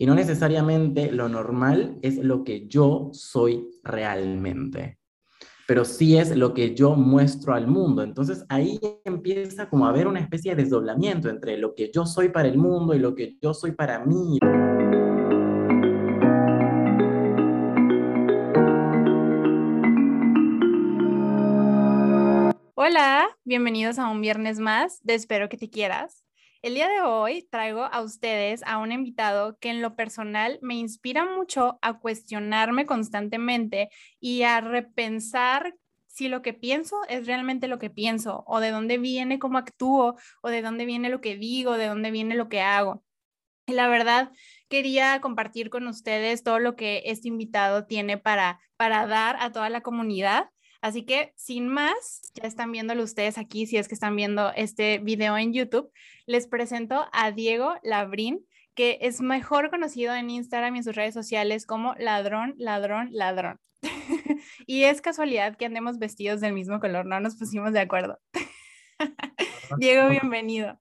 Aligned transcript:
Y 0.00 0.06
no 0.06 0.14
necesariamente 0.14 1.12
lo 1.12 1.28
normal 1.28 1.98
es 2.00 2.16
lo 2.16 2.42
que 2.42 2.66
yo 2.66 3.10
soy 3.12 3.68
realmente, 3.84 4.98
pero 5.68 5.84
sí 5.84 6.16
es 6.16 6.34
lo 6.34 6.54
que 6.54 6.74
yo 6.74 6.96
muestro 6.96 7.52
al 7.52 7.66
mundo. 7.66 8.02
Entonces 8.02 8.46
ahí 8.48 8.80
empieza 9.04 9.68
como 9.68 9.84
a 9.84 9.90
haber 9.90 10.06
una 10.06 10.20
especie 10.20 10.54
de 10.54 10.62
desdoblamiento 10.62 11.28
entre 11.28 11.58
lo 11.58 11.74
que 11.74 11.90
yo 11.92 12.06
soy 12.06 12.30
para 12.30 12.48
el 12.48 12.56
mundo 12.56 12.94
y 12.94 12.98
lo 12.98 13.14
que 13.14 13.36
yo 13.42 13.52
soy 13.52 13.72
para 13.72 14.02
mí. 14.02 14.38
Hola, 22.74 23.28
bienvenidos 23.44 23.98
a 23.98 24.08
un 24.08 24.22
viernes 24.22 24.58
más 24.58 25.00
de 25.02 25.12
Espero 25.12 25.50
que 25.50 25.58
te 25.58 25.68
quieras. 25.68 26.24
El 26.62 26.74
día 26.74 26.88
de 26.88 27.00
hoy 27.00 27.48
traigo 27.50 27.84
a 27.84 28.02
ustedes 28.02 28.62
a 28.66 28.76
un 28.76 28.92
invitado 28.92 29.58
que 29.58 29.70
en 29.70 29.80
lo 29.80 29.96
personal 29.96 30.58
me 30.60 30.74
inspira 30.74 31.24
mucho 31.24 31.78
a 31.80 31.98
cuestionarme 31.98 32.84
constantemente 32.84 33.88
y 34.20 34.42
a 34.42 34.60
repensar 34.60 35.74
si 36.06 36.28
lo 36.28 36.42
que 36.42 36.52
pienso 36.52 37.00
es 37.08 37.26
realmente 37.26 37.66
lo 37.66 37.78
que 37.78 37.88
pienso 37.88 38.44
o 38.46 38.60
de 38.60 38.72
dónde 38.72 38.98
viene 38.98 39.38
cómo 39.38 39.56
actúo 39.56 40.16
o 40.42 40.50
de 40.50 40.60
dónde 40.60 40.84
viene 40.84 41.08
lo 41.08 41.22
que 41.22 41.36
digo, 41.38 41.78
de 41.78 41.86
dónde 41.86 42.10
viene 42.10 42.34
lo 42.34 42.50
que 42.50 42.60
hago. 42.60 43.02
Y 43.66 43.72
la 43.72 43.88
verdad, 43.88 44.30
quería 44.68 45.18
compartir 45.22 45.70
con 45.70 45.86
ustedes 45.86 46.42
todo 46.42 46.58
lo 46.58 46.76
que 46.76 47.04
este 47.06 47.28
invitado 47.28 47.86
tiene 47.86 48.18
para, 48.18 48.60
para 48.76 49.06
dar 49.06 49.36
a 49.40 49.50
toda 49.50 49.70
la 49.70 49.80
comunidad. 49.80 50.50
Así 50.80 51.04
que 51.04 51.32
sin 51.36 51.68
más, 51.68 52.22
ya 52.34 52.46
están 52.46 52.72
viéndolo 52.72 53.02
ustedes 53.02 53.36
aquí, 53.36 53.66
si 53.66 53.76
es 53.76 53.86
que 53.86 53.94
están 53.94 54.16
viendo 54.16 54.50
este 54.56 54.98
video 54.98 55.36
en 55.36 55.52
YouTube, 55.52 55.90
les 56.26 56.46
presento 56.46 57.06
a 57.12 57.32
Diego 57.32 57.74
Labrín, 57.82 58.46
que 58.74 58.98
es 59.02 59.20
mejor 59.20 59.68
conocido 59.68 60.14
en 60.14 60.30
Instagram 60.30 60.74
y 60.74 60.78
en 60.78 60.84
sus 60.84 60.94
redes 60.94 61.12
sociales 61.12 61.66
como 61.66 61.94
ladrón, 61.98 62.54
ladrón, 62.56 63.10
ladrón. 63.12 63.58
y 64.66 64.84
es 64.84 65.02
casualidad 65.02 65.56
que 65.56 65.66
andemos 65.66 65.98
vestidos 65.98 66.40
del 66.40 66.54
mismo 66.54 66.80
color, 66.80 67.04
no 67.04 67.20
nos 67.20 67.36
pusimos 67.36 67.72
de 67.72 67.80
acuerdo. 67.80 68.18
Diego, 69.78 70.08
bienvenido. 70.08 70.80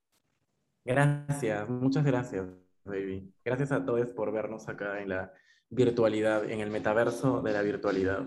Gracias, 0.86 1.68
muchas 1.68 2.06
gracias, 2.06 2.46
baby. 2.86 3.34
Gracias 3.44 3.74
a 3.74 3.86
todos 3.86 4.14
por 4.14 4.32
vernos 4.32 4.70
acá 4.70 5.02
en 5.02 5.10
la 5.10 5.34
virtualidad, 5.70 6.50
en 6.50 6.62
el 6.62 6.70
metaverso 6.70 7.42
de 7.42 7.52
la 7.52 7.62
virtualidad. 7.62 8.26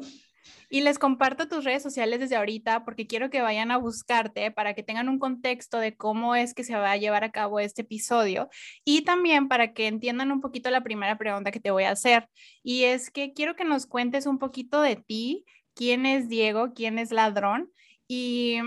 Y 0.68 0.80
les 0.80 0.98
comparto 0.98 1.48
tus 1.48 1.64
redes 1.64 1.82
sociales 1.82 2.20
desde 2.20 2.36
ahorita 2.36 2.84
porque 2.84 3.06
quiero 3.06 3.30
que 3.30 3.42
vayan 3.42 3.70
a 3.70 3.76
buscarte 3.76 4.50
para 4.50 4.74
que 4.74 4.82
tengan 4.82 5.08
un 5.08 5.18
contexto 5.18 5.78
de 5.78 5.96
cómo 5.96 6.34
es 6.34 6.54
que 6.54 6.64
se 6.64 6.74
va 6.74 6.92
a 6.92 6.96
llevar 6.96 7.24
a 7.24 7.30
cabo 7.30 7.60
este 7.60 7.82
episodio 7.82 8.48
y 8.84 9.02
también 9.02 9.48
para 9.48 9.72
que 9.72 9.86
entiendan 9.86 10.32
un 10.32 10.40
poquito 10.40 10.70
la 10.70 10.82
primera 10.82 11.18
pregunta 11.18 11.50
que 11.50 11.60
te 11.60 11.70
voy 11.70 11.84
a 11.84 11.90
hacer. 11.92 12.28
Y 12.62 12.84
es 12.84 13.10
que 13.10 13.32
quiero 13.32 13.56
que 13.56 13.64
nos 13.64 13.86
cuentes 13.86 14.26
un 14.26 14.38
poquito 14.38 14.80
de 14.80 14.96
ti, 14.96 15.44
quién 15.74 16.06
es 16.06 16.28
Diego, 16.28 16.72
quién 16.74 16.98
es 16.98 17.12
ladrón 17.12 17.70
y 18.08 18.58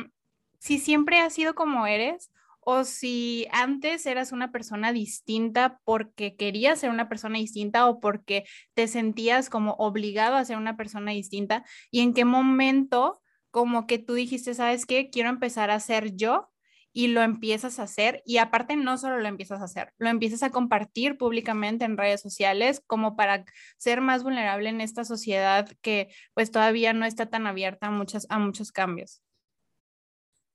si 0.60 0.80
siempre 0.80 1.20
has 1.20 1.34
sido 1.34 1.54
como 1.54 1.86
eres 1.86 2.32
o 2.66 2.84
si 2.84 3.48
antes 3.52 4.06
eras 4.08 4.32
una 4.32 4.52
persona 4.52 4.92
distinta 4.92 5.80
porque 5.86 6.36
querías 6.36 6.80
ser 6.80 6.90
una 6.90 7.08
persona 7.08 7.38
distinta 7.38 7.88
o 7.88 8.00
porque 8.00 8.44
te 8.74 8.88
sentías 8.88 9.50
como 9.50 9.74
obligado 9.74 10.36
a 10.36 10.46
ser 10.46 10.58
una 10.58 10.76
persona 10.76 11.12
distinta 11.12 11.64
y 11.92 12.02
en 12.02 12.14
qué 12.14 12.26
momento 12.26 13.22
como 13.52 13.88
que 13.88 14.00
tú 14.00 14.16
dijiste, 14.16 14.56
¿sabes 14.56 14.86
qué? 14.86 15.10
Quiero 15.12 15.30
empezar 15.30 15.70
a 15.70 15.80
ser 15.80 16.16
yo 16.16 16.50
y 16.92 17.08
lo 17.08 17.22
empiezas 17.22 17.78
a 17.78 17.84
hacer 17.84 18.24
y 18.26 18.38
aparte 18.38 18.76
no 18.76 18.98
solo 18.98 19.20
lo 19.20 19.28
empiezas 19.28 19.62
a 19.62 19.66
hacer, 19.66 19.94
lo 20.00 20.10
empiezas 20.10 20.42
a 20.44 20.50
compartir 20.50 21.18
públicamente 21.18 21.86
en 21.86 21.98
redes 21.98 22.22
sociales 22.22 22.82
como 22.88 23.16
para 23.16 23.46
ser 23.78 24.02
más 24.02 24.24
vulnerable 24.24 24.70
en 24.70 24.82
esta 24.82 25.06
sociedad 25.06 25.70
que 25.82 26.10
pues 26.34 26.50
todavía 26.52 26.94
no 26.94 27.06
está 27.06 27.28
tan 27.28 27.46
abierta 27.48 27.88
a, 27.88 27.92
muchas, 27.92 28.26
a 28.30 28.40
muchos 28.40 28.72
cambios. 28.72 29.25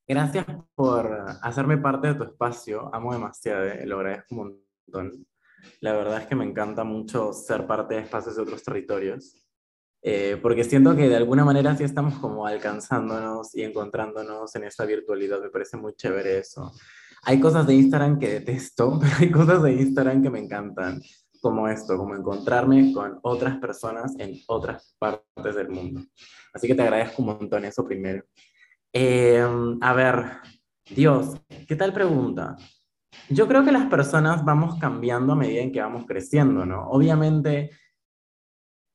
Gracias 0.07 0.47
por 0.75 1.25
hacerme 1.43 1.79
parte 1.79 2.09
de 2.09 2.15
tu 2.15 2.25
espacio. 2.25 2.93
Amo 2.93 3.13
demasiado, 3.13 3.65
eh, 3.65 3.87
lo 3.87 3.97
agradezco 3.97 4.35
un 4.35 4.61
montón. 4.87 5.27
La 5.81 5.93
verdad 5.93 6.23
es 6.23 6.27
que 6.27 6.35
me 6.35 6.45
encanta 6.45 6.85
mucho 6.85 7.33
ser 7.33 7.67
parte 7.67 7.95
de 7.95 8.01
espacios 8.01 8.37
de 8.37 8.43
otros 8.43 8.63
territorios, 8.63 9.35
eh, 10.03 10.39
porque 10.41 10.65
siento 10.65 10.97
que 10.97 11.09
de 11.09 11.17
alguna 11.17 11.45
manera 11.45 11.77
sí 11.77 11.85
estamos 11.85 12.15
como 12.15 12.47
alcanzándonos 12.47 13.55
y 13.55 13.63
encontrándonos 13.63 14.55
en 14.57 14.65
esta 14.65 14.85
virtualidad. 14.85 15.41
Me 15.41 15.51
parece 15.51 15.77
muy 15.77 15.95
chévere 15.95 16.39
eso. 16.39 16.73
Hay 17.23 17.39
cosas 17.39 17.67
de 17.67 17.75
Instagram 17.75 18.19
que 18.19 18.41
detesto, 18.41 18.99
pero 19.01 19.13
hay 19.19 19.31
cosas 19.31 19.63
de 19.63 19.73
Instagram 19.75 20.23
que 20.23 20.31
me 20.31 20.39
encantan, 20.39 21.01
como 21.41 21.69
esto, 21.69 21.97
como 21.97 22.15
encontrarme 22.15 22.93
con 22.93 23.19
otras 23.23 23.59
personas 23.59 24.15
en 24.19 24.39
otras 24.49 24.95
partes 24.99 25.55
del 25.55 25.69
mundo. 25.69 26.03
Así 26.53 26.67
que 26.67 26.75
te 26.75 26.83
agradezco 26.83 27.23
un 27.23 27.29
montón 27.29 27.65
eso 27.65 27.85
primero. 27.85 28.25
Em, 28.93 29.79
a 29.81 29.93
ver, 29.93 30.39
Dios, 30.89 31.37
¿qué 31.69 31.77
tal 31.77 31.93
pregunta? 31.93 32.57
Yo 33.29 33.47
creo 33.47 33.65
que 33.65 33.71
las 33.71 33.87
personas 33.87 34.45
vamos 34.45 34.79
cambiando 34.81 35.33
a 35.33 35.37
medida 35.37 35.63
en 35.63 35.71
que 35.73 35.81
vamos 35.81 36.07
creciendo, 36.07 36.67
¿no? 36.67 36.89
Obviamente 36.89 37.71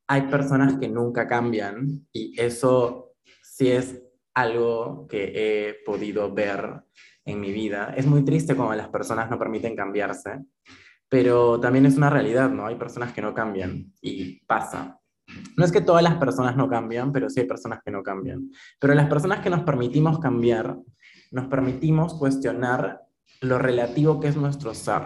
hay 0.08 0.24
personas 0.24 0.78
que 0.78 0.90
nunca 0.90 1.28
cambian 1.28 2.08
y 2.12 2.40
eso 2.40 3.14
sí 3.42 3.72
es 3.72 4.02
algo 4.34 5.08
que 5.08 5.32
he 5.34 5.74
podido 5.86 6.34
ver 6.34 6.84
en 7.24 7.40
mi 7.40 7.52
vida. 7.54 7.94
Es 7.96 8.06
muy 8.06 8.24
triste 8.26 8.56
cuando 8.56 8.76
las 8.76 8.90
personas 8.90 9.30
no 9.30 9.40
permiten 9.40 9.76
cambiarse, 9.76 10.44
pero 11.08 11.60
también 11.60 11.86
es 11.86 11.96
una 11.96 12.10
realidad, 12.10 12.50
¿no? 12.50 12.68
Hay 12.68 12.76
personas 12.76 13.14
que 13.14 13.22
no 13.22 13.34
cambian 13.34 13.94
y 14.02 14.46
pasa. 14.46 15.00
No 15.58 15.66
es 15.66 15.72
que 15.72 15.82
todas 15.82 16.04
las 16.04 16.16
personas 16.16 16.56
no 16.56 16.70
cambian, 16.70 17.12
pero 17.12 17.30
sí 17.30 17.42
hay 17.42 17.48
personas 17.48 17.80
que 17.84 17.92
no 17.92 18.04
cambian. 18.04 18.50
Pero 18.80 18.94
las 18.94 19.08
personas 19.08 19.40
que 19.40 19.50
nos 19.50 19.62
permitimos 19.62 20.20
cambiar, 20.20 20.78
nos 21.32 21.48
permitimos 21.48 22.14
cuestionar 22.14 23.02
lo 23.42 23.58
relativo 23.58 24.20
que 24.20 24.28
es 24.28 24.36
nuestro 24.36 24.74
ser. 24.74 25.02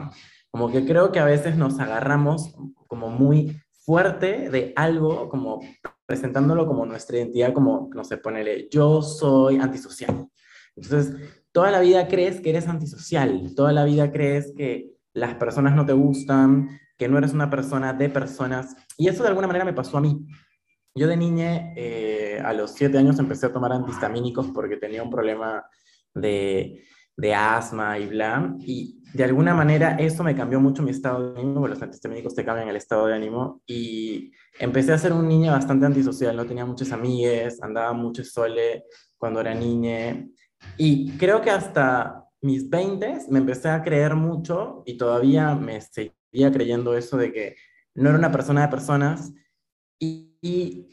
Como 0.51 0.71
que 0.71 0.85
creo 0.85 1.11
que 1.11 1.19
a 1.19 1.25
veces 1.25 1.57
nos 1.57 1.79
agarramos 1.79 2.55
como 2.87 3.09
muy 3.09 3.59
fuerte 3.71 4.49
de 4.49 4.73
algo, 4.75 5.29
como 5.29 5.61
presentándolo 6.05 6.65
como 6.65 6.85
nuestra 6.85 7.17
identidad, 7.17 7.53
como, 7.53 7.89
no 7.93 8.03
sé, 8.03 8.17
ponele, 8.17 8.67
yo 8.71 9.01
soy 9.01 9.57
antisocial. 9.57 10.27
Entonces, 10.75 11.15
toda 11.51 11.71
la 11.71 11.81
vida 11.81 12.07
crees 12.07 12.41
que 12.41 12.49
eres 12.49 12.67
antisocial, 12.67 13.53
toda 13.55 13.71
la 13.73 13.85
vida 13.85 14.11
crees 14.11 14.53
que 14.55 14.91
las 15.13 15.35
personas 15.35 15.75
no 15.75 15.85
te 15.85 15.93
gustan, 15.93 16.79
que 16.99 17.07
no 17.07 17.17
eres 17.17 17.33
una 17.33 17.49
persona 17.49 17.93
de 17.93 18.09
personas. 18.09 18.75
Y 18.97 19.07
eso 19.07 19.23
de 19.23 19.29
alguna 19.29 19.47
manera 19.47 19.63
me 19.63 19.73
pasó 19.73 19.97
a 19.97 20.01
mí. 20.01 20.27
Yo 20.93 21.07
de 21.07 21.15
niña, 21.15 21.73
eh, 21.77 22.41
a 22.43 22.51
los 22.51 22.71
siete 22.71 22.97
años, 22.97 23.17
empecé 23.19 23.45
a 23.45 23.53
tomar 23.53 23.71
antihistamínicos 23.71 24.47
porque 24.47 24.75
tenía 24.75 25.01
un 25.01 25.09
problema 25.09 25.63
de, 26.13 26.83
de, 27.15 27.33
asma 27.33 27.97
y 27.97 28.07
bla. 28.07 28.53
Y 28.59 29.01
de 29.13 29.23
alguna 29.23 29.53
manera 29.53 29.95
eso 29.95 30.25
me 30.25 30.35
cambió 30.35 30.59
mucho 30.59 30.83
mi 30.83 30.91
estado 30.91 31.31
de 31.31 31.39
ánimo, 31.39 31.61
porque 31.61 31.75
los 31.75 31.81
antihistamínicos 31.81 32.35
te 32.35 32.43
cambian 32.43 32.67
el 32.67 32.75
estado 32.75 33.07
de 33.07 33.15
ánimo. 33.15 33.61
Y 33.65 34.31
empecé 34.59 34.91
a 34.91 34.97
ser 34.97 35.13
un 35.13 35.25
niño 35.25 35.53
bastante 35.53 35.85
antisocial, 35.85 36.35
no 36.35 36.45
tenía 36.45 36.65
muchas 36.65 36.91
amigas, 36.91 37.63
andaba 37.63 37.93
mucho 37.93 38.25
sole 38.25 38.83
cuando 39.17 39.39
era 39.39 39.55
niña. 39.55 40.27
Y 40.75 41.11
creo 41.11 41.39
que 41.39 41.49
hasta 41.49 42.25
mis 42.41 42.69
20 42.69 43.19
me 43.29 43.39
empecé 43.39 43.69
a 43.69 43.81
creer 43.81 44.15
mucho 44.15 44.83
y 44.85 44.97
todavía 44.97 45.55
me 45.55 45.79
seguía 45.79 46.18
creyendo 46.31 46.95
eso 46.95 47.17
de 47.17 47.31
que 47.31 47.55
no 47.95 48.09
era 48.09 48.17
una 48.17 48.31
persona 48.31 48.61
de 48.61 48.67
personas 48.69 49.33
y, 49.99 50.37
y, 50.41 50.87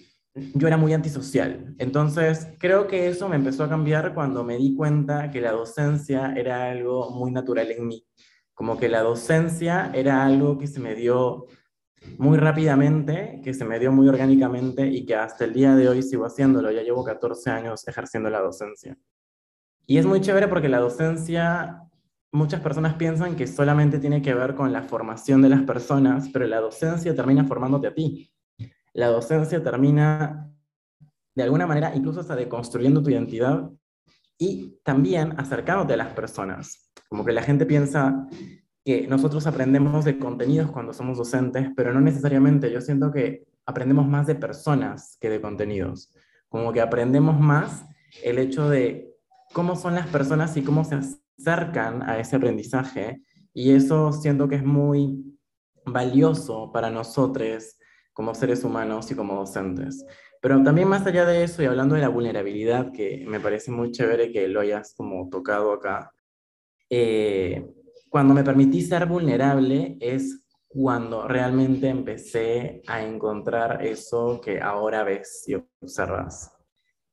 yo 0.55 0.67
era 0.67 0.77
muy 0.77 0.93
antisocial. 0.93 1.75
Entonces, 1.79 2.49
creo 2.59 2.87
que 2.87 3.09
eso 3.09 3.27
me 3.29 3.37
empezó 3.37 3.65
a 3.65 3.71
cambiar 3.71 4.13
cuando 4.13 4.45
me 4.45 4.59
di 4.59 4.77
cuenta 4.77 5.31
que 5.31 5.41
la 5.41 5.53
docencia 5.53 6.35
era 6.37 6.71
algo 6.71 7.11
muy 7.11 7.31
natural 7.31 7.71
en 7.71 7.87
mí. 7.87 8.07
Como 8.53 8.79
que 8.79 8.91
la 8.91 9.01
docencia 9.01 9.91
era 9.95 10.27
algo 10.27 10.59
que 10.59 10.67
se 10.67 10.79
me 10.79 10.95
dio 10.95 11.47
muy 12.19 12.39
rápidamente, 12.39 13.41
que 13.43 13.55
se 13.55 13.65
me 13.65 13.79
dio 13.79 13.93
muy 13.93 14.09
orgánicamente 14.09 14.87
y 14.87 15.05
que 15.05 15.15
hasta 15.15 15.45
el 15.45 15.53
día 15.53 15.75
de 15.75 15.89
hoy 15.89 16.03
sigo 16.03 16.25
haciéndolo. 16.25 16.71
Ya 16.71 16.83
llevo 16.83 17.05
14 17.05 17.51
años 17.51 17.87
ejerciendo 17.89 18.31
la 18.31 18.41
docencia. 18.41 18.97
Y 19.87 19.99
es 19.99 20.07
muy 20.07 20.21
chévere 20.21 20.49
porque 20.49 20.69
la 20.69 20.81
docencia, 20.81 21.83
muchas 22.37 22.61
personas 22.61 22.95
piensan 22.95 23.35
que 23.35 23.47
solamente 23.47 23.99
tiene 23.99 24.21
que 24.21 24.35
ver 24.35 24.55
con 24.55 24.73
la 24.73 24.83
formación 24.83 25.43
de 25.43 25.49
las 25.49 25.63
personas, 25.63 26.29
pero 26.33 26.47
la 26.47 26.61
docencia 26.61 27.15
termina 27.15 27.45
formándote 27.45 27.87
a 27.89 27.95
ti. 27.95 28.31
La 28.93 29.09
docencia 29.09 29.63
termina, 29.63 30.53
de 31.35 31.43
alguna 31.43 31.67
manera, 31.67 31.95
incluso 31.95 32.21
hasta 32.21 32.37
deconstruyendo 32.37 33.03
tu 33.03 33.11
identidad 33.11 33.71
y 34.39 34.79
también 34.85 35.35
acercándote 35.39 35.95
a 35.95 35.97
las 35.97 36.13
personas. 36.13 36.93
Como 37.09 37.25
que 37.25 37.33
la 37.33 37.43
gente 37.43 37.65
piensa 37.65 38.29
que 38.85 39.07
nosotros 39.09 39.47
aprendemos 39.47 40.05
de 40.05 40.19
contenidos 40.19 40.71
cuando 40.71 40.93
somos 40.93 41.17
docentes, 41.19 41.69
pero 41.75 41.93
no 41.93 42.01
necesariamente. 42.01 42.71
Yo 42.71 42.81
siento 42.81 43.11
que 43.11 43.47
aprendemos 43.65 44.07
más 44.07 44.27
de 44.27 44.35
personas 44.35 45.17
que 45.21 45.31
de 45.31 45.41
contenidos. 45.41 46.13
Como 46.49 46.73
que 46.73 46.83
aprendemos 46.83 47.41
más 47.41 47.87
el 48.23 48.39
hecho 48.39 48.69
de 48.69 49.15
cómo 49.53 49.75
son 49.75 49.95
las 49.95 50.07
personas 50.09 50.57
y 50.57 50.63
cómo 50.63 50.85
se 50.85 50.97
acercan 51.39 52.03
a 52.03 52.19
ese 52.19 52.37
aprendizaje. 52.37 53.23
Y 53.53 53.73
eso 53.73 54.13
siento 54.13 54.49
que 54.49 54.57
es 54.57 54.65
muy 54.65 55.39
valioso 55.85 56.71
para 56.73 56.91
nosotros 56.91 57.77
como 58.13 58.35
seres 58.35 58.65
humanos 58.65 59.11
y 59.11 59.15
como 59.15 59.37
docentes. 59.37 60.05
Pero 60.41 60.63
también 60.63 60.89
más 60.89 61.07
allá 61.07 61.25
de 61.25 61.45
eso, 61.45 61.63
y 61.63 61.67
hablando 61.67 61.95
de 61.95 62.01
la 62.01 62.09
vulnerabilidad, 62.09 62.93
que 62.93 63.25
me 63.27 63.41
parece 63.41 63.71
muy 63.71 63.93
chévere 63.93 64.33
que 64.33 64.49
lo 64.49 64.61
hayas 64.61 64.95
como 64.95 65.29
tocado 65.29 65.73
acá, 65.73 66.13
eh, 66.89 67.67
cuando 68.09 68.33
me 68.33 68.45
permití 68.45 68.83
ser 68.83 69.07
vulnerable 69.07 69.97
es 70.01 70.47
cuando 70.69 71.27
realmente 71.27 71.89
empecé 71.89 72.83
a 72.87 73.03
encontrar 73.03 73.85
eso 73.85 74.41
que 74.41 74.61
ahora 74.61 75.05
ves 75.05 75.45
y 75.47 75.55
observas. 75.83 76.53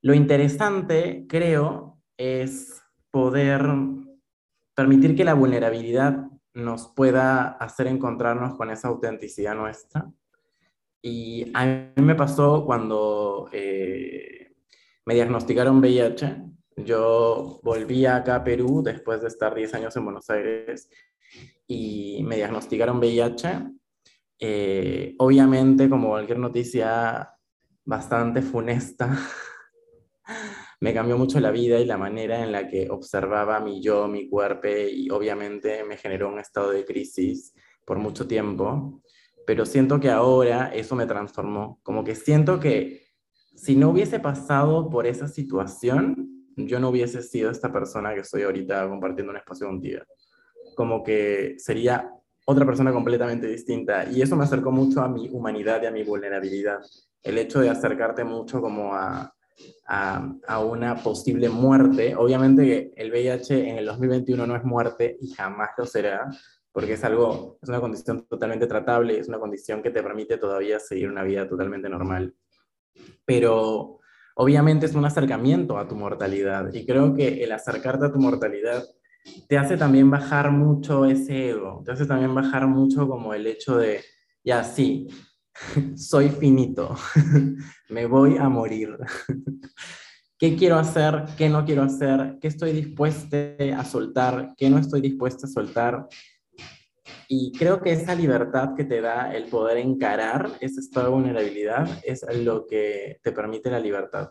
Lo 0.02 0.14
interesante, 0.14 1.26
creo, 1.28 1.98
es 2.18 2.82
poder 3.10 3.62
permitir 4.76 5.16
que 5.16 5.24
la 5.24 5.34
vulnerabilidad 5.34 6.28
nos 6.54 6.88
pueda 6.88 7.50
hacer 7.50 7.88
encontrarnos 7.88 8.56
con 8.56 8.70
esa 8.70 8.88
autenticidad 8.88 9.56
nuestra. 9.56 10.12
Y 11.02 11.52
a 11.54 11.66
mí 11.66 12.04
me 12.04 12.16
pasó 12.16 12.66
cuando 12.66 13.50
eh, 13.52 14.56
me 15.06 15.16
diagnosticaron 15.16 15.80
VIH. 15.80 16.44
Yo 16.78 17.60
volví 17.64 18.06
acá 18.06 18.36
a 18.36 18.44
Perú 18.44 18.82
después 18.84 19.22
de 19.22 19.28
estar 19.28 19.54
10 19.54 19.74
años 19.76 19.96
en 19.96 20.06
Buenos 20.06 20.30
Aires 20.30 20.90
y 21.68 22.24
me 22.24 22.38
diagnosticaron 22.38 23.00
VIH. 23.00 23.70
Eh, 24.40 25.16
obviamente, 25.20 25.90
como 25.90 26.10
cualquier 26.10 26.40
noticia 26.40 27.30
bastante 27.86 28.42
funesta, 28.42 29.18
me 30.84 30.94
cambió 30.94 31.18
mucho 31.18 31.40
la 31.40 31.50
vida 31.50 31.80
y 31.80 31.86
la 31.86 31.98
manera 31.98 32.44
en 32.44 32.52
la 32.52 32.68
que 32.68 32.90
observaba 32.90 33.62
mi 33.62 33.82
yo, 33.82 34.10
mi 34.10 34.28
cuerpo 34.28 34.68
y 34.68 35.10
obviamente 35.10 35.82
me 35.86 35.96
generó 35.96 36.28
un 36.28 36.40
estado 36.40 36.72
de 36.72 36.84
crisis 36.84 37.54
por 37.86 38.00
mucho 38.00 38.28
tiempo, 38.28 39.02
pero 39.48 39.66
siento 39.66 39.98
que 40.02 40.10
ahora 40.10 40.74
eso 40.76 40.98
me 40.98 41.06
transformó, 41.06 41.80
como 41.84 42.04
que 42.04 42.16
siento 42.16 42.60
que 42.60 43.08
si 43.56 43.78
no 43.78 43.92
hubiese 43.92 44.20
pasado 44.20 44.90
por 44.90 45.08
esa 45.08 45.30
situación, 45.30 46.52
yo 46.58 46.82
no 46.82 46.90
hubiese 46.90 47.22
sido 47.22 47.50
esta 47.50 47.72
persona 47.72 48.14
que 48.14 48.20
estoy 48.20 48.44
ahorita 48.44 48.90
compartiendo 48.90 49.32
un 49.32 49.38
espacio 49.38 49.68
contigo. 49.68 50.02
Como 50.76 51.02
que 51.02 51.56
sería 51.60 52.12
otra 52.46 52.66
persona 52.66 52.92
completamente 52.92 53.48
distinta 53.48 54.04
y 54.12 54.22
eso 54.22 54.36
me 54.36 54.44
acercó 54.44 54.70
mucho 54.70 55.00
a 55.00 55.08
mi 55.08 55.30
humanidad 55.30 55.82
y 55.82 55.86
a 55.86 55.92
mi 55.92 56.04
vulnerabilidad. 56.04 56.80
El 57.22 57.38
hecho 57.38 57.62
de 57.62 57.70
acercarte 57.70 58.26
mucho 58.26 58.60
como 58.60 58.94
a, 58.94 59.34
a, 59.88 60.60
una 60.60 60.96
posible 60.96 61.50
muerte. 61.50 62.16
Obviamente 62.16 62.94
el 62.96 63.12
VIH 63.12 63.70
en 63.70 63.78
el 63.78 63.86
2021 63.86 64.48
no 64.48 64.56
es 64.56 64.64
muerte 64.64 65.18
y 65.22 65.32
jamás 65.32 65.72
lo 65.78 65.86
será, 65.86 66.30
porque 66.72 66.94
es 66.94 67.04
algo, 67.04 67.60
es 67.62 67.70
una 67.70 67.82
condición 67.82 68.26
totalmente 68.28 68.68
tratable, 68.68 69.20
es 69.20 69.28
una 69.28 69.40
condición 69.40 69.82
que 69.82 69.92
te 69.92 70.04
permite 70.04 70.38
todavía 70.38 70.80
seguir 70.80 71.10
una 71.10 71.24
vida 71.24 71.48
totalmente 71.48 71.90
normal. 71.90 72.34
Pero 73.26 74.00
obviamente 74.36 74.86
es 74.86 74.96
un 74.96 75.06
acercamiento 75.06 75.78
a 75.78 75.88
tu 75.88 75.96
mortalidad 75.96 76.74
y 76.74 76.86
creo 76.86 77.14
que 77.14 77.44
el 77.44 77.52
acercarte 77.52 78.06
a 78.06 78.12
tu 78.12 78.20
mortalidad 78.20 78.84
te 79.48 79.58
hace 79.58 79.78
también 79.78 80.10
bajar 80.10 80.52
mucho 80.52 81.06
ese 81.06 81.50
ego, 81.50 81.82
te 81.86 81.92
hace 81.92 82.06
también 82.06 82.34
bajar 82.36 82.68
mucho 82.68 83.08
como 83.08 83.34
el 83.34 83.48
hecho 83.48 83.78
de, 83.78 84.02
ya 84.44 84.64
sí, 84.64 85.08
soy 85.96 86.30
finito, 86.30 86.96
me 87.90 88.06
voy 88.06 88.38
a 88.38 88.50
morir. 88.50 88.98
¿Qué 90.38 90.56
quiero 90.56 90.78
hacer? 90.78 91.24
¿Qué 91.38 91.48
no 91.48 91.64
quiero 91.64 91.84
hacer? 91.84 92.38
¿Qué 92.42 92.50
estoy 92.50 92.74
dispuesto 92.74 93.38
a 93.78 93.86
soltar? 93.86 94.54
¿Qué 94.58 94.70
no 94.70 94.78
estoy 94.78 95.00
dispuesto 95.00 95.46
a 95.46 95.50
soltar? 95.50 96.08
Y 97.30 97.52
creo 97.58 97.82
que 97.82 97.94
esa 97.94 98.14
libertad 98.14 98.76
que 98.76 98.84
te 98.84 99.00
da 99.00 99.34
el 99.34 99.46
poder 99.46 99.78
encarar 99.78 100.52
ese 100.60 100.82
estado 100.82 101.08
de 101.08 101.14
vulnerabilidad 101.14 101.88
es 102.04 102.26
lo 102.36 102.68
que 102.68 103.20
te 103.24 103.32
permite 103.32 103.72
la 103.72 103.80
libertad. 103.80 104.30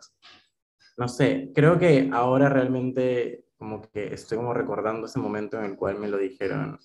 No 0.98 1.08
sé, 1.08 1.50
creo 1.54 1.78
que 1.78 2.10
ahora 2.12 2.48
realmente 2.50 3.46
como 3.56 3.80
que 3.80 4.12
estoy 4.12 4.38
como 4.38 4.52
recordando 4.52 5.06
ese 5.06 5.18
momento 5.18 5.58
en 5.58 5.64
el 5.64 5.76
cual 5.76 5.98
me 5.98 6.08
lo 6.08 6.18
dijeron. 6.18 6.78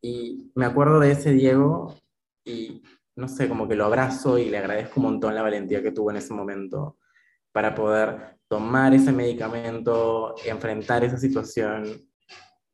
Y 0.00 0.50
me 0.54 0.64
acuerdo 0.64 0.98
de 0.98 1.12
ese 1.12 1.32
Diego 1.32 1.94
y 2.44 2.82
no 3.16 3.28
sé, 3.28 3.48
como 3.48 3.68
que 3.68 3.74
lo 3.74 3.84
abrazo 3.84 4.38
y 4.38 4.48
le 4.48 4.58
agradezco 4.58 5.00
un 5.00 5.04
montón 5.04 5.34
la 5.34 5.42
valentía 5.42 5.82
que 5.82 5.92
tuvo 5.92 6.10
en 6.10 6.16
ese 6.16 6.32
momento 6.32 6.98
para 7.52 7.74
poder 7.74 8.38
tomar 8.48 8.94
ese 8.94 9.12
medicamento, 9.12 10.34
enfrentar 10.44 11.04
esa 11.04 11.18
situación 11.18 11.84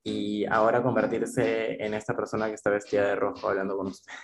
y 0.03 0.45
ahora 0.47 0.83
convertirse 0.83 1.83
en 1.85 1.95
esta 1.95 2.15
persona 2.17 2.47
que 2.49 2.55
está 2.55 2.71
vestida 2.71 3.07
de 3.07 3.17
rojo 3.17 3.49
hablando 3.49 3.77
con 3.77 3.89
ustedes. 3.89 4.19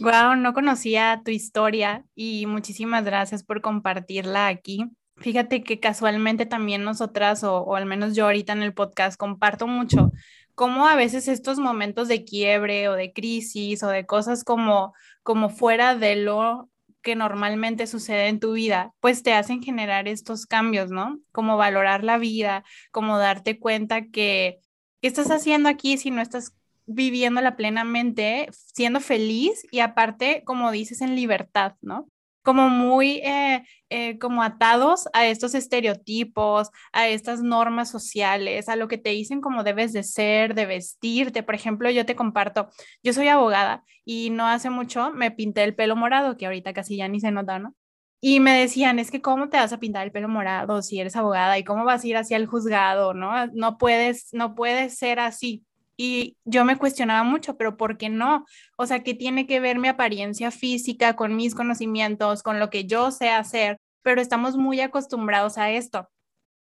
Wow, 0.00 0.36
no 0.36 0.54
conocía 0.54 1.20
tu 1.24 1.30
historia 1.30 2.04
y 2.14 2.46
muchísimas 2.46 3.04
gracias 3.04 3.44
por 3.44 3.60
compartirla 3.60 4.48
aquí. 4.48 4.90
Fíjate 5.16 5.62
que 5.62 5.78
casualmente 5.78 6.46
también 6.46 6.82
nosotras, 6.82 7.44
o, 7.44 7.76
al 7.76 7.84
menos 7.86 8.16
yo 8.16 8.24
ahorita 8.24 8.54
en 8.54 8.62
el 8.62 8.72
podcast, 8.72 9.18
comparto 9.18 9.66
mucho 9.66 10.10
cómo 10.54 10.86
a 10.86 10.96
veces 10.96 11.28
estos 11.28 11.58
momentos 11.58 12.08
de 12.08 12.24
quiebre 12.24 12.88
o 12.88 12.94
de 12.94 13.12
crisis 13.12 13.82
o 13.82 13.88
de 13.88 14.06
cosas 14.06 14.44
como, 14.44 14.94
como 15.22 15.50
fuera 15.50 15.96
de 15.96 16.16
lo 16.16 16.68
que 17.02 17.16
normalmente 17.16 17.86
sucede 17.86 18.28
en 18.28 18.40
tu 18.40 18.52
vida, 18.52 18.94
pues 19.00 19.22
te 19.22 19.34
hacen 19.34 19.62
generar 19.62 20.08
estos 20.08 20.46
cambios, 20.46 20.90
¿no? 20.90 21.20
Como 21.32 21.56
valorar 21.56 22.04
la 22.04 22.16
vida, 22.18 22.64
como 22.92 23.18
darte 23.18 23.58
cuenta 23.58 24.06
que, 24.06 24.60
¿qué 25.00 25.08
estás 25.08 25.30
haciendo 25.30 25.68
aquí 25.68 25.98
si 25.98 26.10
no 26.10 26.22
estás 26.22 26.54
viviéndola 26.86 27.56
plenamente, 27.56 28.48
siendo 28.52 29.00
feliz 29.00 29.66
y 29.70 29.80
aparte, 29.80 30.42
como 30.44 30.70
dices, 30.70 31.00
en 31.00 31.16
libertad, 31.16 31.74
¿no? 31.80 32.08
Como 32.42 32.68
muy 32.68 33.18
eh, 33.24 33.64
eh, 33.90 34.18
como 34.18 34.42
atados 34.42 35.08
a 35.12 35.26
estos 35.26 35.54
estereotipos, 35.54 36.70
a 36.92 37.08
estas 37.08 37.42
normas 37.42 37.90
sociales, 37.90 38.68
a 38.68 38.76
lo 38.76 38.88
que 38.88 38.98
te 38.98 39.10
dicen 39.10 39.40
como 39.40 39.64
debes 39.64 39.92
de 39.92 40.02
ser, 40.02 40.54
de 40.54 40.66
vestirte. 40.66 41.42
Por 41.42 41.54
ejemplo, 41.54 41.90
yo 41.90 42.06
te 42.06 42.16
comparto, 42.16 42.68
yo 43.02 43.12
soy 43.12 43.28
abogada 43.28 43.84
y 44.04 44.30
no 44.30 44.46
hace 44.46 44.70
mucho 44.70 45.10
me 45.12 45.30
pinté 45.30 45.64
el 45.64 45.74
pelo 45.74 45.96
morado, 45.96 46.36
que 46.36 46.46
ahorita 46.46 46.72
casi 46.72 46.96
ya 46.96 47.08
ni 47.08 47.20
se 47.20 47.30
nota, 47.30 47.58
¿no? 47.58 47.74
Y 48.20 48.40
me 48.40 48.52
decían, 48.58 48.98
es 49.00 49.10
que 49.10 49.20
cómo 49.20 49.48
te 49.48 49.56
vas 49.56 49.72
a 49.72 49.80
pintar 49.80 50.04
el 50.06 50.12
pelo 50.12 50.28
morado 50.28 50.80
si 50.82 51.00
eres 51.00 51.16
abogada 51.16 51.58
y 51.58 51.64
cómo 51.64 51.84
vas 51.84 52.04
a 52.04 52.06
ir 52.06 52.16
hacia 52.16 52.36
el 52.36 52.46
juzgado, 52.46 53.14
¿no? 53.14 53.48
No 53.48 53.78
puedes, 53.78 54.28
no 54.32 54.54
puedes 54.54 54.96
ser 54.96 55.18
así. 55.18 55.64
Y 55.96 56.36
yo 56.44 56.64
me 56.64 56.76
cuestionaba 56.78 57.22
mucho, 57.24 57.56
pero 57.56 57.76
¿por 57.76 57.98
qué 57.98 58.08
no? 58.08 58.46
O 58.76 58.86
sea, 58.86 59.02
¿qué 59.02 59.14
tiene 59.14 59.46
que 59.46 59.60
ver 59.60 59.78
mi 59.78 59.88
apariencia 59.88 60.50
física 60.50 61.16
con 61.16 61.36
mis 61.36 61.54
conocimientos, 61.54 62.42
con 62.42 62.58
lo 62.58 62.70
que 62.70 62.86
yo 62.86 63.10
sé 63.10 63.30
hacer? 63.30 63.78
Pero 64.02 64.20
estamos 64.20 64.56
muy 64.56 64.80
acostumbrados 64.80 65.58
a 65.58 65.70
esto. 65.70 66.08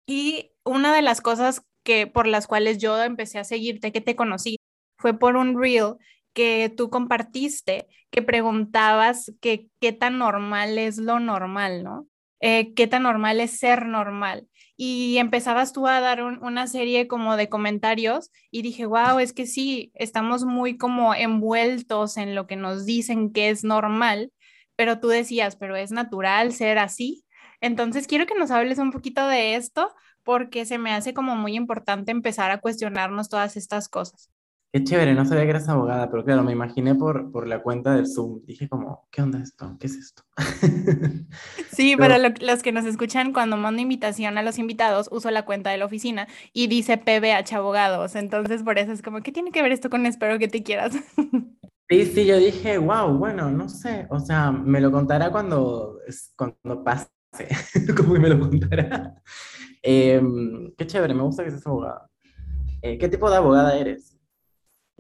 Y 0.06 0.52
una 0.66 0.94
de 0.96 1.02
las 1.02 1.22
cosas 1.22 1.64
que 1.84 2.08
por 2.08 2.28
las 2.28 2.48
cuales 2.48 2.78
yo 2.80 3.02
empecé 3.04 3.40
a 3.40 3.44
seguirte, 3.44 3.92
que 3.92 4.02
te 4.02 4.16
conocí, 4.16 4.58
fue 4.98 5.18
por 5.18 5.36
un 5.36 5.60
reel 5.60 5.96
que 6.34 6.74
tú 6.76 6.90
compartiste, 6.90 7.88
que 8.12 8.22
preguntabas 8.22 9.34
que 9.42 9.68
qué 9.80 9.94
tan 9.94 10.18
normal 10.18 10.78
es 10.78 10.98
lo 10.98 11.20
normal, 11.20 11.84
¿no? 11.84 12.08
Eh, 12.40 12.74
qué 12.74 12.88
tan 12.88 13.04
normal 13.04 13.40
es 13.40 13.60
ser 13.60 13.86
normal 13.86 14.48
y 14.78 15.18
empezabas 15.18 15.74
tú 15.74 15.88
a 15.88 16.00
dar 16.00 16.24
una 16.24 16.68
serie 16.68 17.08
como 17.08 17.38
de 17.38 17.50
comentarios 17.50 18.32
y 18.50 18.62
dije, 18.64 18.86
wow, 18.86 19.20
es 19.20 19.34
que 19.34 19.46
sí, 19.46 19.92
estamos 19.96 20.46
muy 20.46 20.78
como 20.78 21.14
envueltos 21.14 22.18
en 22.18 22.36
lo 22.36 22.48
que 22.48 22.56
nos 22.56 22.86
dicen 22.86 23.32
que 23.32 23.50
es 23.50 23.64
normal, 23.64 24.32
pero 24.76 25.00
tú 25.00 25.10
decías, 25.10 25.56
pero 25.56 25.76
es 25.76 25.92
natural 25.92 26.54
ser 26.54 26.80
así. 26.80 27.26
Entonces 27.62 28.08
quiero 28.08 28.26
que 28.26 28.36
nos 28.36 28.52
hables 28.52 28.80
un 28.80 28.92
poquito 28.92 29.28
de 29.28 29.56
esto 29.56 29.94
porque 30.24 30.66
se 30.66 30.78
me 30.78 30.94
hace 30.94 31.14
como 31.14 31.36
muy 31.36 31.56
importante 31.56 32.12
empezar 32.12 32.52
a 32.52 32.60
cuestionarnos 32.60 33.30
todas 33.30 33.58
estas 33.58 33.90
cosas. 33.90 34.31
Qué 34.74 34.86
chévere, 34.86 35.14
no 35.14 35.26
sabía 35.26 35.44
que 35.44 35.50
eras 35.50 35.68
abogada, 35.68 36.10
pero 36.10 36.24
claro, 36.24 36.44
me 36.44 36.54
imaginé 36.54 36.96
por, 36.96 37.30
por 37.30 37.46
la 37.46 37.62
cuenta 37.62 37.94
del 37.94 38.08
Zoom. 38.08 38.40
Dije 38.46 38.70
como, 38.70 39.06
¿qué 39.12 39.22
onda 39.22 39.40
esto? 39.40 39.76
¿Qué 39.80 39.88
es 39.88 39.96
esto? 39.98 40.24
Sí, 41.72 41.96
para 41.96 42.18
los 42.20 42.62
que 42.62 42.72
nos 42.72 42.86
escuchan, 42.86 43.34
cuando 43.34 43.58
mando 43.58 43.82
invitación 43.82 44.38
a 44.38 44.44
los 44.44 44.60
invitados, 44.60 45.08
uso 45.12 45.32
la 45.32 45.46
cuenta 45.46 45.72
de 45.72 45.78
la 45.78 45.86
oficina 45.86 46.28
y 46.54 46.68
dice 46.68 46.98
PBH 46.98 47.56
Abogados. 47.56 48.16
Entonces, 48.16 48.62
por 48.64 48.78
eso 48.78 48.92
es 48.92 49.02
como, 49.02 49.22
¿qué 49.22 49.32
tiene 49.32 49.52
que 49.52 49.62
ver 49.62 49.72
esto 49.72 49.90
con 49.90 50.06
espero 50.06 50.38
que 50.38 50.48
te 50.48 50.64
quieras? 50.64 50.94
Sí, 51.90 52.06
sí, 52.06 52.26
yo 52.26 52.38
dije, 52.38 52.78
wow, 52.78 53.18
bueno, 53.18 53.52
no 53.52 53.68
sé, 53.68 54.08
o 54.10 54.18
sea, 54.22 54.50
me 54.50 54.80
lo 54.80 54.94
contará 54.94 55.30
cuando, 55.30 55.98
cuando 56.38 56.86
pase, 56.86 57.10
como 57.98 58.14
que 58.14 58.20
me 58.22 58.30
lo 58.30 58.40
contará. 58.40 59.14
Em, 59.84 60.72
qué 60.78 60.88
chévere, 60.88 61.14
me 61.14 61.24
gusta 61.24 61.44
que 61.44 61.52
seas 61.52 61.68
abogada. 61.68 62.10
Eh, 62.82 62.98
¿Qué 62.98 63.10
tipo 63.10 63.30
de 63.30 63.36
abogada 63.36 63.76
eres? 63.76 64.18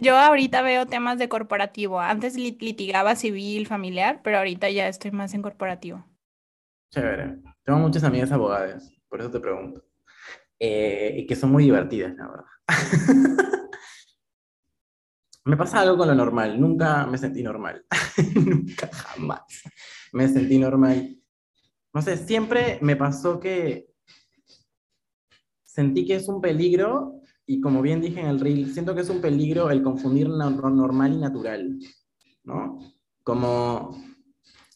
Yo 0.01 0.17
ahorita 0.17 0.63
veo 0.63 0.87
temas 0.87 1.19
de 1.19 1.29
corporativo. 1.29 1.99
Antes 1.99 2.35
litigaba 2.35 3.15
civil, 3.15 3.67
familiar, 3.67 4.21
pero 4.23 4.39
ahorita 4.39 4.67
ya 4.71 4.87
estoy 4.87 5.11
más 5.11 5.35
en 5.35 5.43
corporativo. 5.43 6.03
Chévere. 6.89 7.37
Tengo 7.63 7.77
muchas 7.77 8.03
amigas 8.03 8.31
abogadas, 8.31 8.91
por 9.07 9.19
eso 9.19 9.29
te 9.29 9.39
pregunto. 9.39 9.85
Eh, 10.57 11.17
y 11.19 11.27
que 11.27 11.35
son 11.35 11.51
muy 11.51 11.65
divertidas, 11.65 12.15
la 12.15 12.27
verdad. 12.27 12.45
me 15.45 15.55
pasa 15.55 15.81
algo 15.81 15.97
con 15.97 16.07
lo 16.07 16.15
normal, 16.15 16.59
nunca 16.59 17.05
me 17.05 17.19
sentí 17.19 17.43
normal, 17.43 17.85
nunca 18.35 18.89
jamás 18.91 19.41
me 20.13 20.27
sentí 20.27 20.57
normal. 20.57 21.15
No 21.93 22.01
sé, 22.01 22.17
siempre 22.17 22.79
me 22.81 22.95
pasó 22.95 23.39
que 23.39 23.87
sentí 25.63 26.05
que 26.05 26.15
es 26.15 26.27
un 26.27 26.41
peligro, 26.41 27.20
y 27.45 27.59
como 27.61 27.81
bien 27.81 28.01
dije 28.01 28.19
en 28.19 28.27
el 28.27 28.39
reel, 28.39 28.71
siento 28.73 28.95
que 28.95 29.01
es 29.01 29.09
un 29.09 29.21
peligro 29.21 29.69
el 29.69 29.83
confundir 29.83 30.29
normal 30.29 31.13
y 31.13 31.17
natural, 31.17 31.79
¿no? 32.43 32.79
Como 33.23 33.97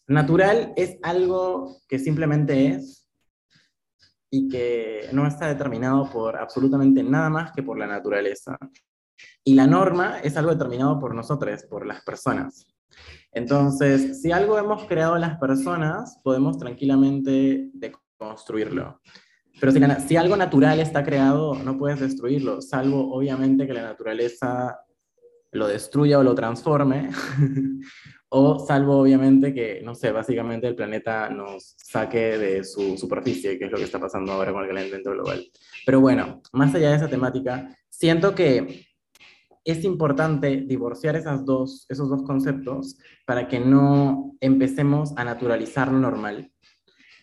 natural 0.08 0.74
es 0.76 0.98
algo 1.02 1.78
que 1.88 2.00
simplemente 2.00 2.68
es 2.68 3.10
y 4.30 4.50
que 4.50 5.08
no 5.14 5.26
está 5.26 5.48
determinado 5.48 6.10
por 6.12 6.36
absolutamente 6.36 7.04
nada 7.04 7.30
más 7.30 7.52
que 7.54 7.64
por 7.64 7.78
la 7.78 7.88
naturaleza. 7.88 8.58
Y 9.44 9.54
la 9.54 9.68
norma 9.68 10.20
es 10.20 10.36
algo 10.36 10.52
determinado 10.52 11.00
por 11.00 11.16
nosotros, 11.16 11.64
por 11.64 11.86
las 11.86 12.04
personas. 12.04 12.68
Entonces, 13.32 14.22
si 14.22 14.32
algo 14.32 14.58
hemos 14.58 14.86
creado 14.86 15.18
las 15.18 15.38
personas, 15.38 16.20
podemos 16.24 16.58
tranquilamente 16.58 17.70
deconstruirlo. 17.74 19.02
Pero 19.60 19.72
si, 20.08 20.16
algo 20.18 20.36
natural 20.36 20.80
está 20.80 21.04
creado, 21.04 21.56
no 21.56 21.78
puedes 21.78 22.00
destruirlo, 22.00 22.62
salvo 22.62 23.14
obviamente 23.16 23.66
que 23.66 23.74
la 23.74 23.84
naturaleza 23.84 24.80
lo 25.52 25.68
destruya 25.68 26.20
o 26.20 26.24
lo 26.24 26.36
transforme, 26.36 27.10
o 28.30 28.60
salvo 28.60 29.00
obviamente 29.00 29.54
que, 29.54 29.82
no 29.82 29.96
sé, 29.96 30.12
básicamente 30.12 30.68
el 30.68 30.76
planeta 30.76 31.30
nos 31.30 31.76
saque 31.78 32.38
de 32.38 32.64
su 32.66 32.98
superficie, 32.98 33.58
que 33.58 33.66
es 33.66 33.72
lo 33.72 33.78
que 33.78 33.86
está 33.86 34.00
pasando 34.00 34.34
ahora 34.34 34.52
con 34.52 34.64
el 34.64 34.68
calentamiento 34.68 35.12
global. 35.12 35.46
Pero 35.86 36.02
bueno, 36.02 36.42
más 36.52 36.76
allá 36.76 36.90
de 36.90 36.98
esa 36.98 37.08
temática, 37.08 37.70
siento 37.90 38.36
que 38.36 38.86
es 39.64 39.84
importante 39.86 40.64
divorciar 40.68 41.16
esos 41.16 41.46
dos 41.46 42.24
conceptos 42.26 42.98
para 43.26 43.48
que 43.48 43.60
no 43.60 44.36
empecemos 44.42 45.14
a 45.16 45.24
naturalizar 45.24 45.92
lo 45.92 46.00
normal 46.00 46.52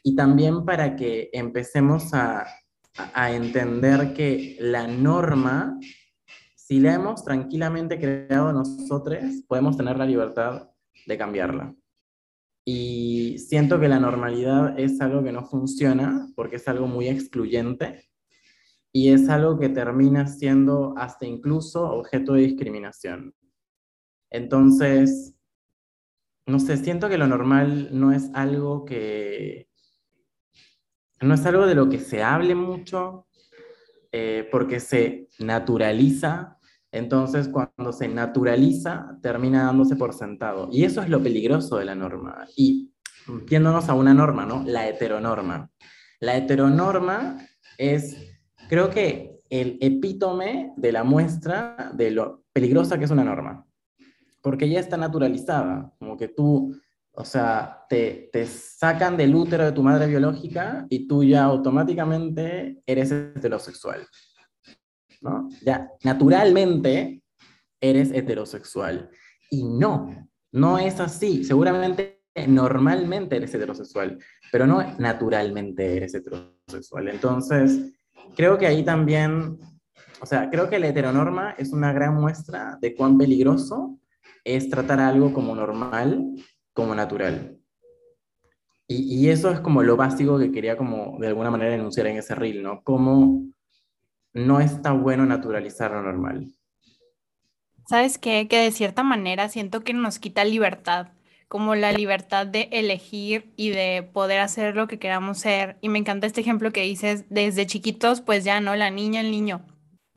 y 0.02 0.16
también 0.16 0.64
para 0.64 0.96
que 0.96 1.30
empecemos 1.32 2.12
a, 2.14 2.46
a 3.14 3.32
entender 3.32 4.12
que 4.14 4.56
la 4.60 4.86
norma, 4.86 5.78
si 6.56 6.80
la 6.80 6.94
hemos 6.94 7.24
tranquilamente 7.24 7.98
creado 7.98 8.52
nosotros, 8.52 9.22
podemos 9.46 9.76
tener 9.76 9.96
la 9.96 10.06
libertad 10.06 10.70
de 11.06 11.18
cambiarla. 11.18 11.74
Y 12.64 13.38
siento 13.38 13.80
que 13.80 13.88
la 13.88 13.98
normalidad 13.98 14.78
es 14.78 15.00
algo 15.00 15.22
que 15.22 15.32
no 15.32 15.44
funciona 15.44 16.28
porque 16.36 16.56
es 16.56 16.68
algo 16.68 16.86
muy 16.86 17.08
excluyente 17.08 18.08
y 18.92 19.08
es 19.08 19.28
algo 19.28 19.58
que 19.58 19.68
termina 19.68 20.28
siendo 20.28 20.94
hasta 20.96 21.26
incluso 21.26 21.90
objeto 21.90 22.34
de 22.34 22.42
discriminación. 22.42 23.34
Entonces, 24.30 25.34
no 26.46 26.58
sé, 26.60 26.76
siento 26.76 27.08
que 27.08 27.18
lo 27.18 27.26
normal 27.26 27.88
no 27.92 28.12
es 28.12 28.30
algo 28.34 28.84
que, 28.84 29.68
no 31.22 31.34
es 31.34 31.46
algo 31.46 31.66
de 31.66 31.74
lo 31.74 31.88
que 31.88 31.98
se 31.98 32.22
hable 32.22 32.54
mucho, 32.54 33.26
eh, 34.10 34.48
porque 34.50 34.80
se 34.80 35.28
naturaliza, 35.38 36.58
entonces 36.90 37.48
cuando 37.48 37.92
se 37.92 38.08
naturaliza 38.08 39.18
termina 39.22 39.64
dándose 39.64 39.96
por 39.96 40.12
sentado. 40.12 40.68
Y 40.70 40.84
eso 40.84 41.00
es 41.00 41.08
lo 41.08 41.22
peligroso 41.22 41.78
de 41.78 41.86
la 41.86 41.94
norma. 41.94 42.46
Y 42.56 42.92
viéndonos 43.48 43.88
a 43.88 43.94
una 43.94 44.12
norma, 44.12 44.44
¿no? 44.44 44.62
La 44.66 44.88
heteronorma. 44.88 45.70
La 46.20 46.36
heteronorma 46.36 47.38
es 47.78 48.16
creo 48.68 48.90
que 48.90 49.38
el 49.50 49.76
epítome 49.80 50.72
de 50.76 50.92
la 50.92 51.04
muestra 51.04 51.92
de 51.94 52.10
lo 52.10 52.42
peligrosa 52.54 52.98
que 52.98 53.04
es 53.04 53.10
una 53.10 53.24
norma, 53.24 53.66
porque 54.40 54.68
ya 54.68 54.80
está 54.80 54.96
naturalizada, 54.96 55.92
como 55.98 56.16
que 56.16 56.28
tú, 56.28 56.74
o 57.14 57.24
sea, 57.24 57.84
te, 57.88 58.30
te 58.32 58.46
sacan 58.46 59.16
del 59.16 59.34
útero 59.34 59.64
de 59.64 59.72
tu 59.72 59.82
madre 59.82 60.06
biológica 60.06 60.86
y 60.88 61.06
tú 61.06 61.22
ya 61.22 61.44
automáticamente 61.44 62.82
eres 62.86 63.12
heterosexual, 63.12 64.06
¿no? 65.20 65.48
Ya 65.62 65.90
naturalmente 66.04 67.22
eres 67.80 68.12
heterosexual. 68.12 69.10
Y 69.50 69.64
no, 69.64 70.30
no 70.52 70.78
es 70.78 71.00
así. 71.00 71.44
Seguramente 71.44 72.22
normalmente 72.48 73.36
eres 73.36 73.54
heterosexual, 73.54 74.18
pero 74.50 74.66
no 74.66 74.82
naturalmente 74.98 75.96
eres 75.96 76.14
heterosexual. 76.14 77.08
Entonces, 77.08 77.92
creo 78.34 78.56
que 78.56 78.66
ahí 78.66 78.82
también, 78.82 79.58
o 80.20 80.26
sea, 80.26 80.48
creo 80.48 80.70
que 80.70 80.78
la 80.78 80.88
heteronorma 80.88 81.50
es 81.58 81.72
una 81.72 81.92
gran 81.92 82.14
muestra 82.14 82.78
de 82.80 82.94
cuán 82.94 83.18
peligroso 83.18 83.98
es 84.44 84.68
tratar 84.68 84.98
algo 85.00 85.32
como 85.32 85.54
normal, 85.54 86.34
como 86.72 86.94
natural. 86.94 87.58
Y, 88.88 89.28
eso 89.30 89.50
es 89.50 89.60
como 89.60 89.82
lo 89.82 89.96
básico 89.96 90.38
que 90.38 90.52
quería 90.52 90.76
como 90.76 91.18
de 91.18 91.28
alguna 91.28 91.50
manera 91.50 91.74
enunciar 91.74 92.06
en 92.08 92.18
ese 92.18 92.34
reel, 92.34 92.62
¿no? 92.62 92.82
Cómo 92.82 93.44
no 94.34 94.60
está 94.60 94.92
bueno 94.92 95.24
naturalizar 95.24 95.92
lo 95.92 96.02
normal. 96.02 96.52
¿Sabes 97.88 98.18
qué? 98.18 98.48
Que 98.48 98.58
de 98.58 98.70
cierta 98.70 99.02
manera 99.02 99.48
siento 99.48 99.82
que 99.82 99.94
nos 99.94 100.18
quita 100.18 100.44
libertad 100.44 101.08
como 101.52 101.74
la 101.74 101.92
libertad 101.92 102.46
de 102.46 102.70
elegir 102.72 103.52
y 103.56 103.68
de 103.68 104.08
poder 104.10 104.40
hacer 104.40 104.74
lo 104.74 104.88
que 104.88 104.98
queramos 104.98 105.36
ser. 105.36 105.76
Y 105.82 105.90
me 105.90 105.98
encanta 105.98 106.26
este 106.26 106.40
ejemplo 106.40 106.72
que 106.72 106.80
dices, 106.80 107.26
desde 107.28 107.66
chiquitos, 107.66 108.22
pues 108.22 108.42
ya 108.42 108.62
no, 108.62 108.74
la 108.74 108.88
niña, 108.88 109.20
el 109.20 109.30
niño. 109.30 109.60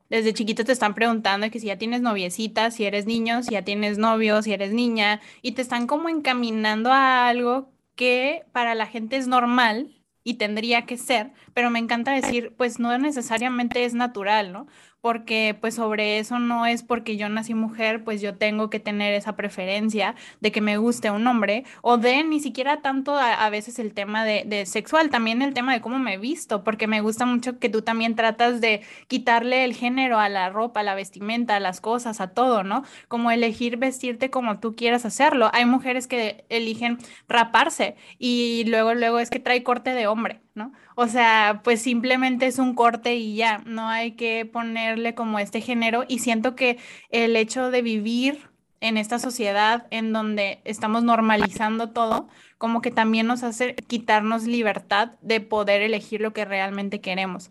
Desde 0.08 0.32
chiquitos 0.34 0.66
te 0.66 0.72
están 0.72 0.94
preguntando 0.94 1.50
que 1.50 1.58
si 1.60 1.66
ya 1.66 1.78
tienes 1.78 2.00
noviecita, 2.00 2.70
si 2.70 2.84
eres 2.84 3.06
niño, 3.06 3.42
si 3.42 3.52
ya 3.52 3.62
tienes 3.62 3.98
novio, 3.98 4.42
si 4.42 4.52
eres 4.52 4.72
niña, 4.72 5.20
y 5.42 5.52
te 5.52 5.62
están 5.62 5.86
como 5.86 6.08
encaminando 6.08 6.92
a 6.92 7.28
algo 7.28 7.72
que 7.96 8.44
para 8.52 8.74
la 8.74 8.86
gente 8.86 9.16
es 9.16 9.26
normal 9.28 9.92
y 10.22 10.34
tendría 10.34 10.86
que 10.86 10.96
ser, 10.98 11.32
pero 11.54 11.70
me 11.70 11.78
encanta 11.78 12.12
decir, 12.12 12.54
pues 12.56 12.78
no 12.80 12.96
necesariamente 12.98 13.84
es 13.84 13.94
natural, 13.94 14.52
¿no? 14.52 14.66
Porque 15.06 15.56
pues 15.60 15.76
sobre 15.76 16.18
eso 16.18 16.40
no 16.40 16.66
es 16.66 16.82
porque 16.82 17.16
yo 17.16 17.28
nací 17.28 17.54
mujer, 17.54 18.02
pues 18.02 18.20
yo 18.20 18.34
tengo 18.34 18.70
que 18.70 18.80
tener 18.80 19.14
esa 19.14 19.36
preferencia 19.36 20.16
de 20.40 20.50
que 20.50 20.60
me 20.60 20.78
guste 20.78 21.12
un 21.12 21.24
hombre 21.28 21.62
o 21.80 21.96
de 21.96 22.24
ni 22.24 22.40
siquiera 22.40 22.82
tanto 22.82 23.16
a, 23.16 23.48
veces 23.48 23.78
el 23.78 23.94
tema 23.94 24.24
de, 24.24 24.66
sexual, 24.66 25.08
también 25.08 25.42
el 25.42 25.54
tema 25.54 25.72
de 25.72 25.80
cómo 25.80 26.00
me 26.00 26.18
visto, 26.18 26.64
porque 26.64 26.88
me 26.88 27.02
gusta 27.02 27.24
mucho 27.24 27.60
que 27.60 27.68
tú 27.68 27.82
también 27.82 28.16
tratas 28.16 28.60
de 28.60 28.80
quitarle 29.06 29.62
el 29.62 29.74
género 29.74 30.18
a 30.18 30.28
la 30.28 30.50
ropa, 30.50 30.80
a 30.80 30.82
la 30.82 30.96
vestimenta, 30.96 31.54
a 31.54 31.60
las 31.60 31.80
cosas, 31.80 32.20
a 32.20 32.30
todo, 32.34 32.64
¿no? 32.64 32.82
Como 33.06 33.30
elegir 33.30 33.76
vestirte 33.76 34.28
como 34.30 34.58
tú 34.58 34.74
quieras 34.74 35.04
hacerlo. 35.04 35.50
Hay 35.52 35.66
mujeres 35.66 36.08
que 36.08 36.44
eligen 36.48 36.98
raparse 37.28 37.94
y 38.18 38.64
luego, 38.66 38.92
luego 38.94 39.20
es 39.20 39.30
que 39.30 39.38
trae 39.38 39.62
corte 39.62 39.90
de 39.94 40.08
hombre, 40.08 40.40
¿no? 40.56 40.72
O 40.96 41.06
sea, 41.06 41.60
pues 41.62 41.80
simplemente 41.80 42.46
es 42.46 42.58
un 42.58 42.74
corte 42.74 43.14
y 43.14 43.36
ya, 43.36 43.58
no 43.66 43.88
hay 43.88 44.12
que 44.12 44.44
ponerle 44.46 45.14
como 45.14 45.38
este 45.38 45.60
género 45.60 46.04
y 46.08 46.18
siento 46.18 46.56
que 46.56 46.78
el 47.10 47.36
hecho 47.36 47.70
de 47.70 47.82
vivir 47.82 48.48
en 48.80 48.96
esta 48.96 49.18
sociedad 49.18 49.86
en 49.90 50.12
donde 50.12 50.60
estamos 50.64 51.04
normalizando 51.04 51.90
todo, 51.90 52.28
como 52.58 52.80
que 52.80 52.90
también 52.90 53.26
nos 53.26 53.42
hace 53.42 53.74
quitarnos 53.74 54.46
libertad 54.46 55.12
de 55.20 55.40
poder 55.40 55.82
elegir 55.82 56.20
lo 56.20 56.32
que 56.32 56.44
realmente 56.44 57.00
queremos. 57.00 57.50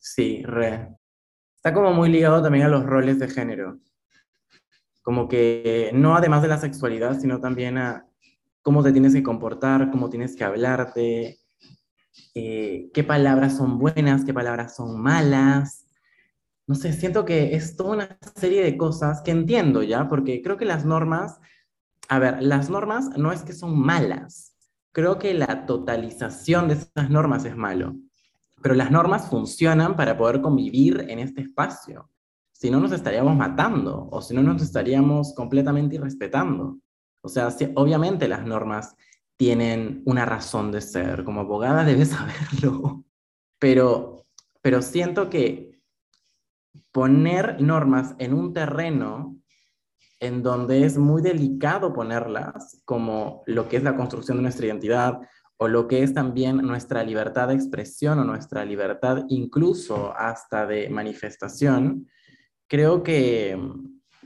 Sí, 0.00 0.42
re. 0.44 0.88
Está 1.56 1.72
como 1.72 1.92
muy 1.92 2.10
ligado 2.10 2.42
también 2.42 2.66
a 2.66 2.68
los 2.68 2.84
roles 2.84 3.18
de 3.18 3.28
género. 3.28 3.78
Como 5.02 5.28
que 5.28 5.90
no 5.94 6.16
además 6.16 6.42
de 6.42 6.48
la 6.48 6.58
sexualidad, 6.58 7.18
sino 7.18 7.40
también 7.40 7.78
a 7.78 8.06
cómo 8.64 8.82
te 8.82 8.92
tienes 8.92 9.12
que 9.12 9.22
comportar, 9.22 9.90
cómo 9.90 10.08
tienes 10.08 10.34
que 10.34 10.42
hablarte, 10.42 11.38
eh, 12.34 12.90
qué 12.94 13.04
palabras 13.04 13.58
son 13.58 13.78
buenas, 13.78 14.24
qué 14.24 14.32
palabras 14.32 14.74
son 14.74 15.00
malas. 15.00 15.86
No 16.66 16.74
sé, 16.74 16.94
siento 16.94 17.26
que 17.26 17.54
es 17.54 17.76
toda 17.76 17.92
una 17.92 18.18
serie 18.34 18.64
de 18.64 18.78
cosas 18.78 19.20
que 19.20 19.32
entiendo 19.32 19.82
ya, 19.82 20.08
porque 20.08 20.40
creo 20.42 20.56
que 20.56 20.64
las 20.64 20.86
normas, 20.86 21.38
a 22.08 22.18
ver, 22.18 22.42
las 22.42 22.70
normas 22.70 23.10
no 23.18 23.32
es 23.32 23.42
que 23.42 23.52
son 23.52 23.78
malas, 23.78 24.56
creo 24.92 25.18
que 25.18 25.34
la 25.34 25.66
totalización 25.66 26.68
de 26.68 26.74
esas 26.74 27.10
normas 27.10 27.44
es 27.44 27.56
malo, 27.56 27.94
pero 28.62 28.74
las 28.74 28.90
normas 28.90 29.28
funcionan 29.28 29.94
para 29.94 30.16
poder 30.16 30.40
convivir 30.40 31.04
en 31.10 31.18
este 31.18 31.42
espacio. 31.42 32.08
Si 32.50 32.70
no 32.70 32.80
nos 32.80 32.92
estaríamos 32.92 33.36
matando 33.36 34.08
o 34.10 34.22
si 34.22 34.34
no 34.34 34.42
nos 34.42 34.62
estaríamos 34.62 35.34
completamente 35.34 35.96
irrespetando. 35.96 36.78
O 37.24 37.28
sea, 37.28 37.48
obviamente 37.76 38.28
las 38.28 38.44
normas 38.44 38.96
tienen 39.38 40.02
una 40.04 40.26
razón 40.26 40.70
de 40.70 40.82
ser. 40.82 41.24
Como 41.24 41.40
abogada 41.40 41.82
debes 41.84 42.10
saberlo. 42.10 43.04
Pero, 43.58 44.26
pero 44.60 44.82
siento 44.82 45.30
que 45.30 45.80
poner 46.92 47.62
normas 47.62 48.14
en 48.18 48.34
un 48.34 48.52
terreno 48.52 49.38
en 50.20 50.42
donde 50.42 50.84
es 50.84 50.98
muy 50.98 51.22
delicado 51.22 51.94
ponerlas, 51.94 52.82
como 52.84 53.42
lo 53.46 53.68
que 53.68 53.78
es 53.78 53.82
la 53.82 53.96
construcción 53.96 54.36
de 54.36 54.42
nuestra 54.42 54.66
identidad 54.66 55.18
o 55.56 55.66
lo 55.66 55.88
que 55.88 56.02
es 56.02 56.12
también 56.12 56.58
nuestra 56.58 57.02
libertad 57.02 57.48
de 57.48 57.54
expresión 57.54 58.18
o 58.18 58.24
nuestra 58.24 58.64
libertad 58.66 59.24
incluso 59.28 60.14
hasta 60.14 60.66
de 60.66 60.90
manifestación, 60.90 62.06
creo 62.68 63.02
que 63.02 63.58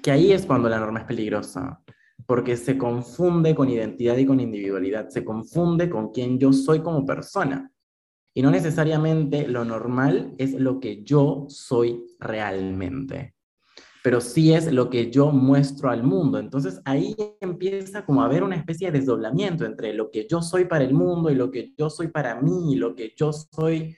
que 0.02 0.10
ahí 0.10 0.32
es 0.32 0.46
cuando 0.46 0.68
la 0.68 0.78
norma 0.78 1.00
es 1.00 1.06
peligrosa, 1.06 1.80
porque 2.28 2.58
se 2.58 2.76
confunde 2.76 3.54
con 3.54 3.70
identidad 3.70 4.18
y 4.18 4.26
con 4.26 4.38
individualidad, 4.38 5.08
se 5.08 5.24
confunde 5.24 5.88
con 5.88 6.12
quién 6.12 6.38
yo 6.38 6.52
soy 6.52 6.80
como 6.80 7.06
persona. 7.06 7.72
Y 8.34 8.42
no 8.42 8.50
necesariamente 8.50 9.48
lo 9.48 9.64
normal 9.64 10.34
es 10.36 10.52
lo 10.52 10.78
que 10.78 11.02
yo 11.02 11.46
soy 11.48 12.04
realmente, 12.20 13.34
pero 14.04 14.20
sí 14.20 14.52
es 14.52 14.70
lo 14.70 14.90
que 14.90 15.10
yo 15.10 15.32
muestro 15.32 15.88
al 15.88 16.02
mundo. 16.02 16.38
Entonces 16.38 16.82
ahí 16.84 17.16
empieza 17.40 18.04
como 18.04 18.20
a 18.20 18.26
haber 18.26 18.42
una 18.42 18.56
especie 18.56 18.90
de 18.90 18.98
desdoblamiento 18.98 19.64
entre 19.64 19.94
lo 19.94 20.10
que 20.10 20.26
yo 20.28 20.42
soy 20.42 20.66
para 20.66 20.84
el 20.84 20.92
mundo 20.92 21.30
y 21.30 21.34
lo 21.34 21.50
que 21.50 21.72
yo 21.78 21.88
soy 21.88 22.08
para 22.08 22.42
mí, 22.42 22.76
lo 22.76 22.94
que 22.94 23.14
yo 23.16 23.32
soy, 23.32 23.96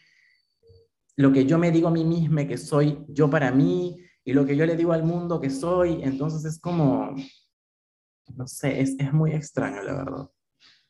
lo 1.16 1.32
que 1.32 1.46
yo 1.46 1.58
me 1.58 1.72
digo 1.72 1.88
a 1.88 1.90
mí 1.90 2.04
misma 2.04 2.46
que 2.46 2.58
soy 2.58 3.04
yo 3.08 3.28
para 3.28 3.50
mí 3.50 3.96
y 4.25 4.32
lo 4.34 4.46
que 4.46 4.56
yo 4.56 4.66
le 4.66 4.76
digo 4.76 4.92
al 4.92 5.02
mundo 5.02 5.40
que 5.40 5.50
soy. 5.50 5.99
Entonces 6.04 6.44
es 6.44 6.60
como, 6.60 7.12
no 8.37 8.46
sé, 8.46 8.80
es, 8.80 8.96
es 8.99 9.12
muy 9.12 9.32
extraño, 9.32 9.82
la 9.82 9.94
verdad. 9.94 10.30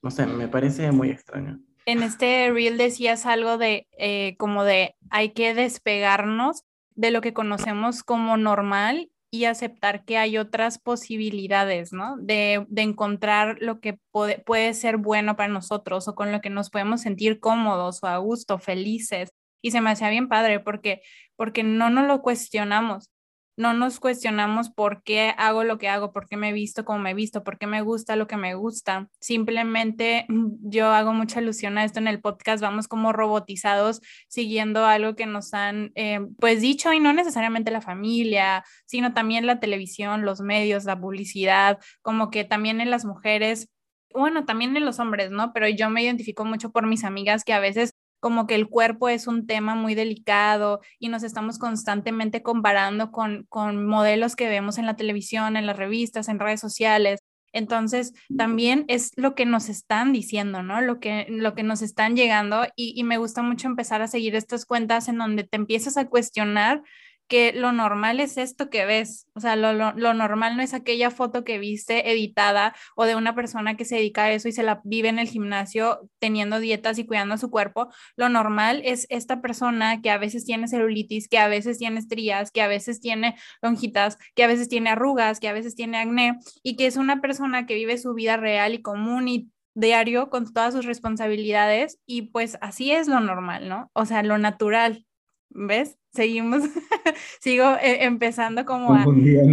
No 0.03 0.11
sé, 0.11 0.27
me 0.27 0.49
parece 0.49 0.91
muy 0.93 1.11
extraño 1.11 1.61
en 1.87 2.03
este 2.03 2.51
reel 2.51 2.79
decías 2.79 3.27
algo 3.27 3.59
de 3.59 3.89
eh, 3.99 4.37
como 4.39 4.65
de 4.65 4.95
hay 5.11 5.31
que 5.31 5.55
despegarnos 5.55 6.63
de 6.95 7.11
lo 7.11 7.21
que 7.21 7.33
conocemos 7.33 8.03
como 8.03 8.37
normal 8.37 9.11
y 9.33 9.45
aceptar 9.45 10.05
que 10.05 10.19
hay 10.19 10.39
otras 10.39 10.79
posibilidades, 10.79 11.93
¿no? 11.93 12.17
De, 12.19 12.67
encontrar 12.77 13.59
lo 13.61 13.81
que 13.81 13.99
puede, 14.11 14.41
puede 14.41 14.75
ser 14.75 14.97
bueno 14.97 15.37
para 15.37 15.53
nosotros 15.53 16.09
o 16.09 16.15
con 16.15 16.33
lo 16.33 16.41
que 16.41 16.51
nos 16.51 16.69
podemos 16.69 17.03
sentir 17.03 17.39
cómodos 17.39 18.03
o 18.03 18.09
a 18.09 18.17
gusto, 18.19 18.59
felices. 18.59 19.31
Y 19.63 19.71
se 19.71 19.81
me 19.81 19.91
hacía 19.91 20.11
bien 20.11 20.29
padre 20.29 20.59
porque, 20.59 21.03
porque 21.37 21.63
no 21.63 21.91
nos 21.91 22.09
lo 22.09 22.23
cuestionamos 22.23 23.09
no 23.57 23.75
nos 23.75 24.01
cuestionamos 24.01 24.71
por 24.71 25.03
qué 25.03 25.35
hago 25.37 25.65
lo 25.65 25.79
que 25.79 25.89
hago, 25.89 26.13
por 26.13 26.27
qué 26.27 26.37
me 26.37 26.51
he 26.51 26.53
visto 26.53 26.85
como 26.85 27.01
me 27.01 27.11
he 27.11 27.15
visto, 27.15 27.45
por 27.45 27.59
qué 27.59 27.67
me 27.67 27.83
gusta 27.83 28.17
lo 28.17 28.27
que 28.27 28.37
me 28.37 28.55
gusta. 28.55 29.09
Simplemente 29.21 30.27
yo 30.29 30.91
hago 30.91 31.13
mucha 31.13 31.41
alusión 31.41 31.79
a 31.79 31.85
esto 31.85 31.99
en 31.99 32.09
el 32.09 32.21
podcast, 32.21 32.63
vamos 32.63 32.89
como 32.89 33.13
robotizados 33.13 34.01
siguiendo 34.29 34.87
algo 34.87 35.15
que 35.17 35.27
nos 35.27 35.55
han 35.55 35.93
eh, 35.95 36.21
pues 36.39 36.61
dicho 36.61 36.93
y 36.93 37.01
no 37.01 37.13
necesariamente 37.13 37.71
la 37.71 37.81
familia, 37.83 38.65
sino 38.87 39.13
también 39.13 39.47
la 39.47 39.61
televisión, 39.61 40.25
los 40.25 40.41
medios, 40.41 40.85
la 40.85 41.01
publicidad, 41.01 41.79
como 42.03 42.31
que 42.31 42.45
también 42.45 42.81
en 42.81 42.91
las 42.91 43.05
mujeres 43.05 43.69
bueno, 44.13 44.45
también 44.45 44.77
en 44.77 44.85
los 44.85 44.99
hombres, 44.99 45.31
¿no? 45.31 45.53
Pero 45.53 45.69
yo 45.69 45.89
me 45.89 46.03
identifico 46.03 46.45
mucho 46.45 46.73
por 46.73 46.87
mis 46.87 47.05
amigas 47.05 47.45
que 47.45 47.53
a 47.53 47.61
veces 47.61 47.95
como 48.21 48.47
que 48.47 48.55
el 48.55 48.69
cuerpo 48.69 49.09
es 49.09 49.27
un 49.27 49.47
tema 49.47 49.75
muy 49.75 49.95
delicado 49.95 50.81
y 50.99 51.09
nos 51.09 51.23
estamos 51.23 51.59
constantemente 51.59 52.43
comparando 52.43 53.11
con, 53.11 53.47
con 53.49 53.87
modelos 53.87 54.37
que 54.37 54.49
vemos 54.49 54.79
en 54.79 54.87
la 54.87 54.97
televisión, 54.97 55.57
en 55.57 55.67
las 55.67 55.77
revistas, 55.77 56.29
en 56.29 56.39
redes 56.39 56.61
sociales. 56.61 57.21
Entonces, 57.53 58.13
también 58.37 58.85
es 58.87 59.11
lo 59.17 59.35
que 59.35 59.45
nos 59.45 59.69
están 59.69 60.13
diciendo, 60.13 60.63
¿no? 60.63 60.81
Lo 60.81 61.01
que, 61.01 61.27
lo 61.29 61.55
que 61.55 61.65
nos 61.65 61.83
están 61.83 62.15
llegando 62.15 62.65
y, 62.77 62.93
y 62.95 63.03
me 63.03 63.17
gusta 63.17 63.43
mucho 63.43 63.67
empezar 63.67 64.03
a 64.03 64.07
seguir 64.07 64.37
estas 64.37 64.65
cuentas 64.65 65.09
en 65.09 65.19
donde 65.19 65.43
te 65.43 65.57
empiezas 65.57 65.97
a 65.97 66.07
cuestionar 66.07 66.83
que 67.31 67.53
lo 67.53 67.71
normal 67.71 68.19
es 68.19 68.37
esto 68.37 68.71
que 68.71 68.85
ves, 68.85 69.29
o 69.35 69.41
sea, 69.41 69.55
lo, 69.55 69.73
normal 69.95 70.57
no 70.57 70.63
es 70.65 70.75
aquella 70.75 71.13
foto 71.13 71.45
que 71.45 71.61
viste 71.61 72.11
editada 72.11 72.75
o 72.97 73.05
de 73.05 73.15
una 73.15 73.37
persona 73.37 73.77
que 73.77 73.85
se 73.85 73.95
dedica 73.95 74.25
a 74.25 74.33
eso 74.33 74.49
y 74.49 74.53
se 74.53 74.65
la 74.65 74.81
vive 74.83 75.11
en 75.11 75.21
el 75.21 75.29
gimnasio 75.29 76.11
teniendo 76.19 76.59
dietas 76.59 76.99
y 76.99 77.07
cuidando 77.07 77.39
su 77.39 77.49
cuerpo, 77.49 77.89
lo 78.17 78.29
normal 78.29 78.83
es 78.85 79.07
esta 79.11 79.41
persona 79.41 80.03
que 80.03 80.11
a 80.11 80.19
veces 80.19 80.45
tiene 80.45 80.67
celulitis, 80.67 81.29
que 81.29 81.39
a 81.39 81.47
veces 81.47 81.79
tiene 81.79 82.01
estrías, 82.01 82.51
que 82.51 82.63
a 82.63 82.69
veces 82.69 83.01
tiene 83.01 83.37
lonjitas, 83.63 84.19
que 84.35 84.43
a 84.43 84.49
veces 84.49 84.69
tiene 84.69 84.91
arrugas, 84.91 85.39
que 85.39 85.49
a 85.49 85.53
veces 85.53 85.77
tiene 85.77 85.99
acné 85.99 86.37
y 86.65 86.75
que 86.75 86.87
es 86.87 86.97
una 86.97 87.21
persona 87.21 87.65
que 87.65 87.77
vive 87.77 87.97
su 87.97 88.13
vida 88.13 88.39
real 88.39 88.75
y 88.75 88.83
común 88.83 89.29
y 89.29 89.51
diario 89.75 90.31
con 90.31 90.53
todas 90.53 90.75
sus 90.75 90.85
responsabilidades 90.85 92.01
y 92.07 92.23
pues 92.23 92.59
así 92.61 92.91
es 92.91 93.07
lo 93.07 93.21
normal, 93.21 93.69
¿no? 93.69 93.89
O 93.93 94.05
sea, 94.05 94.25
lo 94.25 94.37
natural, 94.37 95.07
¿ves? 95.51 95.97
Seguimos, 96.13 96.63
sigo 97.41 97.75
eh, 97.81 98.05
empezando 98.05 98.65
como 98.65 98.95
a... 98.95 99.05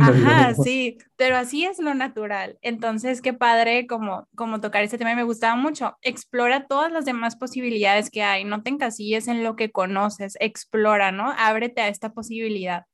Ajá, 0.02 0.56
sí, 0.56 0.98
pero 1.16 1.38
así 1.38 1.66
es 1.66 1.80
lo 1.80 1.94
natural. 1.94 2.58
Entonces, 2.62 3.22
qué 3.22 3.34
padre 3.34 3.86
como, 3.86 4.28
como 4.36 4.60
tocar 4.60 4.84
este 4.84 4.98
tema 4.98 5.12
y 5.12 5.16
me 5.16 5.24
gustaba 5.24 5.56
mucho. 5.56 5.98
Explora 6.02 6.66
todas 6.66 6.92
las 6.92 7.06
demás 7.06 7.36
posibilidades 7.36 8.10
que 8.10 8.24
hay, 8.24 8.44
no 8.44 8.64
te 8.64 8.70
encasilles 8.70 9.28
en 9.28 9.44
lo 9.44 9.56
que 9.56 9.72
conoces, 9.72 10.38
explora, 10.40 11.12
¿no? 11.12 11.32
Ábrete 11.38 11.82
a 11.82 11.90
esta 11.90 12.14
posibilidad. 12.14 12.86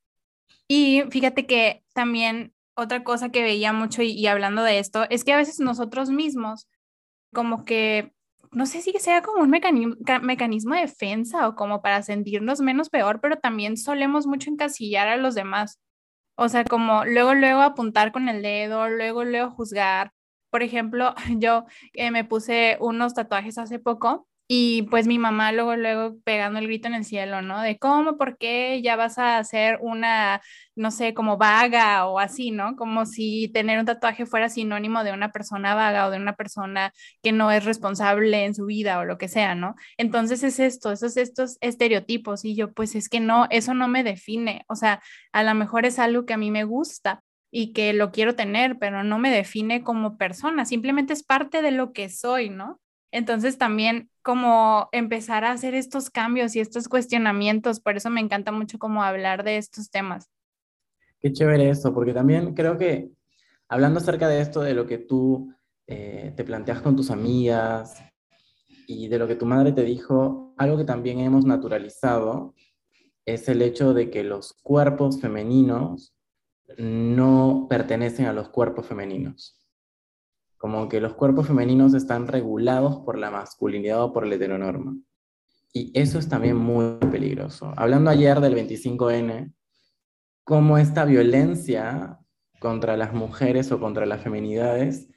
Y 0.68 1.04
fíjate 1.10 1.46
que 1.46 1.84
también 1.94 2.54
otra 2.76 3.04
cosa 3.04 3.30
que 3.30 3.44
veía 3.44 3.72
mucho 3.72 4.02
y 4.02 4.26
hablando 4.28 4.64
de 4.64 4.80
esto 4.80 5.06
es 5.10 5.24
que 5.24 5.34
a 5.34 5.38
veces 5.38 5.60
nosotros 5.60 6.10
mismos 6.10 6.68
como 7.34 7.66
que 7.66 8.14
no 8.54 8.66
sé 8.66 8.82
si 8.82 8.92
sea 8.94 9.22
como 9.22 9.44
un 9.44 9.50
mecanismo, 9.50 10.76
de 10.76 10.82
defensa 10.82 11.48
o 11.48 11.56
como 11.56 11.82
para 11.82 12.02
sentirnos 12.04 12.62
menos 12.62 12.90
peor, 12.90 13.20
pero 13.22 13.38
también 13.38 13.78
solemos 13.78 14.28
mucho 14.28 14.50
encasillar 14.50 15.08
a 15.08 15.18
los 15.18 15.36
demás. 15.36 15.80
O 16.36 16.50
sea, 16.50 16.64
como 16.66 17.06
luego, 17.06 17.34
luego 17.36 17.62
apuntar 17.62 18.12
con 18.12 18.30
el 18.30 18.42
dedo, 18.42 18.90
luego, 18.90 19.24
luego 19.24 19.52
juzgar. 19.52 20.12
Por 20.50 20.64
ejemplo, 20.64 21.16
yo 21.38 21.66
eh, 21.94 22.12
me 22.12 22.26
puse 22.26 22.78
unos 22.80 23.14
tatuajes 23.14 23.58
hace 23.58 23.80
poco 23.80 24.28
y 24.48 24.84
pues 24.84 25.08
mi 25.08 25.18
mamá 25.20 25.52
luego, 25.52 25.76
luego 25.76 26.18
pegando 26.24 26.60
el 26.60 26.68
grito 26.68 26.88
en 26.88 26.94
el 26.96 27.06
cielo, 27.06 27.42
¿no? 27.42 27.62
De 27.62 27.78
cómo, 27.80 28.18
por 28.18 28.38
qué 28.38 28.82
ya 28.84 28.96
vas 28.96 29.18
a 29.18 29.38
hacer 29.38 29.80
una, 29.82 30.42
no 30.76 30.92
sé, 30.92 31.14
como 31.14 31.38
vaga 31.38 32.06
o 32.08 32.20
así, 32.20 32.52
¿no? 32.52 32.76
Como 32.76 33.06
si 33.06 33.50
tener 33.54 33.80
un 33.80 33.86
tatuaje 33.86 34.26
fuera 34.26 34.50
sinónimo 34.50 35.04
de 35.04 35.14
una 35.14 35.32
persona 35.32 35.76
vaga 35.76 36.08
o 36.08 36.12
de 36.12 36.18
una 36.18 36.36
persona 36.36 36.92
que 37.22 37.32
no 37.32 37.52
es 37.52 37.66
responsable 37.66 38.44
en 38.46 38.54
su 38.56 38.66
vida 38.66 39.00
o 39.00 39.06
lo 39.06 39.18
que 39.18 39.28
sea, 39.30 39.56
¿no? 39.56 39.76
Entonces 39.98 40.44
es 40.44 40.60
esto, 40.60 40.92
esos 40.92 41.18
estos 41.18 41.58
estereotipos 41.62 42.46
y 42.46 42.56
yo, 42.56 42.74
pues 42.74 42.96
es 42.96 43.10
que 43.10 43.20
no, 43.20 43.48
eso 43.50 43.74
no 43.74 43.88
me 43.88 44.04
define, 44.04 44.66
o 44.68 44.76
sea, 44.76 45.02
a 45.32 45.44
lo 45.44 45.54
mejor 45.56 45.86
es 45.86 46.00
algo 46.00 46.26
que 46.26 46.34
a 46.34 46.38
mí 46.38 46.52
me 46.52 46.64
gusta 46.66 47.22
y 47.52 47.74
que 47.74 47.94
lo 47.94 48.12
quiero 48.12 48.36
tener, 48.36 48.78
pero 48.80 49.04
no 49.04 49.20
me 49.20 49.32
define 49.32 49.84
como 49.84 50.18
persona, 50.18 50.66
simplemente 50.66 51.14
es 51.14 51.24
parte 51.24 51.62
de 51.62 51.72
lo 51.72 51.94
que 51.94 52.10
soy, 52.10 52.50
¿no? 52.50 52.80
Entonces 53.14 53.60
también 53.60 54.10
como 54.24 54.90
empezar 54.92 55.46
a 55.46 55.52
hacer 55.52 55.76
estos 55.76 56.10
cambios 56.10 56.56
y 56.56 56.60
estos 56.60 56.88
cuestionamientos, 56.88 57.80
por 57.80 57.96
eso 57.96 58.10
me 58.10 58.22
encanta 58.22 58.52
mucho 58.52 58.80
como 58.80 59.04
hablar 59.04 59.44
de 59.44 59.58
estos 59.58 59.92
temas. 59.92 60.32
Qué 61.20 61.32
chévere 61.32 61.70
eso, 61.70 61.94
porque 61.94 62.12
también 62.12 62.56
creo 62.56 62.76
que 62.80 63.12
hablando 63.70 64.00
acerca 64.00 64.28
de 64.28 64.42
esto, 64.42 64.62
de 64.62 64.74
lo 64.74 64.88
que 64.88 64.98
tú 64.98 65.54
eh, 65.86 66.34
te 66.36 66.44
planteas 66.44 66.82
con 66.82 66.96
tus 66.96 67.12
amigas 67.12 68.04
y 68.88 69.08
de 69.10 69.20
lo 69.20 69.28
que 69.28 69.36
tu 69.36 69.46
madre 69.46 69.74
te 69.74 69.84
dijo, 69.84 70.56
algo 70.58 70.78
que 70.78 70.84
también 70.84 71.20
hemos 71.20 71.46
naturalizado 71.46 72.56
es 73.28 73.48
el 73.48 73.62
hecho 73.62 73.94
de 73.94 74.10
que 74.10 74.24
los 74.24 74.54
cuerpos 74.64 75.22
femeninos 75.22 76.16
no 76.80 77.68
pertenecen 77.70 78.26
a 78.26 78.34
los 78.34 78.50
cuerpos 78.50 78.88
femeninos 78.88 79.63
como 80.64 80.88
que 80.88 81.02
los 81.02 81.14
cuerpos 81.16 81.48
femeninos 81.48 81.94
están 81.94 82.26
regulados 82.26 83.00
por 83.00 83.18
la 83.18 83.30
masculinidad 83.30 84.02
o 84.02 84.14
por 84.14 84.26
la 84.26 84.36
heteronorma. 84.36 84.96
Y 85.74 85.92
eso 85.94 86.18
es 86.18 86.30
también 86.30 86.56
muy 86.56 86.96
peligroso. 87.12 87.74
Hablando 87.76 88.10
ayer 88.10 88.40
del 88.40 88.56
25N, 88.56 89.54
cómo 90.46 90.78
esta 90.78 91.04
violencia 91.04 92.18
contra 92.62 92.96
las 92.96 93.14
mujeres 93.14 93.74
o 93.74 93.80
contra 93.82 94.06
las 94.06 94.22
feminidades, 94.22 95.10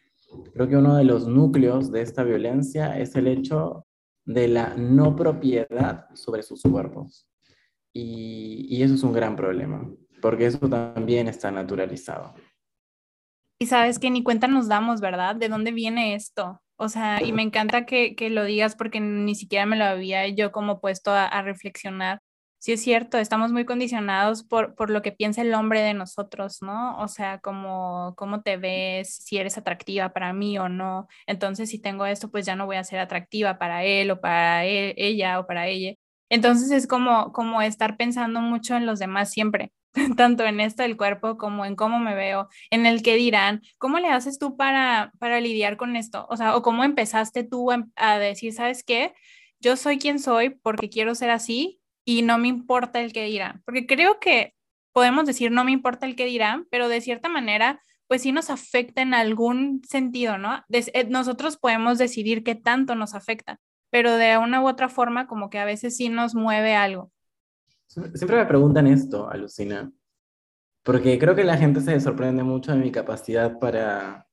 creo 0.52 0.66
que 0.66 0.78
uno 0.78 0.96
de 0.96 1.04
los 1.04 1.28
núcleos 1.28 1.92
de 1.92 2.00
esta 2.00 2.24
violencia 2.24 2.98
es 2.98 3.14
el 3.14 3.28
hecho 3.28 3.86
de 4.24 4.48
la 4.48 4.74
no 4.74 5.14
propiedad 5.14 6.06
sobre 6.14 6.42
sus 6.42 6.60
cuerpos. 6.62 7.28
Y, 7.92 8.66
y 8.68 8.82
eso 8.82 8.94
es 8.94 9.04
un 9.04 9.12
gran 9.12 9.36
problema, 9.36 9.88
porque 10.20 10.46
eso 10.46 10.68
también 10.68 11.28
está 11.28 11.52
naturalizado. 11.52 12.34
Y 13.58 13.66
sabes 13.66 13.98
que 13.98 14.10
ni 14.10 14.22
cuenta 14.22 14.48
nos 14.48 14.68
damos, 14.68 15.00
¿verdad? 15.00 15.36
¿De 15.36 15.48
dónde 15.48 15.72
viene 15.72 16.14
esto? 16.14 16.60
O 16.76 16.88
sea, 16.90 17.22
y 17.22 17.32
me 17.32 17.42
encanta 17.42 17.86
que, 17.86 18.14
que 18.14 18.28
lo 18.28 18.44
digas 18.44 18.76
porque 18.76 19.00
ni 19.00 19.34
siquiera 19.34 19.64
me 19.64 19.76
lo 19.76 19.84
había 19.84 20.28
yo 20.28 20.52
como 20.52 20.80
puesto 20.80 21.10
a, 21.12 21.40
reflexionar. 21.42 22.20
Sí 22.58 22.72
es 22.72 22.82
cierto, 22.82 23.18
estamos 23.18 23.52
muy 23.52 23.64
condicionados 23.64 24.42
por, 24.44 24.74
por 24.74 24.90
lo 24.90 25.00
que 25.00 25.12
piensa 25.12 25.40
el 25.42 25.54
hombre 25.54 25.80
de 25.82 25.94
nosotros, 25.94 26.58
¿no? 26.62 26.98
O 26.98 27.08
sea, 27.08 27.38
como 27.38 28.14
cómo 28.16 28.42
te 28.42 28.56
ves, 28.58 29.14
si 29.14 29.38
eres 29.38 29.56
atractiva 29.56 30.10
para 30.12 30.32
mí 30.32 30.58
o 30.58 30.68
no. 30.68 31.06
Entonces, 31.26 31.70
si 31.70 31.78
tengo 31.80 32.06
esto, 32.06 32.30
pues 32.30 32.44
ya 32.46 32.56
no 32.56 32.66
voy 32.66 32.76
a 32.76 32.84
ser 32.84 32.98
atractiva 32.98 33.58
para 33.58 33.84
él 33.84 34.10
o 34.10 34.20
para 34.20 34.64
él, 34.66 34.94
ella 34.96 35.40
o 35.40 35.46
para 35.46 35.68
ella. 35.68 35.94
Entonces 36.28 36.70
es 36.72 36.86
como, 36.86 37.32
como 37.32 37.62
estar 37.62 37.96
pensando 37.96 38.40
mucho 38.40 38.76
en 38.76 38.86
los 38.86 38.98
demás 38.98 39.30
siempre. 39.30 39.72
tanto 40.16 40.44
en 40.44 40.60
esto 40.60 40.82
del 40.82 40.96
cuerpo 40.96 41.36
como 41.36 41.64
en 41.64 41.76
cómo 41.76 41.98
me 41.98 42.14
veo, 42.14 42.48
en 42.70 42.86
el 42.86 43.02
que 43.02 43.16
dirán, 43.16 43.62
¿cómo 43.78 43.98
le 43.98 44.08
haces 44.08 44.38
tú 44.38 44.56
para, 44.56 45.12
para 45.18 45.40
lidiar 45.40 45.76
con 45.76 45.96
esto? 45.96 46.26
O 46.30 46.36
sea, 46.36 46.56
o 46.56 46.62
cómo 46.62 46.84
empezaste 46.84 47.44
tú 47.44 47.70
a, 47.96 48.18
decir, 48.18 48.52
¿sabes 48.52 48.84
qué? 48.84 49.14
Yo 49.60 49.76
soy 49.76 49.98
quien 49.98 50.18
soy 50.18 50.50
porque 50.50 50.88
quiero 50.88 51.14
ser 51.14 51.30
así 51.30 51.80
y 52.04 52.22
no 52.22 52.38
me 52.38 52.48
importa 52.48 53.00
el 53.00 53.12
que 53.12 53.24
dirán, 53.24 53.62
porque 53.64 53.86
creo 53.86 54.20
que 54.20 54.54
podemos 54.92 55.26
decir 55.26 55.50
no 55.50 55.64
me 55.64 55.72
importa 55.72 56.06
el 56.06 56.16
que 56.16 56.26
dirán, 56.26 56.66
pero 56.70 56.88
de 56.88 57.00
cierta 57.00 57.28
manera 57.28 57.80
pues 58.08 58.22
sí 58.22 58.32
nos 58.32 58.50
afecta 58.50 59.02
en 59.02 59.14
algún 59.14 59.82
sentido, 59.88 60.38
¿no? 60.38 60.64
Eh, 60.70 61.06
nosotros 61.08 61.56
podemos 61.56 61.98
decidir 61.98 62.44
qué 62.44 62.54
tanto 62.54 62.94
nos 62.94 63.14
afecta, 63.14 63.58
pero 63.90 64.16
de 64.16 64.38
una 64.38 64.62
u 64.62 64.68
otra 64.68 64.88
forma 64.88 65.26
como 65.26 65.50
que 65.50 65.58
a 65.58 65.64
veces 65.64 65.96
sí 65.96 66.08
nos 66.08 66.34
mueve 66.34 66.76
algo. 66.76 67.10
Siempre 67.86 68.36
me 68.36 68.46
preguntan 68.46 68.86
esto, 68.86 69.28
Alucina, 69.30 69.90
porque 70.82 71.18
creo 71.18 71.34
que 71.34 71.44
la 71.44 71.56
gente 71.56 71.80
se 71.80 71.98
sorprende 72.00 72.42
mucho 72.42 72.72
de 72.72 72.78
mi 72.78 72.90
capacidad 72.90 73.58
para, 73.58 74.26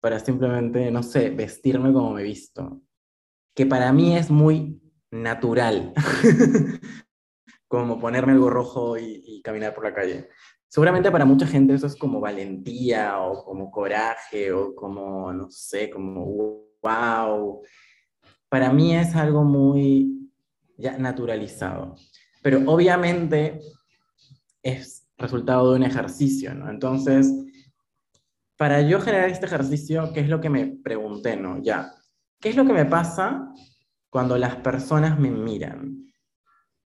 para 0.00 0.18
simplemente, 0.18 0.90
no 0.90 1.02
sé, 1.02 1.30
vestirme 1.30 1.92
como 1.92 2.12
me 2.12 2.22
visto, 2.22 2.80
que 3.54 3.66
para 3.66 3.92
mí 3.92 4.16
es 4.16 4.30
muy 4.30 4.80
natural, 5.10 5.92
como 7.68 7.98
ponerme 7.98 8.32
algo 8.32 8.50
rojo 8.50 8.98
y, 8.98 9.22
y 9.24 9.42
caminar 9.42 9.74
por 9.74 9.84
la 9.84 9.94
calle. 9.94 10.28
Seguramente 10.68 11.10
para 11.10 11.24
mucha 11.24 11.46
gente 11.46 11.74
eso 11.74 11.86
es 11.86 11.96
como 11.96 12.20
valentía 12.20 13.18
o 13.20 13.44
como 13.44 13.70
coraje 13.70 14.52
o 14.52 14.74
como, 14.74 15.32
no 15.32 15.50
sé, 15.50 15.88
como 15.88 16.66
wow. 16.82 17.62
Para 18.48 18.72
mí 18.72 18.94
es 18.94 19.14
algo 19.16 19.44
muy 19.44 20.30
ya 20.76 20.98
naturalizado. 20.98 21.94
Pero 22.42 22.62
obviamente 22.66 23.60
es 24.62 25.06
resultado 25.18 25.70
de 25.70 25.76
un 25.76 25.82
ejercicio, 25.84 26.54
¿no? 26.54 26.70
Entonces, 26.70 27.32
para 28.56 28.80
yo 28.82 29.00
generar 29.00 29.28
este 29.28 29.46
ejercicio, 29.46 30.12
¿qué 30.12 30.20
es 30.20 30.28
lo 30.28 30.40
que 30.40 30.50
me 30.50 30.66
pregunté, 30.66 31.36
no? 31.36 31.62
Ya, 31.62 31.92
¿qué 32.40 32.50
es 32.50 32.56
lo 32.56 32.64
que 32.64 32.72
me 32.72 32.86
pasa 32.86 33.52
cuando 34.10 34.38
las 34.38 34.56
personas 34.56 35.18
me 35.18 35.30
miran? 35.30 36.12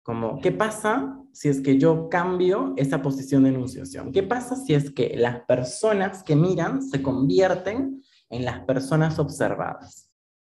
Como, 0.01 0.41
¿qué 0.41 0.51
pasa 0.51 1.17
si 1.31 1.47
es 1.47 1.61
que 1.61 1.77
yo 1.77 2.09
cambio 2.09 2.73
esa 2.75 3.01
posición 3.01 3.43
de 3.43 3.49
enunciación? 3.49 4.11
¿Qué 4.11 4.23
pasa 4.23 4.55
si 4.55 4.73
es 4.73 4.91
que 4.91 5.15
las 5.15 5.41
personas 5.45 6.23
que 6.23 6.35
miran 6.35 6.81
se 6.81 7.01
convierten 7.01 8.03
en 8.29 8.45
las 8.45 8.59
personas 8.65 9.17
observadas? 9.17 10.11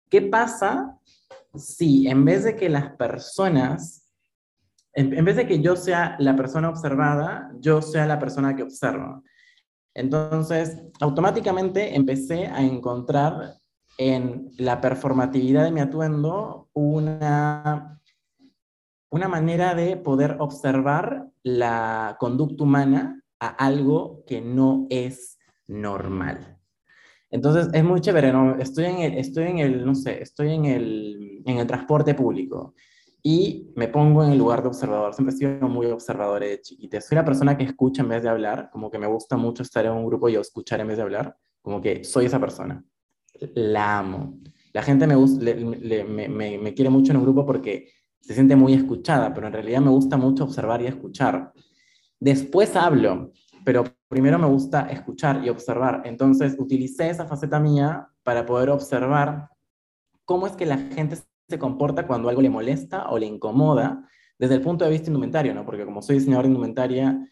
¿Qué 0.10 0.22
pasa 0.24 0.98
si 1.56 2.08
en 2.08 2.26
vez 2.26 2.44
de 2.44 2.56
que 2.56 2.70
las 2.70 2.96
personas, 2.96 4.05
en, 4.96 5.26
vez 5.26 5.36
de 5.36 5.48
que 5.48 5.62
yo 5.62 5.76
sea 5.76 6.16
la 6.20 6.36
persona 6.36 6.70
observada, 6.70 7.52
yo 7.60 7.82
sea 7.82 8.06
la 8.06 8.20
persona 8.20 8.56
que 8.56 8.64
observa? 8.64 9.22
Entonces, 9.94 10.82
automáticamente 11.00 11.96
empecé 11.96 12.48
a 12.48 12.62
encontrar 12.64 13.56
en 13.98 14.50
la 14.58 14.82
performatividad 14.82 15.64
de 15.64 15.72
mi 15.72 15.80
atuendo 15.80 16.70
una 16.74 17.96
una 19.16 19.30
manera 19.30 19.76
de 19.76 19.96
poder 19.96 20.36
observar 20.40 21.30
la 21.42 22.18
conducta 22.20 22.66
humana 22.66 23.24
a 23.40 23.48
algo 23.48 24.26
que 24.28 24.42
no 24.42 24.88
es 24.90 25.40
normal. 25.68 26.58
Entonces 27.30 27.70
es 27.72 27.84
muy 27.84 28.02
chévere, 28.02 28.34
¿no? 28.34 28.58
Estoy 28.58 28.86
en 28.86 28.98
el, 29.00 29.18
estoy 29.18 29.46
en 29.46 29.60
el 29.60 29.86
no 29.86 29.96
sé, 29.96 30.22
estoy 30.22 30.54
en 30.54 30.66
el, 30.66 31.44
en 31.46 31.60
el 31.60 31.66
transporte 31.66 32.14
público 32.14 32.76
y 33.28 33.72
me 33.76 33.88
pongo 33.88 34.24
en 34.24 34.34
el 34.34 34.38
lugar 34.38 34.62
de 34.62 34.68
observador. 34.68 35.12
Siempre 35.16 35.34
he 35.34 35.38
sido 35.40 35.68
muy 35.68 35.88
observador 35.88 36.42
de 36.42 36.62
chiquita. 36.62 37.02
Soy 37.02 37.16
la 37.16 37.26
persona 37.26 37.58
que 37.58 37.64
escucha 37.64 38.04
en 38.04 38.10
vez 38.10 38.22
de 38.22 38.30
hablar, 38.30 38.70
como 38.72 38.92
que 38.92 39.00
me 39.00 39.08
gusta 39.08 39.36
mucho 39.36 39.64
estar 39.64 39.84
en 39.84 39.94
un 39.94 40.06
grupo 40.06 40.30
y 40.30 40.36
escuchar 40.36 40.80
en 40.80 40.90
vez 40.90 40.98
de 40.98 41.02
hablar, 41.02 41.36
como 41.60 41.82
que 41.82 42.04
soy 42.04 42.28
esa 42.28 42.40
persona. 42.40 42.86
La 43.56 43.98
amo. 43.98 44.38
La 44.74 44.84
gente 44.84 45.08
me, 45.08 45.16
me, 45.16 46.30
me, 46.30 46.60
me 46.60 46.74
quiere 46.76 46.92
mucho 46.92 47.14
en 47.14 47.18
un 47.18 47.24
grupo 47.24 47.48
porque 47.48 47.90
se 48.22 48.36
siente 48.36 48.56
muy 48.56 48.76
escuchada, 48.76 49.34
pero 49.34 49.48
en 49.48 49.54
realidad 49.54 49.82
me 49.82 49.90
gusta 49.90 50.18
mucho 50.18 50.44
observar 50.44 50.84
y 50.84 50.86
escuchar. 50.86 51.52
Después 52.20 52.76
hablo, 52.76 53.32
pero 53.66 53.86
primero 54.08 54.38
me 54.38 54.46
gusta 54.46 54.82
escuchar 54.92 55.44
y 55.44 55.50
observar. 55.50 56.04
Entonces 56.06 56.56
utilicé 56.60 57.10
esa 57.10 57.26
faceta 57.26 57.60
mía 57.60 58.08
para 58.22 58.46
poder 58.46 58.70
observar 58.70 59.50
cómo 60.26 60.46
es 60.46 60.54
que 60.54 60.68
la 60.68 60.78
gente 60.78 61.18
se 61.48 61.60
comporta 61.60 62.08
cuando 62.08 62.30
algo 62.30 62.42
le 62.42 62.50
molesta 62.50 63.10
o 63.10 63.18
le 63.18 63.26
incomoda 63.26 64.08
desde 64.38 64.56
el 64.56 64.62
punto 64.62 64.86
de 64.86 64.92
vista 64.92 65.08
indumentario, 65.08 65.54
¿no? 65.54 65.66
Porque 65.66 65.86
como 65.86 66.02
soy 66.02 66.16
diseñador 66.16 66.46
de 66.46 66.50
indumentaria, 66.50 67.28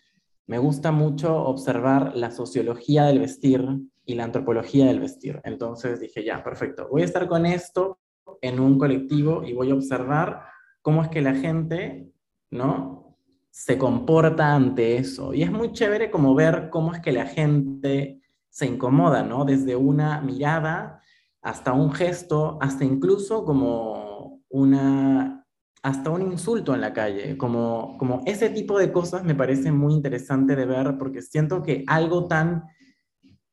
me 0.46 0.58
gusta 0.58 0.92
mucho 0.92 1.36
observar 1.36 2.16
la 2.16 2.32
sociología 2.32 3.06
del 3.06 3.20
vestir 3.20 3.66
y 4.06 4.16
la 4.16 4.26
antropología 4.26 4.86
del 4.88 5.00
vestir. 5.00 5.42
Entonces 5.44 6.00
dije, 6.00 6.24
ya, 6.24 6.44
perfecto, 6.44 6.88
voy 6.90 7.02
a 7.02 7.06
estar 7.06 7.28
con 7.28 7.46
esto 7.46 8.00
en 8.42 8.60
un 8.60 8.78
colectivo 8.78 9.44
y 9.44 9.54
voy 9.54 9.72
a 9.72 9.76
observar 9.76 10.44
cómo 10.82 11.02
es 11.02 11.10
que 11.10 11.22
la 11.22 11.34
gente, 11.34 12.12
¿no? 12.52 13.18
Se 13.50 13.78
comporta 13.78 14.54
ante 14.54 14.98
eso. 14.98 15.34
Y 15.34 15.44
es 15.44 15.52
muy 15.52 15.72
chévere 15.72 16.12
como 16.12 16.36
ver 16.36 16.70
cómo 16.70 16.94
es 16.94 17.02
que 17.02 17.12
la 17.12 17.26
gente 17.26 18.22
se 18.50 18.66
incomoda, 18.66 19.24
¿no? 19.24 19.46
Desde 19.46 19.76
una 19.76 20.22
mirada 20.22 21.02
hasta 21.44 21.74
un 21.74 21.92
gesto, 21.92 22.58
hasta 22.62 22.86
incluso 22.86 23.44
como 23.44 24.42
una, 24.50 25.46
hasta 25.84 26.10
un 26.10 26.22
insulto 26.22 26.74
en 26.74 26.82
la 26.82 26.94
calle, 26.94 27.38
como, 27.38 27.98
como 27.98 28.22
ese 28.26 28.50
tipo 28.50 28.80
de 28.80 28.94
cosas 28.94 29.26
me 29.26 29.36
parece 29.36 29.72
muy 29.72 29.94
interesante 29.94 30.56
de 30.56 30.66
ver 30.66 30.98
porque 30.98 31.22
siento 31.22 31.62
que 31.62 31.84
algo 31.88 32.28
tan, 32.28 32.64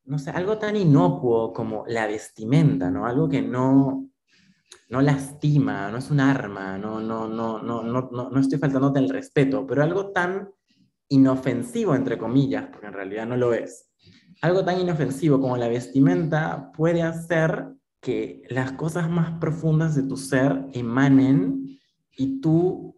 no 0.04 0.18
sé, 0.18 0.30
algo 0.30 0.56
tan 0.56 0.76
inocuo 0.76 1.52
como 1.52 1.84
la 1.88 2.06
vestimenta, 2.06 2.90
¿no? 2.90 3.06
Algo 3.06 3.28
que 3.28 3.42
no, 3.42 4.08
no 4.88 5.02
lastima, 5.02 5.90
no 5.90 5.98
es 5.98 6.12
un 6.12 6.20
arma, 6.20 6.78
no, 6.78 7.00
no, 7.00 7.26
no, 7.26 7.60
no, 7.60 7.82
no, 7.82 8.08
no, 8.12 8.30
no 8.30 8.40
estoy 8.40 8.60
faltándote 8.60 9.00
el 9.00 9.08
respeto, 9.08 9.66
pero 9.66 9.82
algo 9.82 10.12
tan 10.12 10.48
inofensivo, 11.08 11.96
entre 11.96 12.16
comillas, 12.16 12.68
porque 12.70 12.86
en 12.86 12.92
realidad 12.92 13.26
no 13.26 13.36
lo 13.36 13.52
es, 13.52 13.90
algo 14.42 14.64
tan 14.64 14.80
inofensivo 14.80 15.40
como 15.40 15.56
la 15.56 15.68
vestimenta 15.68 16.70
puede 16.72 17.02
hacer 17.02 17.79
que 18.00 18.42
las 18.48 18.72
cosas 18.72 19.10
más 19.10 19.38
profundas 19.38 19.94
de 19.94 20.02
tu 20.02 20.16
ser 20.16 20.66
emanen 20.72 21.78
y 22.16 22.40
tú 22.40 22.96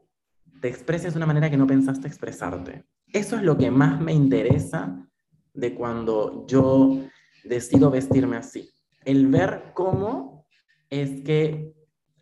te 0.61 0.69
expreses 0.69 1.13
de 1.13 1.19
una 1.19 1.27
manera 1.27 1.51
que 1.51 1.57
no 1.57 1.67
pensaste 1.67 2.07
expresarte. 2.07 2.85
Eso 3.13 3.37
es 3.37 3.43
lo 3.43 3.59
que 3.59 3.71
más 3.71 4.01
me 4.01 4.13
interesa 4.13 5.09
de 5.55 5.75
cuando 5.75 6.47
yo 6.47 6.99
decido 7.45 7.91
vestirme 7.91 8.37
así. 8.37 8.71
El 9.05 9.27
ver 9.27 9.73
cómo 9.75 10.47
es 10.89 11.23
que 11.23 11.75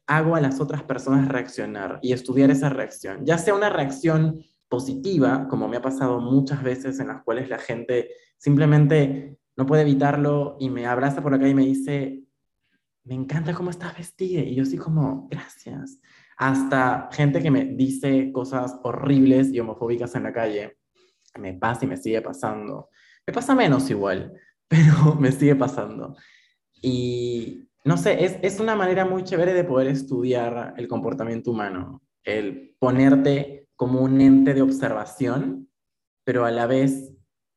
hago 0.07 0.35
a 0.35 0.41
las 0.41 0.61
otras 0.61 0.83
personas 0.83 1.29
reaccionar 1.29 2.01
y 2.03 2.13
estudiar 2.13 2.51
esa 2.51 2.69
reacción, 2.69 3.25
ya 3.25 3.39
sea 3.39 3.55
una 3.55 3.71
reacción 3.71 4.43
positiva, 4.69 5.47
como 5.49 5.69
me 5.69 5.77
ha 5.77 5.83
pasado 5.83 6.21
muchas 6.21 6.63
veces 6.63 6.99
en 6.99 7.09
las 7.09 7.23
cuales 7.23 7.49
la 7.49 7.59
gente 7.59 8.11
simplemente 8.39 9.39
no 9.57 9.67
puede 9.67 9.83
evitarlo 9.83 10.57
y 10.59 10.71
me 10.71 10.87
abraza 10.87 11.23
por 11.23 11.35
acá 11.35 11.47
y 11.47 11.55
me 11.55 11.65
dice, 11.65 12.25
me 13.11 13.17
encanta 13.17 13.53
cómo 13.55 13.71
estás 13.71 13.99
vestida. 13.99 14.41
Y 14.41 14.55
yo 14.55 14.65
sí 14.65 14.79
como, 14.79 15.27
gracias. 15.29 16.01
Hasta 16.37 17.09
gente 17.11 17.43
que 17.43 17.51
me 17.51 17.65
dice 17.65 18.31
cosas 18.31 18.79
horribles 18.85 19.53
y 19.53 19.59
homofóbicas 19.59 20.15
en 20.15 20.23
la 20.23 20.33
calle. 20.33 20.79
Me 21.37 21.55
pasa 21.55 21.85
y 21.85 21.89
me 21.89 21.97
sigue 21.97 22.23
pasando. 22.23 22.89
Me 23.27 23.33
pasa 23.33 23.57
menos 23.57 23.91
igual, 23.91 24.33
pero 24.69 25.17
me 25.17 25.33
sigue 25.33 25.57
pasando. 25.57 26.17
Y 26.81 27.69
no 27.85 27.97
sé, 27.97 28.25
es, 28.25 28.39
es 28.43 28.61
una 28.61 28.77
manera 28.77 29.05
muy 29.05 29.25
chévere 29.25 29.55
de 29.55 29.65
poder 29.65 29.89
estudiar 29.89 30.75
el 30.77 30.87
comportamiento 30.87 31.51
humano, 31.51 32.03
el 32.23 32.77
ponerte 32.79 33.67
como 33.75 34.03
un 34.03 34.21
ente 34.21 34.55
de 34.55 34.63
observación, 34.63 35.69
pero 36.23 36.45
a 36.45 36.53
la 36.53 36.67
vez 36.67 37.13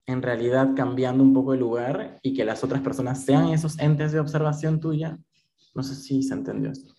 en 0.08 0.24
realidad 0.24 0.72
cambiando 0.76 1.24
un 1.24 1.32
poco 1.32 1.54
el 1.54 1.60
lugar 1.60 2.20
y 2.24 2.34
que 2.34 2.44
las 2.44 2.64
otras 2.64 2.82
personas 2.82 3.24
sean 3.24 3.50
esos 3.50 3.78
entes 3.80 4.12
de 4.14 4.20
observación 4.20 4.80
tuya. 4.80 5.20
No 5.74 5.84
sé 5.84 5.96
si 5.96 6.22
se 6.24 6.34
entendió 6.34 6.72
esto. 6.72 6.94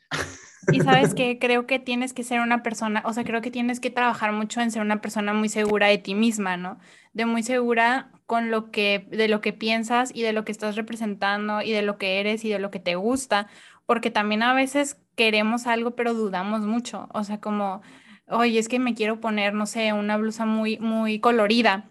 Y 0.72 0.80
sabes 0.80 1.14
que 1.14 1.38
creo 1.38 1.66
que 1.66 1.78
tienes 1.78 2.12
que 2.12 2.24
ser 2.24 2.40
una 2.40 2.62
persona, 2.62 3.02
o 3.04 3.12
sea, 3.12 3.24
creo 3.24 3.40
que 3.40 3.50
tienes 3.50 3.80
que 3.80 3.90
trabajar 3.90 4.32
mucho 4.32 4.60
en 4.60 4.70
ser 4.70 4.82
una 4.82 5.00
persona 5.00 5.32
muy 5.32 5.48
segura 5.48 5.88
de 5.88 5.98
ti 5.98 6.14
misma, 6.14 6.56
¿no? 6.56 6.78
De 7.12 7.26
muy 7.26 7.42
segura 7.42 8.10
con 8.26 8.50
lo 8.50 8.70
que, 8.70 9.06
de 9.10 9.28
lo 9.28 9.40
que 9.40 9.52
piensas 9.52 10.10
y 10.14 10.22
de 10.22 10.32
lo 10.32 10.44
que 10.44 10.52
estás 10.52 10.76
representando 10.76 11.60
y 11.62 11.72
de 11.72 11.82
lo 11.82 11.98
que 11.98 12.20
eres 12.20 12.44
y 12.44 12.48
de 12.48 12.58
lo 12.58 12.70
que 12.70 12.80
te 12.80 12.94
gusta, 12.96 13.48
porque 13.87 14.10
también 14.10 14.42
a 14.42 14.54
veces 14.54 14.98
queremos 15.14 15.66
algo 15.66 15.94
pero 15.94 16.14
dudamos 16.14 16.62
mucho, 16.62 17.08
o 17.12 17.22
sea, 17.24 17.40
como, 17.40 17.82
oye, 18.28 18.58
es 18.58 18.68
que 18.68 18.78
me 18.78 18.94
quiero 18.94 19.20
poner, 19.20 19.54
no 19.54 19.66
sé, 19.66 19.92
una 19.92 20.16
blusa 20.16 20.46
muy, 20.46 20.78
muy 20.78 21.20
colorida 21.20 21.90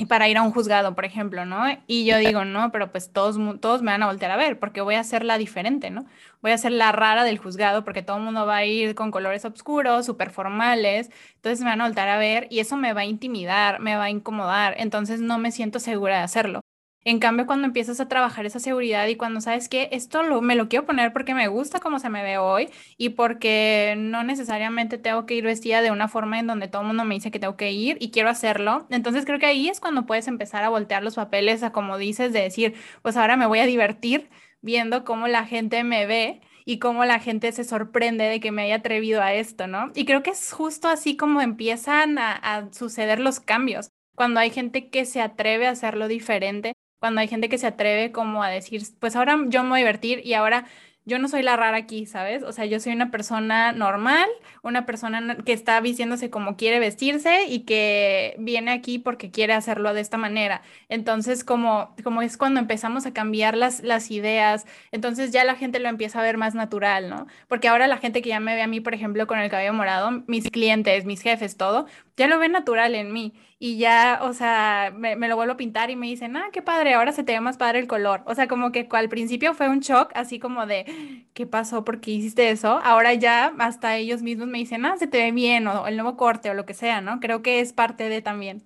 y 0.00 0.06
para 0.06 0.28
ir 0.28 0.38
a 0.38 0.42
un 0.42 0.52
juzgado, 0.52 0.94
por 0.94 1.04
ejemplo, 1.04 1.44
¿no? 1.44 1.64
Y 1.88 2.04
yo 2.06 2.18
digo, 2.18 2.44
no, 2.44 2.70
pero 2.70 2.92
pues 2.92 3.12
todos, 3.12 3.36
todos 3.60 3.82
me 3.82 3.90
van 3.90 4.02
a 4.04 4.06
voltear 4.06 4.30
a 4.30 4.36
ver 4.36 4.58
porque 4.60 4.80
voy 4.80 4.94
a 4.94 5.02
ser 5.02 5.24
la 5.24 5.38
diferente, 5.38 5.90
¿no? 5.90 6.06
Voy 6.40 6.52
a 6.52 6.58
ser 6.58 6.70
la 6.72 6.92
rara 6.92 7.24
del 7.24 7.38
juzgado 7.38 7.84
porque 7.84 8.02
todo 8.02 8.16
el 8.18 8.22
mundo 8.22 8.46
va 8.46 8.58
a 8.58 8.64
ir 8.64 8.94
con 8.94 9.10
colores 9.10 9.44
oscuros, 9.44 10.06
súper 10.06 10.30
formales, 10.30 11.10
entonces 11.34 11.60
me 11.64 11.70
van 11.70 11.80
a 11.80 11.86
voltear 11.86 12.08
a 12.08 12.18
ver 12.18 12.46
y 12.48 12.60
eso 12.60 12.76
me 12.76 12.92
va 12.92 13.00
a 13.02 13.04
intimidar, 13.06 13.80
me 13.80 13.96
va 13.96 14.04
a 14.04 14.10
incomodar, 14.10 14.74
entonces 14.78 15.20
no 15.20 15.38
me 15.38 15.50
siento 15.50 15.80
segura 15.80 16.18
de 16.18 16.22
hacerlo. 16.22 16.60
En 17.08 17.20
cambio, 17.20 17.46
cuando 17.46 17.66
empiezas 17.66 18.00
a 18.00 18.08
trabajar 18.08 18.44
esa 18.44 18.60
seguridad 18.60 19.06
y 19.06 19.16
cuando 19.16 19.40
sabes 19.40 19.70
que 19.70 19.88
esto 19.92 20.22
lo, 20.22 20.42
me 20.42 20.54
lo 20.54 20.68
quiero 20.68 20.84
poner 20.84 21.10
porque 21.14 21.32
me 21.32 21.48
gusta 21.48 21.80
cómo 21.80 21.98
se 21.98 22.10
me 22.10 22.22
ve 22.22 22.36
hoy 22.36 22.68
y 22.98 23.08
porque 23.10 23.94
no 23.96 24.24
necesariamente 24.24 24.98
tengo 24.98 25.24
que 25.24 25.34
ir 25.34 25.44
vestida 25.44 25.80
de 25.80 25.90
una 25.90 26.08
forma 26.08 26.38
en 26.38 26.46
donde 26.46 26.68
todo 26.68 26.82
el 26.82 26.88
mundo 26.88 27.06
me 27.06 27.14
dice 27.14 27.30
que 27.30 27.38
tengo 27.38 27.56
que 27.56 27.72
ir 27.72 27.96
y 27.98 28.10
quiero 28.10 28.28
hacerlo. 28.28 28.86
Entonces 28.90 29.24
creo 29.24 29.38
que 29.38 29.46
ahí 29.46 29.70
es 29.70 29.80
cuando 29.80 30.04
puedes 30.04 30.28
empezar 30.28 30.64
a 30.64 30.68
voltear 30.68 31.02
los 31.02 31.14
papeles 31.14 31.62
a 31.62 31.72
como 31.72 31.96
dices, 31.96 32.34
de 32.34 32.42
decir, 32.42 32.74
pues 33.00 33.16
ahora 33.16 33.38
me 33.38 33.46
voy 33.46 33.60
a 33.60 33.66
divertir 33.66 34.28
viendo 34.60 35.06
cómo 35.06 35.28
la 35.28 35.46
gente 35.46 35.84
me 35.84 36.04
ve 36.04 36.42
y 36.66 36.78
cómo 36.78 37.06
la 37.06 37.20
gente 37.20 37.52
se 37.52 37.64
sorprende 37.64 38.24
de 38.24 38.38
que 38.38 38.52
me 38.52 38.64
haya 38.64 38.76
atrevido 38.76 39.22
a 39.22 39.32
esto, 39.32 39.66
¿no? 39.66 39.92
Y 39.94 40.04
creo 40.04 40.22
que 40.22 40.32
es 40.32 40.52
justo 40.52 40.88
así 40.88 41.16
como 41.16 41.40
empiezan 41.40 42.18
a, 42.18 42.34
a 42.34 42.70
suceder 42.70 43.18
los 43.18 43.40
cambios, 43.40 43.92
cuando 44.14 44.40
hay 44.40 44.50
gente 44.50 44.90
que 44.90 45.06
se 45.06 45.22
atreve 45.22 45.66
a 45.68 45.70
hacerlo 45.70 46.06
diferente, 46.08 46.74
cuando 46.98 47.20
hay 47.20 47.28
gente 47.28 47.48
que 47.48 47.58
se 47.58 47.66
atreve 47.66 48.12
como 48.12 48.42
a 48.42 48.48
decir, 48.48 48.82
pues 49.00 49.16
ahora 49.16 49.38
yo 49.48 49.62
me 49.62 49.70
voy 49.70 49.80
a 49.80 49.84
divertir 49.84 50.20
y 50.24 50.34
ahora 50.34 50.66
yo 51.08 51.18
no 51.18 51.26
soy 51.26 51.42
la 51.42 51.56
rara 51.56 51.78
aquí, 51.78 52.04
¿sabes? 52.04 52.42
O 52.42 52.52
sea, 52.52 52.66
yo 52.66 52.78
soy 52.80 52.92
una 52.92 53.10
persona 53.10 53.72
normal, 53.72 54.28
una 54.62 54.84
persona 54.84 55.38
que 55.44 55.54
está 55.54 55.80
vistiéndose 55.80 56.28
como 56.28 56.56
quiere 56.56 56.78
vestirse 56.80 57.46
y 57.48 57.60
que 57.60 58.36
viene 58.38 58.70
aquí 58.72 58.98
porque 58.98 59.30
quiere 59.30 59.54
hacerlo 59.54 59.94
de 59.94 60.02
esta 60.02 60.18
manera. 60.18 60.60
Entonces, 60.90 61.44
como, 61.44 61.94
como 62.04 62.20
es 62.20 62.36
cuando 62.36 62.60
empezamos 62.60 63.06
a 63.06 63.14
cambiar 63.14 63.56
las, 63.56 63.82
las 63.82 64.10
ideas, 64.10 64.66
entonces 64.92 65.32
ya 65.32 65.44
la 65.44 65.56
gente 65.56 65.78
lo 65.80 65.88
empieza 65.88 66.20
a 66.20 66.22
ver 66.22 66.36
más 66.36 66.54
natural, 66.54 67.08
¿no? 67.08 67.26
Porque 67.48 67.68
ahora 67.68 67.86
la 67.86 67.96
gente 67.96 68.20
que 68.20 68.28
ya 68.28 68.38
me 68.38 68.54
ve 68.54 68.62
a 68.62 68.66
mí, 68.66 68.80
por 68.80 68.92
ejemplo, 68.92 69.26
con 69.26 69.38
el 69.38 69.50
cabello 69.50 69.72
morado, 69.72 70.10
mis 70.26 70.50
clientes, 70.50 71.06
mis 71.06 71.22
jefes, 71.22 71.56
todo, 71.56 71.86
ya 72.18 72.26
lo 72.26 72.38
ven 72.38 72.52
natural 72.52 72.94
en 72.94 73.12
mí 73.14 73.32
y 73.60 73.76
ya, 73.76 74.20
o 74.22 74.32
sea, 74.34 74.92
me, 74.96 75.16
lo 75.16 75.34
vuelvo 75.34 75.54
a 75.54 75.56
pintar 75.56 75.90
y 75.90 75.96
me 75.96 76.06
dicen, 76.06 76.36
ah, 76.36 76.50
qué 76.52 76.62
padre, 76.62 76.94
ahora 76.94 77.10
se 77.12 77.24
te 77.24 77.32
ve 77.32 77.40
más 77.40 77.56
padre 77.56 77.80
el 77.80 77.88
color. 77.88 78.22
O 78.24 78.34
sea, 78.36 78.46
como 78.46 78.70
que 78.70 78.88
al 78.92 79.08
principio 79.08 79.52
fue 79.52 79.68
un 79.68 79.80
shock, 79.80 80.12
así 80.14 80.38
como 80.38 80.64
de, 80.66 81.26
¿qué 81.34 81.44
pasó? 81.44 81.84
¿Por 81.84 82.00
qué 82.00 82.12
hiciste 82.12 82.50
eso? 82.50 82.78
Ahora 82.84 83.14
ya 83.14 83.52
hasta 83.58 83.96
ellos 83.96 84.22
mismos 84.22 84.46
me 84.46 84.58
dicen, 84.58 84.84
ah, 84.84 84.96
se 84.96 85.08
te 85.08 85.18
ve 85.18 85.32
bien, 85.32 85.66
o 85.66 85.88
el 85.88 85.96
nuevo 85.96 86.16
corte, 86.16 86.50
o 86.50 86.54
lo 86.54 86.66
que 86.66 86.74
sea, 86.74 87.00
¿no? 87.00 87.18
Creo 87.18 87.42
que 87.42 87.58
es 87.58 87.72
parte 87.72 88.08
de 88.08 88.22
también. 88.22 88.62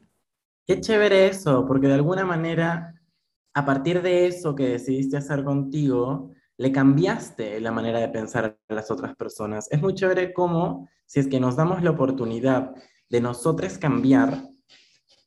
Qué 0.66 0.78
chévere 0.78 1.26
eso, 1.26 1.66
porque 1.66 1.86
de 1.88 1.94
alguna 1.94 2.26
manera, 2.26 2.94
a 3.54 3.64
partir 3.64 4.02
de 4.02 4.26
eso 4.26 4.54
que 4.54 4.68
decidiste 4.68 5.16
hacer 5.16 5.42
contigo, 5.42 6.32
le 6.58 6.70
cambiaste 6.70 7.60
la 7.60 7.72
manera 7.72 7.98
de 7.98 8.08
pensar 8.08 8.58
a 8.68 8.74
las 8.74 8.90
otras 8.90 9.16
personas. 9.16 9.72
Es 9.72 9.80
muy 9.80 9.94
chévere 9.94 10.34
cómo, 10.34 10.88
si 11.06 11.18
es 11.18 11.28
que 11.28 11.40
nos 11.40 11.56
damos 11.56 11.82
la 11.82 11.90
oportunidad 11.90 12.74
de 13.08 13.20
nosotros 13.22 13.78
cambiar, 13.78 14.51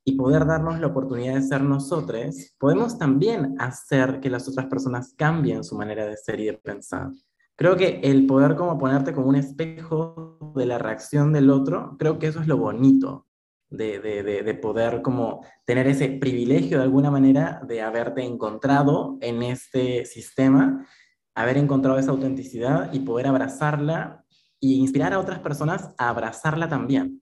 y 0.08 0.16
poder 0.16 0.46
darnos 0.46 0.80
la 0.80 0.88
oportunidad 0.88 1.34
de 1.34 1.42
ser 1.42 1.62
nosotros, 1.62 2.54
podemos 2.60 2.98
también 3.00 3.56
hacer 3.60 4.20
que 4.20 4.30
las 4.30 4.48
otras 4.48 4.68
personas 4.68 5.16
cambien 5.18 5.64
su 5.64 5.76
manera 5.76 6.06
de 6.06 6.16
ser 6.16 6.40
y 6.40 6.46
de 6.46 6.54
pensar. 6.54 7.10
Creo 7.56 7.76
que 7.76 8.02
el 8.04 8.28
poder 8.28 8.56
como 8.56 8.78
ponerte 8.78 9.14
como 9.14 9.28
un 9.28 9.36
espejo 9.36 10.54
de 10.56 10.68
la 10.68 10.78
reacción 10.78 11.34
del 11.34 11.50
otro, 11.50 11.96
creo 11.98 12.20
que 12.20 12.28
eso 12.28 12.40
es 12.40 12.48
lo 12.48 12.58
bonito 12.58 13.26
de, 13.70 14.00
de, 14.00 14.44
de, 14.44 14.54
poder 14.54 15.02
como 15.02 15.44
tener 15.66 15.88
ese 15.88 16.10
privilegio 16.10 16.78
de 16.78 16.84
alguna 16.84 17.10
manera 17.10 17.62
de 17.68 17.82
haberte 17.82 18.24
encontrado 18.24 19.18
en 19.22 19.42
este 19.42 20.06
sistema, 20.06 20.86
haber 21.34 21.58
encontrado 21.58 21.98
esa 21.98 22.12
autenticidad 22.12 22.94
y 22.94 23.00
poder 23.00 23.28
abrazarla 23.28 24.24
e 24.62 24.68
inspirar 24.68 25.14
a 25.14 25.20
otras 25.20 25.40
personas 25.40 25.96
a 25.98 26.10
abrazarla 26.10 26.70
también. 26.70 27.22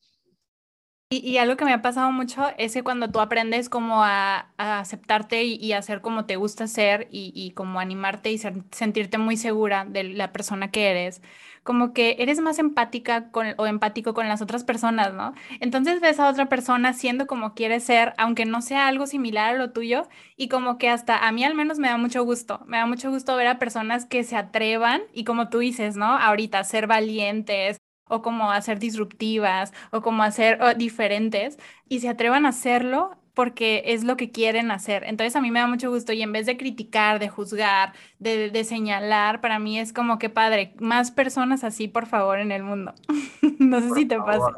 Y, 1.22 1.38
algo 1.38 1.58
que 1.58 1.66
me 1.66 1.74
ha 1.74 1.82
pasado 1.82 2.12
mucho 2.12 2.48
es 2.58 2.74
que 2.74 2.84
cuando 2.84 3.12
tú 3.12 3.20
aprendes 3.20 3.70
como 3.70 4.04
a, 4.04 4.48
aceptarte 4.58 5.44
y, 5.44 5.74
hacer 5.74 6.02
como 6.02 6.26
te 6.26 6.38
gusta 6.38 6.68
ser 6.68 7.08
y, 7.12 7.52
como 7.52 7.80
animarte 7.80 8.32
y 8.32 8.40
sentirte 8.40 9.18
muy 9.20 9.38
segura 9.38 9.86
de 9.86 10.04
la 10.06 10.32
persona 10.32 10.72
que 10.72 10.90
eres, 10.90 11.22
como 11.64 11.94
que 11.94 12.16
eres 12.20 12.40
más 12.42 12.58
empática 12.60 13.30
con, 13.32 13.48
o 13.58 13.68
empático 13.68 14.14
con 14.14 14.28
las 14.28 14.42
otras 14.42 14.64
personas, 14.64 15.14
¿no? 15.14 15.34
Entonces 15.60 16.02
ves 16.02 16.20
a 16.20 16.30
otra 16.30 16.50
persona 16.50 16.94
siendo 16.94 17.28
como 17.28 17.54
quiere 17.54 17.80
ser, 17.80 18.14
aunque 18.18 18.46
no 18.46 18.62
sea 18.62 18.88
algo 18.88 19.06
similar 19.06 19.56
a 19.56 19.58
lo 19.58 19.72
tuyo, 19.72 20.08
y 20.36 20.48
como 20.50 20.78
que 20.80 20.90
hasta 20.90 21.28
a 21.28 21.32
mí 21.32 21.44
al 21.44 21.54
menos 21.56 21.80
me 21.80 21.90
da 21.90 21.98
mucho 21.98 22.24
gusto, 22.24 22.62
me 22.66 22.78
da 22.78 22.86
mucho 22.88 23.12
gusto 23.12 23.36
ver 23.36 23.48
a 23.48 23.60
personas 23.60 24.06
que 24.06 24.24
se 24.24 24.36
atrevan 24.36 25.02
y 25.14 25.26
como 25.26 25.50
tú 25.50 25.60
dices, 25.60 25.96
¿no? 25.96 26.06
Ahorita 26.18 26.64
ser 26.64 26.88
valientes, 26.88 27.83
o 28.08 28.22
como 28.22 28.52
hacer 28.52 28.80
disruptivas 28.80 29.74
o 29.92 30.02
como 30.02 30.24
hacer 30.24 30.60
diferentes 30.78 31.58
y 31.88 32.00
se 32.00 32.10
atrevan 32.10 32.46
a 32.46 32.50
hacerlo 32.50 33.18
porque 33.34 33.82
es 33.88 34.04
lo 34.04 34.16
que 34.16 34.32
quieren 34.32 34.72
hacer. 34.72 35.04
Entonces 35.06 35.36
a 35.36 35.42
mí 35.42 35.50
me 35.50 35.60
da 35.60 35.68
mucho 35.68 35.90
gusto 35.90 36.14
y 36.14 36.22
en 36.22 36.32
vez 36.32 36.46
de 36.46 36.58
criticar, 36.58 37.20
de 37.20 37.30
juzgar, 37.30 37.94
de, 38.20 38.64
señalar, 38.64 39.42
para 39.42 39.60
mí 39.60 39.80
es 39.80 39.92
como 39.92 40.20
que 40.20 40.30
padre, 40.30 40.76
más 40.80 41.12
personas 41.12 41.64
así, 41.64 41.88
por 41.88 42.06
favor, 42.06 42.40
en 42.40 42.52
el 42.52 42.64
mundo. 42.64 42.94
no 43.60 43.82
sé 43.82 43.90
si 43.96 44.06
te 44.06 44.18
pasa. 44.18 44.52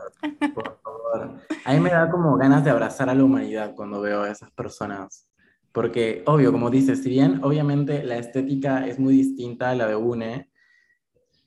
Por 0.54 0.80
favor. 0.84 1.40
A 1.64 1.74
mí 1.74 1.80
me 1.80 1.90
da 1.90 2.10
como 2.10 2.36
ganas 2.36 2.64
de 2.64 2.72
abrazar 2.72 3.10
a 3.10 3.16
la 3.16 3.24
humanidad 3.24 3.74
cuando 3.76 4.02
veo 4.02 4.24
a 4.24 4.30
esas 4.30 4.52
personas. 4.52 5.30
Porque, 5.72 6.24
obvio, 6.26 6.52
como 6.52 6.70
dices, 6.70 7.04
si 7.04 7.10
bien 7.10 7.44
obviamente 7.44 8.04
la 8.04 8.18
estética 8.18 8.88
es 8.88 9.00
muy 9.00 9.14
distinta 9.14 9.70
a 9.70 9.76
la 9.76 9.88
de 9.88 9.96
UNE, 9.96 10.50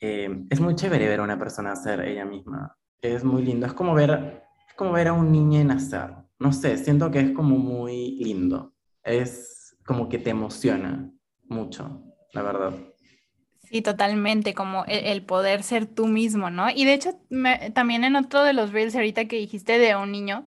eh, 0.01 0.45
es 0.51 0.61
muy 0.61 0.75
chévere 0.75 1.09
ver 1.09 1.21
a 1.21 1.25
una 1.25 1.39
persona 1.39 1.75
ser 1.77 2.01
ella 2.01 2.25
misma. 2.25 2.77
Es 3.01 3.25
muy 3.25 3.43
lindo. 3.43 3.67
Es 3.67 3.73
como 3.73 3.95
ver, 3.95 4.45
es 4.69 4.75
como 4.75 4.93
ver 4.93 5.09
a 5.09 5.13
un 5.13 5.33
niño 5.33 5.63
nacer. 5.65 6.11
No 6.39 6.53
sé, 6.53 6.77
siento 6.79 7.11
que 7.11 7.21
es 7.21 7.31
como 7.33 7.57
muy 7.57 8.17
lindo. 8.23 8.75
Es 9.03 9.77
como 9.85 10.09
que 10.09 10.19
te 10.19 10.31
emociona 10.31 11.11
mucho, 11.49 12.03
la 12.33 12.43
verdad. 12.43 12.73
Sí, 13.65 13.83
totalmente, 13.83 14.55
como 14.55 14.85
el, 14.87 15.23
poder 15.25 15.63
ser 15.63 15.87
tú 15.87 16.07
mismo, 16.07 16.49
¿no? 16.49 16.71
Y 16.71 16.85
de 16.85 16.95
hecho, 16.95 17.21
también 17.75 18.05
en 18.05 18.17
otro 18.17 18.43
de 18.43 18.55
los 18.55 18.73
reels 18.73 18.95
ahorita 18.95 19.27
que 19.27 19.37
dijiste 19.37 19.79
de 19.79 19.95
un 19.95 20.11
niño, 20.11 20.45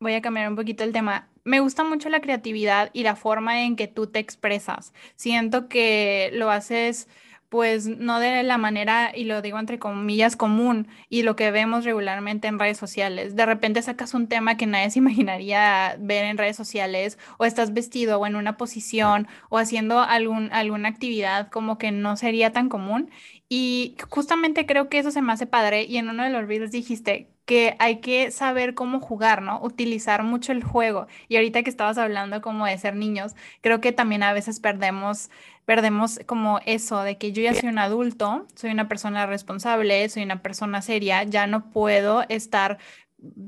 voy 0.00 0.14
a 0.14 0.22
cambiar 0.22 0.48
un 0.48 0.56
poquito 0.56 0.84
el 0.84 0.92
tema. 0.92 1.28
Me 1.44 1.60
gusta 1.60 1.84
mucho 1.84 2.08
la 2.08 2.20
creatividad 2.20 2.90
y 2.92 3.02
la 3.02 3.14
forma 3.14 3.62
en 3.62 3.76
que 3.76 3.88
tú 3.88 4.06
te 4.06 4.20
expresas. 4.20 4.94
Siento 5.16 5.68
que 5.68 6.30
lo 6.32 6.50
haces 6.50 7.08
pues 7.48 7.86
no 7.86 8.18
de 8.20 8.42
la 8.42 8.58
manera, 8.58 9.12
y 9.14 9.24
lo 9.24 9.42
digo 9.42 9.58
entre 9.58 9.78
comillas, 9.78 10.36
común 10.36 10.88
y 11.08 11.22
lo 11.22 11.36
que 11.36 11.50
vemos 11.50 11.84
regularmente 11.84 12.48
en 12.48 12.58
redes 12.58 12.78
sociales. 12.78 13.36
De 13.36 13.46
repente 13.46 13.82
sacas 13.82 14.14
un 14.14 14.28
tema 14.28 14.56
que 14.56 14.66
nadie 14.66 14.90
se 14.90 14.98
imaginaría 15.00 15.96
ver 15.98 16.24
en 16.24 16.38
redes 16.38 16.56
sociales 16.56 17.18
o 17.38 17.44
estás 17.44 17.72
vestido 17.72 18.18
o 18.20 18.26
en 18.26 18.36
una 18.36 18.56
posición 18.56 19.28
o 19.48 19.58
haciendo 19.58 20.00
algún, 20.00 20.52
alguna 20.52 20.88
actividad 20.88 21.48
como 21.50 21.78
que 21.78 21.92
no 21.92 22.16
sería 22.16 22.52
tan 22.52 22.68
común. 22.68 23.10
Y 23.48 23.96
justamente 24.10 24.66
creo 24.66 24.88
que 24.88 24.98
eso 24.98 25.10
se 25.10 25.22
me 25.22 25.32
hace 25.32 25.46
padre 25.46 25.84
y 25.84 25.98
en 25.98 26.08
uno 26.08 26.24
de 26.24 26.30
los 26.30 26.46
videos 26.48 26.72
dijiste 26.72 27.30
que 27.44 27.76
hay 27.78 28.00
que 28.00 28.32
saber 28.32 28.74
cómo 28.74 29.00
jugar, 29.00 29.40
¿no? 29.40 29.62
Utilizar 29.62 30.24
mucho 30.24 30.50
el 30.50 30.64
juego. 30.64 31.06
Y 31.28 31.36
ahorita 31.36 31.62
que 31.62 31.70
estabas 31.70 31.96
hablando 31.96 32.42
como 32.42 32.66
de 32.66 32.76
ser 32.76 32.96
niños, 32.96 33.36
creo 33.60 33.80
que 33.80 33.92
también 33.92 34.24
a 34.24 34.32
veces 34.32 34.58
perdemos 34.60 35.30
perdemos 35.64 36.20
como 36.26 36.60
eso 36.64 37.02
de 37.02 37.18
que 37.18 37.32
yo 37.32 37.42
ya 37.42 37.52
soy 37.52 37.68
un 37.68 37.78
adulto, 37.78 38.46
soy 38.54 38.70
una 38.70 38.88
persona 38.88 39.26
responsable, 39.26 40.08
soy 40.08 40.22
una 40.22 40.40
persona 40.40 40.80
seria, 40.80 41.24
ya 41.24 41.46
no 41.48 41.70
puedo 41.70 42.24
estar 42.28 42.78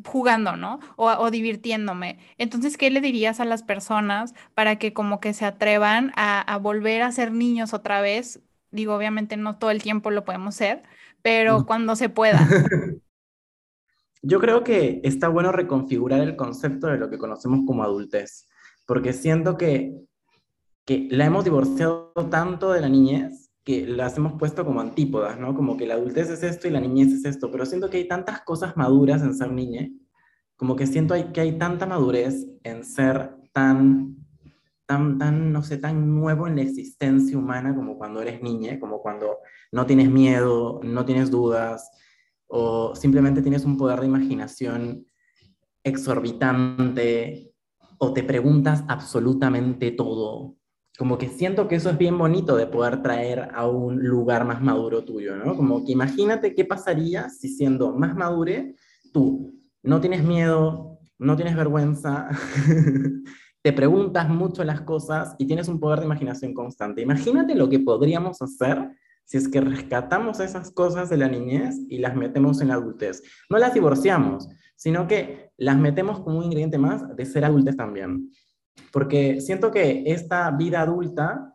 jugando, 0.05 0.57
¿no? 0.57 0.81
O, 0.97 1.31
divirtiéndome. 1.31 2.19
Entonces, 2.39 2.77
¿qué 2.77 2.91
le 2.91 3.01
dirías 3.01 3.41
a 3.41 3.45
las 3.45 3.63
personas 3.63 4.35
para 4.55 4.77
que 4.77 4.93
como 4.93 5.21
que 5.21 5.35
se 5.35 5.45
atrevan 5.45 6.13
a, 6.17 6.59
volver 6.61 7.03
a 7.03 7.13
ser 7.13 7.33
niños 7.33 7.75
otra 7.75 8.01
vez? 8.01 8.41
Digo, 8.71 8.95
obviamente 8.95 9.37
no 9.37 9.59
todo 9.59 9.71
el 9.71 9.83
tiempo 9.83 10.11
lo 10.11 10.25
podemos 10.25 10.55
ser, 10.55 10.83
pero 11.23 11.67
cuando 11.67 11.97
se 11.97 12.09
pueda. 12.09 12.39
Yo 14.23 14.41
creo 14.41 14.65
que 14.65 15.01
está 15.05 15.29
bueno 15.29 15.53
reconfigurar 15.53 16.21
el 16.21 16.37
concepto 16.37 16.89
de 16.89 16.99
lo 16.99 17.09
que 17.09 17.19
conocemos 17.19 17.61
como 17.67 17.83
adultez, 17.83 18.49
porque 18.85 19.13
siento 19.13 19.57
que 19.57 19.95
que 20.89 21.07
la 21.11 21.27
hemos 21.27 21.45
divorciado 21.45 22.15
tanto 22.31 22.73
de 22.73 22.81
la 22.81 22.89
niñez 22.89 23.51
que 23.63 23.87
las 23.87 24.17
hemos 24.17 24.39
puesto 24.39 24.65
como 24.65 24.81
antípodas, 24.81 25.39
¿no? 25.39 25.55
Como 25.55 25.77
que 25.77 25.87
la 25.87 25.93
adultez 25.93 26.31
es 26.31 26.43
esto 26.43 26.67
y 26.67 26.71
la 26.71 26.81
niñez 26.81 27.13
es 27.13 27.27
esto, 27.27 27.51
pero 27.51 27.67
siento 27.67 27.91
que 27.91 27.99
hay 27.99 28.09
tantas 28.09 28.41
cosas 28.41 28.75
maduras 28.75 29.21
en 29.21 29.35
ser 29.35 29.53
niña, 29.53 29.87
como 30.57 30.77
que 30.77 30.87
siento 30.87 31.15
que 31.35 31.41
hay 31.43 31.59
tanta 31.59 31.85
madurez 31.85 32.47
en 32.63 32.85
ser 32.85 33.37
tan, 33.53 34.17
tan, 34.89 35.19
tan, 35.19 35.53
no 35.53 35.63
sé, 35.63 35.77
tan 35.77 36.19
nuevo 36.19 36.47
en 36.49 36.57
la 36.57 36.63
existencia 36.63 37.37
humana 37.37 37.75
como 37.77 37.99
cuando 37.99 38.23
eres 38.23 38.43
niña, 38.43 38.81
como 38.81 39.03
cuando 39.03 39.37
no 39.71 39.85
tienes 39.85 40.11
miedo, 40.11 40.81
no 40.83 41.05
tienes 41.05 41.31
dudas, 41.31 41.91
o 42.47 42.97
simplemente 42.97 43.43
tienes 43.43 43.67
un 43.67 43.77
poder 43.77 44.01
de 44.01 44.07
imaginación 44.07 45.07
exorbitante, 45.85 47.53
o 47.99 48.15
te 48.15 48.23
preguntas 48.23 48.83
absolutamente 48.89 49.91
todo, 49.91 50.57
como 50.97 51.19
que 51.19 51.29
siento 51.29 51.69
que 51.69 51.75
eso 51.77 51.91
es 51.91 51.99
bien 51.99 52.17
bonito 52.17 52.57
de 52.57 52.67
poder 52.67 53.03
traer 53.03 53.51
a 53.55 53.69
un 53.69 54.03
lugar 54.03 54.47
más 54.47 54.63
maduro 54.63 55.05
tuyo, 55.05 55.37
¿no? 55.37 55.55
Como 55.55 55.85
que 55.85 55.93
imagínate 55.93 56.55
qué 56.55 56.65
pasaría 56.65 57.29
si 57.29 57.49
siendo 57.51 57.95
más 57.95 58.17
madure, 58.17 58.75
tú 59.13 59.55
no 59.83 60.01
tienes 60.01 60.25
miedo, 60.25 60.99
no 61.19 61.37
tienes 61.37 61.57
vergüenza, 61.57 62.31
te 63.69 63.75
preguntas 63.75 64.31
mucho 64.31 64.65
las 64.65 64.81
cosas 64.81 65.35
y 65.37 65.47
tienes 65.47 65.69
un 65.69 65.79
poder 65.79 65.99
de 65.99 66.07
imaginación 66.07 66.55
constante. 66.55 67.03
Imagínate 67.03 67.55
lo 67.55 67.69
que 67.69 67.79
podríamos 67.79 68.41
hacer 68.41 68.93
si 69.27 69.37
es 69.37 69.47
que 69.47 69.61
rescatamos 69.61 70.41
esas 70.41 70.71
cosas 70.71 71.11
de 71.11 71.19
la 71.19 71.29
niñez 71.29 71.77
y 71.91 71.99
las 71.99 72.17
metemos 72.17 72.63
en 72.63 72.69
la 72.69 72.75
adultez. 72.77 73.23
No 73.51 73.59
las 73.59 73.75
divorciamos, 73.75 74.49
sino 74.75 75.07
que 75.07 75.51
las 75.59 75.77
metemos 75.77 76.21
como 76.21 76.39
un 76.39 76.45
ingrediente 76.45 76.79
más 76.79 77.15
de 77.15 77.27
ser 77.27 77.45
adultos 77.45 77.77
también. 77.77 78.31
Porque 78.91 79.43
siento 79.43 79.71
que 79.71 80.03
esta 80.07 80.51
vida 80.53 80.81
adulta, 80.81 81.55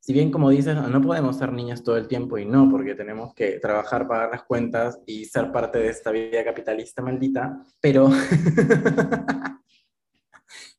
si 0.00 0.12
bien 0.12 0.32
como 0.32 0.50
dices, 0.50 0.74
no 0.74 1.00
podemos 1.00 1.36
ser 1.36 1.52
niñas 1.52 1.84
todo 1.84 1.96
el 1.96 2.08
tiempo 2.08 2.38
y 2.38 2.44
no, 2.44 2.68
porque 2.68 2.96
tenemos 2.96 3.34
que 3.34 3.60
trabajar, 3.60 4.08
pagar 4.08 4.30
las 4.32 4.42
cuentas 4.42 4.98
y 5.06 5.26
ser 5.26 5.52
parte 5.52 5.78
de 5.78 5.90
esta 5.90 6.10
vida 6.10 6.42
capitalista 6.42 7.02
maldita, 7.02 7.62
pero 7.80 8.10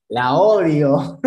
la 0.10 0.36
odio. 0.36 1.20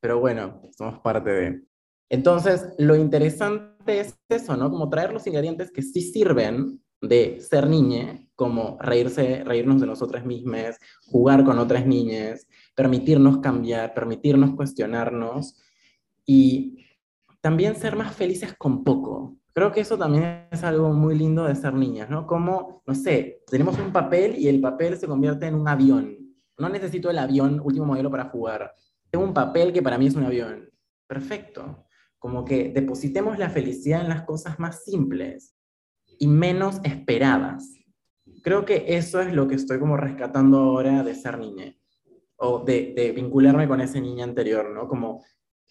pero 0.00 0.20
bueno, 0.20 0.62
somos 0.76 1.00
parte 1.00 1.30
de... 1.30 1.62
Entonces, 2.08 2.74
lo 2.78 2.96
interesante 2.96 4.00
es 4.00 4.18
eso, 4.28 4.56
¿no? 4.56 4.70
Como 4.70 4.88
traer 4.88 5.12
los 5.12 5.26
ingredientes 5.26 5.70
que 5.70 5.82
sí 5.82 6.02
sirven 6.02 6.82
de 7.00 7.40
ser 7.40 7.66
niña, 7.66 8.24
como 8.34 8.78
reírse, 8.80 9.42
reírnos 9.44 9.80
de 9.80 9.86
nosotras 9.86 10.24
mismas, 10.24 10.78
jugar 11.06 11.44
con 11.44 11.58
otras 11.58 11.86
niñas, 11.86 12.46
permitirnos 12.74 13.38
cambiar, 13.38 13.92
permitirnos 13.94 14.54
cuestionarnos 14.54 15.56
y 16.24 16.78
también 17.40 17.74
ser 17.76 17.96
más 17.96 18.14
felices 18.14 18.54
con 18.56 18.84
poco. 18.84 19.36
Creo 19.52 19.72
que 19.72 19.80
eso 19.80 19.98
también 19.98 20.46
es 20.50 20.62
algo 20.64 20.92
muy 20.92 21.18
lindo 21.18 21.44
de 21.44 21.56
ser 21.56 21.74
niñas, 21.74 22.08
¿no? 22.08 22.26
Como, 22.26 22.82
no 22.86 22.94
sé, 22.94 23.42
tenemos 23.50 23.78
un 23.78 23.92
papel 23.92 24.38
y 24.38 24.48
el 24.48 24.60
papel 24.60 24.96
se 24.96 25.06
convierte 25.06 25.46
en 25.46 25.56
un 25.56 25.68
avión. 25.68 26.21
No 26.58 26.68
necesito 26.68 27.10
el 27.10 27.18
avión 27.18 27.60
último 27.60 27.86
modelo 27.86 28.10
para 28.10 28.30
jugar. 28.30 28.74
Tengo 29.10 29.24
un 29.24 29.34
papel 29.34 29.72
que 29.72 29.82
para 29.82 29.98
mí 29.98 30.06
es 30.06 30.14
un 30.14 30.24
avión. 30.24 30.70
Perfecto 31.06 31.86
como 32.22 32.44
que 32.44 32.68
depositemos 32.68 33.36
la 33.36 33.50
felicidad 33.50 34.00
en 34.00 34.08
las 34.08 34.22
cosas 34.22 34.60
más 34.60 34.84
simples 34.84 35.56
y 36.20 36.28
menos 36.28 36.80
esperadas. 36.84 37.74
Creo 38.44 38.64
que 38.64 38.84
eso 38.96 39.20
es 39.20 39.34
lo 39.34 39.48
que 39.48 39.56
estoy 39.56 39.80
como 39.80 39.96
rescatando 39.96 40.58
ahora 40.58 41.02
de 41.02 41.16
ser 41.16 41.36
niña 41.38 41.74
o 42.36 42.60
de, 42.60 43.12
vincularme 43.16 43.66
con 43.66 43.80
ese 43.80 44.00
niña 44.00 44.22
anterior, 44.22 44.70
¿no? 44.70 44.86
Como 44.86 45.24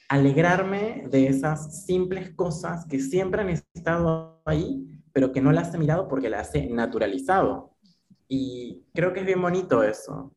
alegrarme 0.10 1.08
de 1.10 1.28
esas 1.28 1.86
simples 1.86 2.36
cosas 2.36 2.86
que 2.86 3.00
siempre 3.00 3.44
han 3.44 3.50
estado 3.74 4.42
ahí, 4.44 4.86
pero 5.14 5.32
que 5.32 5.40
no 5.40 5.54
las 5.54 5.74
he 5.74 5.78
mirado 5.78 6.10
porque 6.10 6.30
las 6.30 6.54
he 6.54 6.68
naturalizado. 6.68 7.78
Y 8.28 8.84
creo 8.94 9.14
que 9.14 9.22
es 9.22 9.26
bien 9.26 9.42
bonito 9.42 9.84
eso. 9.84 10.36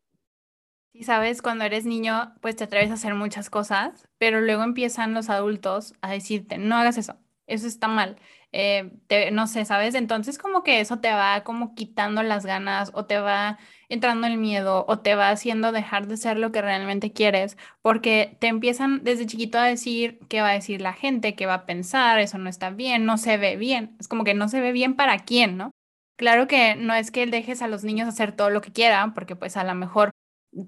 Y 0.96 1.02
sabes, 1.04 1.42
cuando 1.42 1.64
eres 1.64 1.86
niño, 1.86 2.34
pues 2.40 2.54
te 2.54 2.64
atreves 2.64 2.90
a 2.90 2.94
hacer 2.94 3.14
muchas 3.16 3.50
cosas, 3.50 4.08
pero 4.16 4.40
luego 4.40 4.62
empiezan 4.62 5.12
los 5.12 5.28
adultos 5.28 5.92
a 6.02 6.12
decirte, 6.12 6.56
no 6.56 6.76
hagas 6.76 6.96
eso, 6.98 7.16
eso 7.48 7.66
está 7.66 7.88
mal. 7.88 8.16
Eh, 8.52 8.92
no 9.32 9.48
sé, 9.48 9.64
¿sabes? 9.64 9.96
Entonces 9.96 10.38
como 10.38 10.62
que 10.62 10.78
eso 10.78 11.00
te 11.00 11.10
va 11.10 11.42
como 11.42 11.74
quitando 11.74 12.22
las 12.22 12.46
ganas 12.46 12.92
o 12.94 13.06
te 13.06 13.18
va 13.18 13.58
entrando 13.88 14.28
el 14.28 14.36
miedo 14.38 14.84
o 14.86 15.00
te 15.00 15.16
va 15.16 15.30
haciendo 15.30 15.72
dejar 15.72 16.06
de 16.06 16.16
ser 16.16 16.38
lo 16.38 16.52
que 16.52 16.62
realmente 16.62 17.12
quieres, 17.12 17.56
porque 17.82 18.36
te 18.38 18.46
empiezan 18.46 19.02
desde 19.02 19.26
chiquito 19.26 19.58
a 19.58 19.64
decir 19.64 20.20
qué 20.28 20.42
va 20.42 20.50
a 20.50 20.52
decir 20.52 20.80
la 20.80 20.92
gente, 20.92 21.34
qué 21.34 21.46
va 21.46 21.54
a 21.54 21.66
pensar, 21.66 22.20
eso 22.20 22.38
no 22.38 22.48
está 22.48 22.70
bien, 22.70 23.04
no 23.04 23.18
se 23.18 23.36
ve 23.36 23.56
bien. 23.56 23.96
Es 23.98 24.06
como 24.06 24.22
que 24.22 24.34
no 24.34 24.48
se 24.48 24.60
ve 24.60 24.70
bien 24.70 24.94
para 24.94 25.18
quién, 25.24 25.56
¿no? 25.56 25.72
Claro 26.16 26.46
que 26.46 26.76
no 26.76 26.94
es 26.94 27.10
que 27.10 27.26
dejes 27.26 27.62
a 27.62 27.66
los 27.68 27.82
niños 27.82 28.06
hacer 28.08 28.30
todo 28.30 28.50
lo 28.50 28.60
que 28.60 28.70
quieran, 28.72 29.12
porque 29.14 29.34
pues 29.34 29.56
a 29.56 29.64
lo 29.64 29.74
mejor 29.74 30.12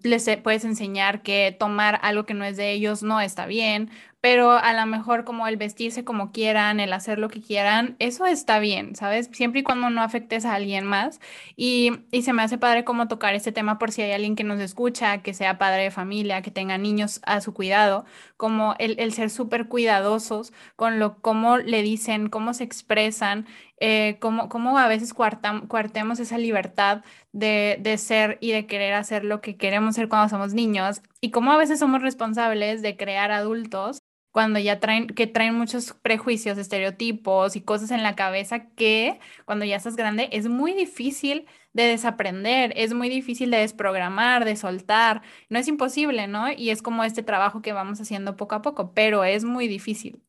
les 0.03 0.29
puedes 0.42 0.64
enseñar 0.64 1.22
que 1.22 1.55
tomar 1.59 2.01
algo 2.03 2.25
que 2.25 2.35
no 2.35 2.44
es 2.44 2.57
de 2.57 2.72
ellos 2.72 3.03
no 3.03 3.20
está 3.20 3.46
bien, 3.46 3.90
pero 4.27 4.51
a 4.51 4.72
lo 4.72 4.87
mejor 4.87 5.25
como 5.25 5.46
el 5.46 5.57
vestirse 5.57 6.03
como 6.03 6.33
quieran, 6.33 6.81
el 6.81 6.92
hacer 6.92 7.20
lo 7.20 7.29
que 7.29 7.40
quieran, 7.40 7.94
eso 8.01 8.27
está 8.27 8.59
bien, 8.59 8.96
¿sabes? 8.96 9.29
Siempre 9.33 9.61
y 9.61 9.62
cuando 9.62 9.88
no 9.88 10.03
afectes 10.03 10.44
a 10.44 10.55
alguien 10.55 10.85
más. 10.85 11.20
Y, 11.55 11.92
se 12.22 12.33
me 12.33 12.42
hace 12.42 12.59
padre 12.59 12.83
como 12.83 13.07
tocar 13.07 13.37
este 13.37 13.53
tema 13.53 13.79
por 13.79 13.92
si 13.92 14.03
hay 14.03 14.11
alguien 14.11 14.35
que 14.35 14.42
nos 14.42 14.59
escucha, 14.59 15.22
que 15.22 15.33
sea 15.33 15.59
padre 15.59 15.85
de 15.85 15.90
familia, 15.92 16.42
que 16.42 16.51
tenga 16.51 16.77
niños 16.77 17.20
a 17.25 17.40
su 17.40 17.55
cuidado, 17.55 18.05
como 18.37 18.75
el, 18.81 19.12
ser 19.12 19.31
súper 19.31 19.68
cuidadosos 19.68 20.53
con 20.75 20.99
lo, 20.99 21.20
cómo 21.20 21.59
le 21.59 21.83
dicen, 21.83 22.29
cómo 22.29 22.53
se 22.53 22.64
expresan, 22.64 23.46
eh, 23.78 24.18
cómo, 24.20 24.78
a 24.78 24.88
veces 24.88 25.14
cuartemos 25.14 26.20
esa 26.20 26.38
libertad 26.38 27.04
de, 27.32 27.78
de 27.80 27.98
ser 27.98 28.38
y 28.40 28.52
de 28.52 28.66
querer 28.66 28.94
hacer 28.94 29.24
lo 29.24 29.40
que 29.40 29.56
queremos 29.56 29.94
ser 29.94 30.08
cuando 30.08 30.28
somos 30.28 30.54
niños 30.54 31.02
y 31.20 31.30
cómo 31.30 31.52
a 31.52 31.58
veces 31.58 31.78
somos 31.78 32.02
responsables 32.02 32.82
de 32.82 32.96
crear 32.96 33.30
adultos 33.30 33.98
cuando 34.36 34.58
ya 34.58 34.80
traen, 34.80 35.06
que 35.06 35.26
traen 35.26 35.54
muchos 35.54 35.94
prejuicios, 35.94 36.58
estereotipos 36.58 37.56
y 37.56 37.62
cosas 37.62 37.90
en 37.90 38.02
la 38.02 38.14
cabeza 38.14 38.68
que 38.68 39.18
cuando 39.46 39.64
ya 39.64 39.76
estás 39.76 39.96
grande 39.96 40.28
es 40.30 40.46
muy 40.46 40.74
difícil 40.74 41.46
de 41.72 41.84
desaprender, 41.84 42.74
es 42.76 42.92
muy 42.92 43.08
difícil 43.08 43.50
de 43.50 43.56
desprogramar, 43.56 44.44
de 44.44 44.56
soltar. 44.56 45.22
No 45.48 45.58
es 45.58 45.68
imposible, 45.68 46.26
¿no? 46.26 46.52
Y 46.52 46.68
es 46.68 46.82
como 46.82 47.02
este 47.02 47.22
trabajo 47.22 47.62
que 47.62 47.72
vamos 47.72 47.98
haciendo 47.98 48.36
poco 48.36 48.56
a 48.56 48.60
poco, 48.60 48.92
pero 48.92 49.24
es 49.24 49.44
muy 49.44 49.68
difícil. 49.68 50.22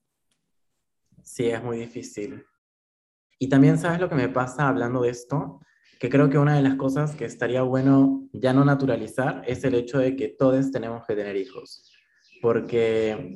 Sí, 1.22 1.50
es 1.50 1.62
muy 1.62 1.78
difícil. 1.78 2.46
Y 3.40 3.50
también 3.50 3.78
sabes 3.78 4.00
lo 4.00 4.10
que 4.10 4.16
me 4.16 4.30
pasa 4.30 4.68
hablando 4.68 5.02
de 5.02 5.10
esto, 5.10 5.62
que 6.00 6.10
creo 6.10 6.30
que 6.30 6.38
una 6.38 6.56
de 6.56 6.62
las 6.62 6.76
cosas 6.76 7.16
que 7.16 7.26
estaría 7.26 7.62
bueno 7.62 8.28
ya 8.34 8.54
no 8.54 8.66
naturalizar 8.66 9.44
es 9.48 9.64
el 9.64 9.76
hecho 9.76 10.00
de 10.00 10.16
que 10.16 10.28
todos 10.30 10.72
tenemos 10.72 11.06
que 11.06 11.16
tener 11.16 11.36
hijos. 11.36 11.92
Porque 12.42 13.36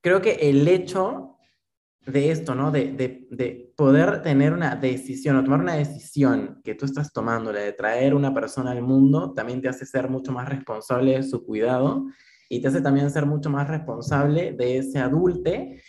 creo 0.00 0.20
que 0.20 0.34
el 0.34 0.66
hecho 0.66 1.36
de 2.06 2.30
esto, 2.30 2.54
¿no? 2.54 2.70
De, 2.70 2.92
de, 2.92 3.72
poder 3.76 4.22
tener 4.22 4.54
una 4.54 4.74
decisión 4.74 5.36
o 5.36 5.44
tomar 5.44 5.60
una 5.60 5.74
decisión 5.74 6.62
que 6.64 6.74
tú 6.74 6.86
estás 6.86 7.12
tomando, 7.12 7.52
la 7.52 7.60
de 7.60 7.72
traer 7.72 8.14
una 8.14 8.32
persona 8.32 8.70
al 8.70 8.80
mundo, 8.80 9.34
también 9.34 9.60
te 9.60 9.68
hace 9.68 9.84
ser 9.84 10.08
mucho 10.08 10.32
más 10.32 10.48
responsable 10.48 11.12
de 11.12 11.22
su 11.22 11.44
cuidado 11.44 12.06
y 12.48 12.62
te 12.62 12.68
hace 12.68 12.80
también 12.80 13.10
ser 13.10 13.26
mucho 13.26 13.50
más 13.50 13.68
responsable 13.68 14.52
de 14.52 14.78
ese 14.78 14.98
adulte 14.98 15.82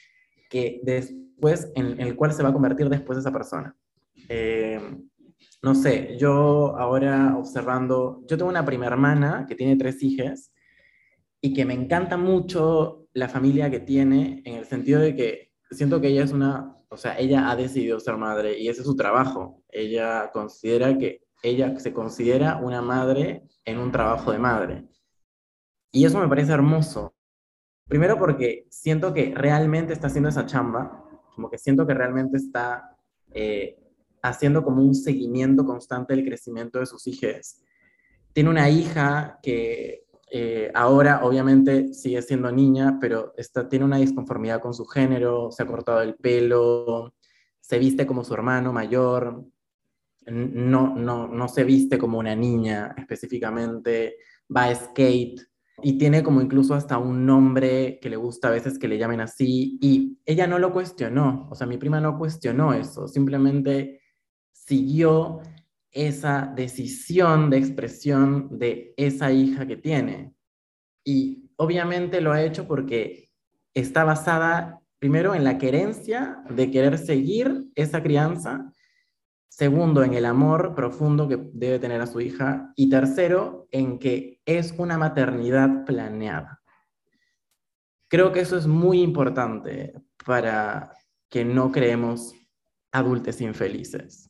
que 0.49 0.81
después, 0.83 1.26
en, 1.75 1.99
el 1.99 2.15
cual 2.15 2.33
se 2.33 2.43
va 2.43 2.49
a 2.49 2.53
convertir 2.53 2.89
después 2.89 3.17
esa 3.17 3.31
persona. 3.31 3.75
Eh, 4.29 4.79
no 5.61 5.75
sé, 5.75 6.17
yo 6.17 6.77
ahora 6.77 7.35
observando, 7.37 8.23
yo 8.27 8.37
tengo 8.37 8.49
una 8.49 8.65
prima 8.65 8.87
hermana 8.87 9.45
que 9.47 9.55
tiene 9.55 9.75
tres 9.75 10.01
hijas 10.03 10.51
y 11.41 11.53
que 11.53 11.65
me 11.65 11.73
encanta 11.73 12.17
mucho 12.17 13.07
la 13.13 13.29
familia 13.29 13.69
que 13.69 13.79
tiene 13.79 14.41
en 14.45 14.55
el 14.55 14.65
sentido 14.65 14.99
de 14.99 15.15
que 15.15 15.51
siento 15.71 15.99
que 15.99 16.09
ella 16.09 16.23
es 16.23 16.31
una, 16.31 16.75
o 16.89 16.97
sea, 16.97 17.17
ella 17.17 17.49
ha 17.49 17.55
decidido 17.55 17.99
ser 17.99 18.17
madre 18.17 18.57
y 18.59 18.67
ese 18.69 18.81
es 18.81 18.87
su 18.87 18.95
trabajo. 18.95 19.63
Ella 19.69 20.29
considera 20.31 20.97
que 20.97 21.23
ella 21.43 21.77
se 21.79 21.93
considera 21.93 22.57
una 22.57 22.81
madre 22.81 23.43
en 23.65 23.79
un 23.79 23.91
trabajo 23.91 24.31
de 24.31 24.39
madre. 24.39 24.87
Y 25.91 26.05
eso 26.05 26.19
me 26.19 26.27
parece 26.27 26.51
hermoso. 26.51 27.15
Primero 27.87 28.17
porque 28.17 28.67
siento 28.69 29.13
que 29.13 29.33
realmente 29.35 29.93
está 29.93 30.07
haciendo 30.07 30.29
esa 30.29 30.45
chamba, 30.45 31.06
como 31.37 31.51
que 31.51 31.59
siento 31.59 31.85
que 31.85 31.93
realmente 31.93 32.35
está 32.35 32.97
eh, 33.31 33.77
haciendo 34.23 34.63
como 34.63 34.81
un 34.81 34.95
seguimiento 34.95 35.63
constante 35.63 36.15
del 36.15 36.25
crecimiento 36.25 36.79
de 36.79 36.87
sus 36.87 37.05
hijas. 37.05 37.61
Tiene 38.33 38.49
una 38.49 38.71
hija 38.71 39.37
que 39.43 40.07
eh, 40.31 40.71
ahora 40.73 41.23
obviamente 41.23 41.93
sigue 41.93 42.23
siendo 42.23 42.51
niña, 42.51 42.97
pero 42.99 43.35
está, 43.37 43.69
tiene 43.69 43.85
una 43.85 43.97
disconformidad 43.97 44.59
con 44.59 44.73
su 44.73 44.83
género, 44.85 45.51
se 45.51 45.61
ha 45.61 45.67
cortado 45.67 46.01
el 46.01 46.15
pelo, 46.15 47.13
se 47.59 47.77
viste 47.77 48.07
como 48.07 48.23
su 48.23 48.33
hermano 48.33 48.73
mayor, 48.73 49.45
no, 50.25 50.95
no, 50.95 51.27
no 51.27 51.47
se 51.47 51.63
viste 51.63 51.99
como 51.99 52.17
una 52.17 52.35
niña 52.35 52.95
específicamente, 52.97 54.15
va 54.53 54.65
a 54.65 54.75
skate 54.75 55.39
y 55.81 55.97
tiene 55.97 56.23
como 56.23 56.41
incluso 56.41 56.73
hasta 56.73 56.97
un 56.97 57.25
nombre 57.25 57.99
que 58.01 58.09
le 58.09 58.15
gusta 58.15 58.47
a 58.47 58.51
veces 58.51 58.79
que 58.79 58.87
le 58.87 58.97
llamen 58.97 59.21
así 59.21 59.77
y 59.81 60.19
ella 60.25 60.47
no 60.47 60.59
lo 60.59 60.73
cuestionó, 60.73 61.47
o 61.51 61.55
sea, 61.55 61.67
mi 61.67 61.77
prima 61.77 62.01
no 62.01 62.17
cuestionó 62.17 62.73
eso, 62.73 63.07
simplemente 63.07 64.01
siguió 64.51 65.41
esa 65.91 66.51
decisión 66.55 67.49
de 67.49 67.57
expresión 67.57 68.59
de 68.59 68.93
esa 68.97 69.31
hija 69.31 69.65
que 69.65 69.77
tiene. 69.77 70.33
Y 71.03 71.49
obviamente 71.55 72.21
lo 72.21 72.33
ha 72.33 72.43
hecho 72.43 72.67
porque 72.67 73.29
está 73.73 74.03
basada 74.03 74.81
primero 74.99 75.35
en 75.35 75.43
la 75.43 75.57
querencia 75.57 76.43
de 76.49 76.69
querer 76.71 76.97
seguir 76.97 77.65
esa 77.75 78.01
crianza, 78.03 78.71
segundo 79.47 80.03
en 80.03 80.13
el 80.13 80.25
amor 80.25 80.75
profundo 80.75 81.27
que 81.27 81.39
debe 81.53 81.79
tener 81.79 82.01
a 82.01 82.07
su 82.07 82.21
hija 82.21 82.71
y 82.75 82.89
tercero 82.89 83.67
en 83.71 83.99
que 83.99 84.41
es 84.45 84.73
una 84.77 84.97
maternidad 84.97 85.85
planeada. 85.85 86.61
Creo 88.07 88.31
que 88.31 88.41
eso 88.41 88.57
es 88.57 88.67
muy 88.67 89.01
importante 89.01 89.93
para 90.25 90.91
que 91.29 91.43
no 91.43 91.71
creemos 91.71 92.33
adultos 92.91 93.41
infelices 93.41 94.27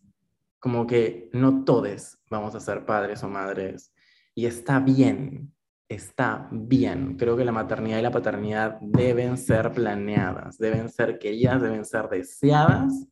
como 0.60 0.88
que 0.88 1.30
no 1.34 1.64
todos 1.64 2.20
vamos 2.30 2.56
a 2.56 2.60
ser 2.60 2.86
padres 2.86 3.24
o 3.24 3.30
madres 3.30 3.94
y 4.36 4.46
está 4.46 4.80
bien. 4.80 5.54
está 5.90 6.50
bien. 6.52 7.16
Creo 7.16 7.38
que 7.38 7.46
la 7.46 7.54
maternidad 7.54 8.00
y 8.00 8.02
la 8.02 8.12
paternidad 8.12 8.78
deben 8.82 9.38
ser 9.38 9.72
planeadas, 9.72 10.58
deben 10.58 10.90
ser 10.90 11.18
queridas, 11.18 11.62
deben 11.62 11.86
ser 11.86 12.10
deseadas 12.10 13.08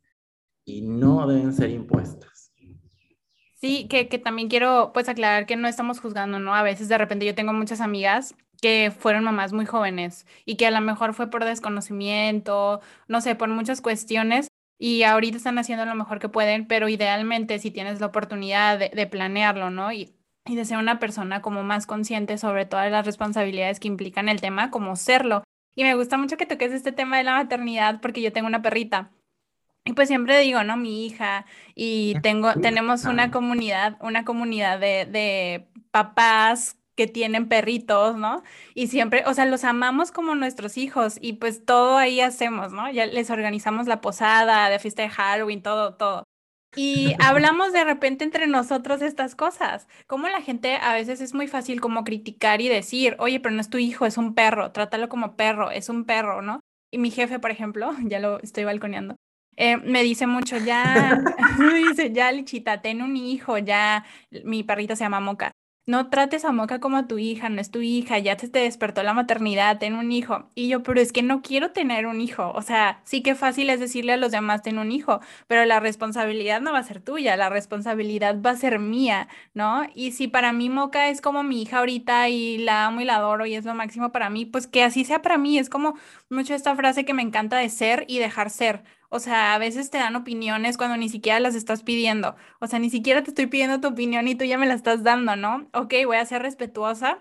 y 0.65 0.81
no 0.81 1.27
deben 1.27 1.53
ser 1.53 1.69
impuestas. 1.69 2.51
Sí, 3.53 3.87
que, 3.87 4.09
que, 4.09 4.19
también 4.19 4.49
quiero 4.49 4.91
pues 4.93 5.07
aclarar 5.07 5.45
que 5.45 5.55
no 5.55 5.67
estamos 5.67 5.99
juzgando, 5.99 6.39
¿no? 6.39 6.53
A 6.53 6.63
veces 6.63 6.89
de 6.89 6.97
repente 6.97 7.25
yo 7.25 7.33
tengo 7.33 7.53
muchas 7.53 7.81
amigas 7.81 8.35
que 8.61 8.91
fueron 8.91 9.23
mamás 9.23 9.53
muy 9.53 9.65
jóvenes 9.65 10.25
y 10.45 10.55
que 10.55 10.67
a 10.67 10.71
lo 10.71 10.81
mejor 10.81 11.13
fue 11.13 11.29
por 11.29 11.45
desconocimiento, 11.45 12.81
no 13.07 13.21
sé, 13.21 13.35
por 13.35 13.49
muchas 13.49 13.81
cuestiones 13.81 14.47
y 14.77 15.03
ahorita 15.03 15.37
están 15.37 15.57
haciendo 15.57 15.85
lo 15.85 15.95
mejor 15.95 16.19
que 16.19 16.29
pueden, 16.29 16.67
pero 16.67 16.89
idealmente 16.89 17.59
si 17.59 17.71
tienes 17.71 17.99
la 17.99 18.07
oportunidad 18.07 18.77
de, 18.77 19.07
planearlo, 19.07 19.69
¿no? 19.69 19.91
Y, 19.91 20.13
y 20.45 20.55
de 20.55 20.65
ser 20.65 20.77
una 20.77 20.99
persona 20.99 21.41
como 21.41 21.63
más 21.63 21.87
consciente 21.87 22.37
sobre 22.37 22.65
todas 22.65 22.91
las 22.91 23.05
responsabilidades 23.05 23.79
que 23.79 23.87
implican 23.87 24.29
el 24.29 24.41
tema, 24.41 24.69
como 24.71 24.95
serlo. 24.95 25.43
Y 25.75 25.83
me 25.83 25.95
gusta 25.95 26.17
mucho 26.17 26.37
que 26.37 26.45
toques 26.45 26.71
este 26.71 26.91
tema 26.91 27.17
de 27.17 27.23
la 27.23 27.35
maternidad 27.35 28.01
porque 28.01 28.21
yo 28.21 28.33
tengo 28.33 28.47
una 28.47 28.61
perrita. 28.61 29.11
Y 29.85 29.93
pues 29.93 30.07
siempre 30.07 30.39
digo, 30.39 30.63
¿no? 30.63 30.77
Mi 30.77 31.05
hija 31.05 31.45
y 31.75 32.15
tengo, 32.21 32.53
tenemos 32.55 33.05
una 33.05 33.29
comunidad, 33.31 33.97
una 34.01 34.25
comunidad 34.25 34.79
de, 34.79 35.05
de 35.05 35.67
papás 35.91 36.77
que 36.95 37.07
tienen 37.07 37.47
perritos, 37.47 38.17
¿no? 38.17 38.41
Y 38.73 38.87
siempre, 38.87 39.23
o 39.27 39.33
sea, 39.33 39.45
los 39.45 39.63
amamos 39.63 40.11
como 40.11 40.33
nuestros 40.35 40.77
hijos 40.77 41.17
y 41.21 41.33
pues 41.33 41.65
todo 41.65 41.97
ahí 41.97 42.21
hacemos, 42.21 42.71
¿no? 42.71 42.89
Ya 42.91 43.05
les 43.05 43.29
organizamos 43.29 43.85
la 43.87 44.01
posada, 44.01 44.69
de 44.69 44.79
fiesta 44.79 45.03
de 45.03 45.09
Halloween, 45.09 45.61
todo, 45.61 45.95
todo. 45.95 46.23
Y 46.75 47.13
hablamos 47.19 47.73
de 47.73 47.83
repente 47.83 48.23
entre 48.23 48.47
nosotros 48.47 49.01
estas 49.01 49.35
cosas. 49.35 49.87
Como 50.07 50.27
la 50.29 50.41
gente 50.41 50.77
a 50.77 50.93
veces 50.93 51.21
es 51.21 51.33
muy 51.33 51.47
fácil 51.47 51.81
como 51.81 52.03
criticar 52.03 52.61
y 52.61 52.69
decir, 52.69 53.15
oye, 53.19 53.39
pero 53.39 53.53
no 53.53 53.61
es 53.61 53.69
tu 53.69 53.77
hijo, 53.77 54.05
es 54.05 54.17
un 54.17 54.33
perro, 54.33 54.71
trátalo 54.71 55.09
como 55.09 55.35
perro, 55.35 55.71
es 55.71 55.89
un 55.89 56.05
perro, 56.05 56.41
¿no? 56.41 56.61
Y 56.91 56.97
mi 56.97 57.11
jefe, 57.11 57.39
por 57.39 57.51
ejemplo, 57.51 57.91
ya 58.05 58.19
lo 58.19 58.39
estoy 58.41 58.63
balconeando, 58.63 59.15
eh, 59.57 59.77
me 59.77 60.03
dice 60.03 60.27
mucho, 60.27 60.57
ya, 60.57 61.21
me 61.59 61.75
dice, 61.75 62.11
ya, 62.11 62.31
Lichita, 62.31 62.81
ten 62.81 63.01
un 63.01 63.17
hijo, 63.17 63.57
ya, 63.57 64.05
mi 64.43 64.63
perrita 64.63 64.95
se 64.95 65.03
llama 65.03 65.19
Moca 65.19 65.51
no 65.87 66.09
trates 66.09 66.45
a 66.45 66.51
Moca 66.51 66.79
como 66.79 66.97
a 66.97 67.07
tu 67.07 67.19
hija, 67.19 67.49
no 67.49 67.61
es 67.61 67.69
tu 67.69 67.79
hija, 67.81 68.17
ya 68.17 68.35
te, 68.37 68.47
te 68.49 68.59
despertó 68.59 69.03
la 69.03 69.13
maternidad, 69.13 69.77
ten 69.77 69.95
un 69.95 70.11
hijo. 70.11 70.49
Y 70.55 70.67
yo, 70.67 70.81
pero 70.81 70.99
es 70.99 71.11
que 71.11 71.21
no 71.21 71.41
quiero 71.43 71.71
tener 71.71 72.07
un 72.07 72.21
hijo. 72.21 72.51
O 72.55 72.61
sea, 72.63 73.01
sí 73.03 73.21
que 73.21 73.35
fácil 73.35 73.69
es 73.69 73.79
decirle 73.79 74.13
a 74.13 74.17
los 74.17 74.31
demás, 74.31 74.63
ten 74.63 74.79
un 74.79 74.91
hijo, 74.91 75.19
pero 75.47 75.63
la 75.65 75.79
responsabilidad 75.79 76.59
no 76.61 76.71
va 76.73 76.79
a 76.79 76.83
ser 76.83 77.01
tuya, 77.01 77.37
la 77.37 77.49
responsabilidad 77.49 78.41
va 78.41 78.51
a 78.51 78.55
ser 78.55 78.79
mía, 78.79 79.27
¿no? 79.53 79.83
Y 79.93 80.11
si 80.13 80.27
para 80.27 80.53
mí 80.53 80.69
Moca 80.69 81.09
es 81.09 81.21
como 81.21 81.43
mi 81.43 81.61
hija 81.61 81.79
ahorita 81.79 82.29
y 82.29 82.57
la 82.57 82.85
amo 82.87 83.01
y 83.01 83.05
la 83.05 83.17
adoro 83.17 83.45
y 83.45 83.53
es 83.55 83.65
lo 83.65 83.75
máximo 83.75 84.11
para 84.11 84.29
mí, 84.31 84.45
pues 84.45 84.65
que 84.67 84.83
así 84.83 85.05
sea 85.05 85.21
para 85.21 85.37
mí. 85.37 85.59
Es 85.59 85.69
como 85.69 85.95
mucho 86.31 86.55
esta 86.55 86.75
frase 86.75 87.05
que 87.05 87.13
me 87.13 87.21
encanta 87.21 87.57
de 87.57 87.69
ser 87.69 88.05
y 88.07 88.17
dejar 88.19 88.49
ser. 88.49 88.83
O 89.15 89.19
sea, 89.19 89.53
a 89.55 89.57
veces 89.59 89.89
te 89.91 89.97
dan 89.97 90.17
opiniones 90.17 90.75
cuando 90.75 90.97
ni 90.97 91.07
siquiera 91.07 91.39
las 91.39 91.55
estás 91.55 91.83
pidiendo. 91.83 92.35
O 92.59 92.67
sea, 92.67 92.79
ni 92.79 92.89
siquiera 92.89 93.23
te 93.23 93.29
estoy 93.29 93.47
pidiendo 93.47 93.79
tu 93.79 93.87
opinión 93.87 94.27
y 94.27 94.35
tú 94.35 94.43
ya 94.43 94.57
me 94.57 94.65
la 94.65 94.73
estás 94.73 95.03
dando, 95.03 95.37
¿no? 95.37 95.69
Ok, 95.73 95.93
voy 96.05 96.17
a 96.17 96.25
ser 96.25 96.41
respetuosa. 96.41 97.19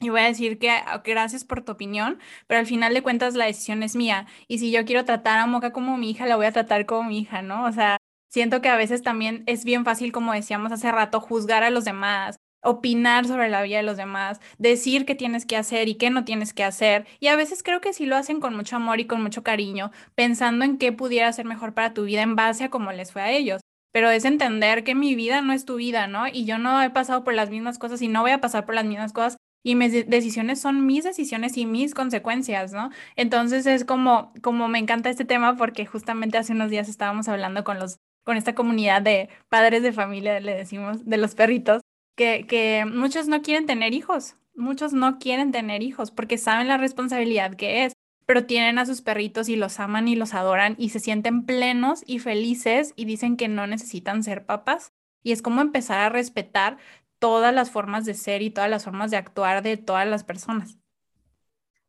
Y 0.00 0.08
voy 0.10 0.20
a 0.20 0.24
decir 0.24 0.58
que 0.58 0.70
ah, 0.70 1.02
gracias 1.04 1.44
por 1.44 1.62
tu 1.62 1.72
opinión, 1.72 2.18
pero 2.46 2.60
al 2.60 2.66
final 2.66 2.94
de 2.94 3.02
cuentas 3.02 3.34
la 3.34 3.46
decisión 3.46 3.82
es 3.82 3.96
mía. 3.96 4.26
Y 4.48 4.58
si 4.60 4.70
yo 4.70 4.84
quiero 4.86 5.04
tratar 5.04 5.38
a 5.38 5.46
Moca 5.46 5.72
como 5.72 5.98
mi 5.98 6.10
hija, 6.10 6.26
la 6.26 6.36
voy 6.36 6.46
a 6.46 6.52
tratar 6.52 6.86
como 6.86 7.10
mi 7.10 7.18
hija, 7.20 7.42
¿no? 7.42 7.64
O 7.66 7.72
sea, 7.72 7.98
siento 8.28 8.62
que 8.62 8.68
a 8.70 8.76
veces 8.76 9.02
también 9.02 9.44
es 9.46 9.64
bien 9.64 9.84
fácil, 9.84 10.12
como 10.12 10.32
decíamos 10.32 10.72
hace 10.72 10.90
rato, 10.92 11.20
juzgar 11.20 11.62
a 11.64 11.70
los 11.70 11.84
demás 11.84 12.38
opinar 12.66 13.26
sobre 13.26 13.48
la 13.48 13.62
vida 13.62 13.78
de 13.78 13.82
los 13.82 13.96
demás, 13.96 14.40
decir 14.58 15.06
qué 15.06 15.14
tienes 15.14 15.46
que 15.46 15.56
hacer 15.56 15.88
y 15.88 15.94
qué 15.94 16.10
no 16.10 16.24
tienes 16.24 16.52
que 16.52 16.64
hacer. 16.64 17.06
Y 17.20 17.28
a 17.28 17.36
veces 17.36 17.62
creo 17.62 17.80
que 17.80 17.92
sí 17.92 18.06
lo 18.06 18.16
hacen 18.16 18.40
con 18.40 18.54
mucho 18.56 18.76
amor 18.76 19.00
y 19.00 19.06
con 19.06 19.22
mucho 19.22 19.42
cariño, 19.42 19.90
pensando 20.14 20.64
en 20.64 20.78
qué 20.78 20.92
pudiera 20.92 21.32
ser 21.32 21.46
mejor 21.46 21.74
para 21.74 21.94
tu 21.94 22.04
vida 22.04 22.22
en 22.22 22.36
base 22.36 22.64
a 22.64 22.70
cómo 22.70 22.92
les 22.92 23.12
fue 23.12 23.22
a 23.22 23.30
ellos. 23.30 23.60
Pero 23.92 24.10
es 24.10 24.24
entender 24.26 24.84
que 24.84 24.94
mi 24.94 25.14
vida 25.14 25.40
no 25.40 25.52
es 25.52 25.64
tu 25.64 25.76
vida, 25.76 26.06
¿no? 26.06 26.26
Y 26.28 26.44
yo 26.44 26.58
no 26.58 26.82
he 26.82 26.90
pasado 26.90 27.24
por 27.24 27.34
las 27.34 27.50
mismas 27.50 27.78
cosas 27.78 28.02
y 28.02 28.08
no 28.08 28.20
voy 28.22 28.32
a 28.32 28.40
pasar 28.40 28.66
por 28.66 28.74
las 28.74 28.84
mismas 28.84 29.12
cosas 29.12 29.38
y 29.66 29.74
mis 29.74 30.08
decisiones 30.08 30.60
son 30.60 30.86
mis 30.86 31.02
decisiones 31.02 31.56
y 31.56 31.66
mis 31.66 31.92
consecuencias, 31.92 32.72
¿no? 32.72 32.90
Entonces 33.16 33.66
es 33.66 33.84
como, 33.84 34.32
como 34.40 34.68
me 34.68 34.78
encanta 34.78 35.10
este 35.10 35.24
tema 35.24 35.56
porque 35.56 35.86
justamente 35.86 36.38
hace 36.38 36.52
unos 36.52 36.70
días 36.70 36.88
estábamos 36.88 37.26
hablando 37.26 37.64
con 37.64 37.80
los, 37.80 37.96
con 38.24 38.36
esta 38.36 38.54
comunidad 38.54 39.02
de 39.02 39.28
padres 39.48 39.82
de 39.82 39.92
familia, 39.92 40.38
le 40.38 40.54
decimos, 40.54 41.04
de 41.04 41.16
los 41.16 41.34
perritos, 41.34 41.82
que, 42.16 42.84
muchos 42.92 43.28
no 43.28 43.42
quieren 43.42 43.66
tener 43.66 43.94
hijos, 43.94 44.36
muchos 44.54 44.92
no 44.92 45.18
quieren 45.18 45.52
tener 45.52 45.82
hijos 45.82 46.10
porque 46.10 46.38
saben 46.38 46.68
la 46.68 46.78
responsabilidad 46.78 47.54
que 47.54 47.84
es, 47.84 47.92
pero 48.26 48.46
tienen 48.46 48.78
a 48.78 48.86
sus 48.86 49.02
perritos 49.02 49.48
y 49.48 49.56
los 49.56 49.78
aman 49.78 50.08
y 50.08 50.16
los 50.16 50.34
adoran 50.34 50.74
y 50.78 50.88
se 50.88 50.98
sienten 50.98 51.44
plenos 51.44 52.02
y 52.06 52.18
felices 52.18 52.92
y 52.96 53.04
dicen 53.04 53.36
que 53.36 53.48
no 53.48 53.66
necesitan 53.66 54.24
ser 54.24 54.44
papás. 54.46 54.92
Y 55.22 55.32
es 55.32 55.42
como 55.42 55.60
empezar 55.60 56.00
a 56.00 56.08
respetar 56.08 56.78
todas 57.18 57.54
las 57.54 57.70
formas 57.70 58.04
de 58.04 58.14
ser 58.14 58.42
y 58.42 58.50
todas 58.50 58.70
las 58.70 58.84
formas 58.84 59.10
de 59.10 59.16
actuar 59.16 59.62
de 59.62 59.76
todas 59.76 60.08
las 60.08 60.24
personas. 60.24 60.78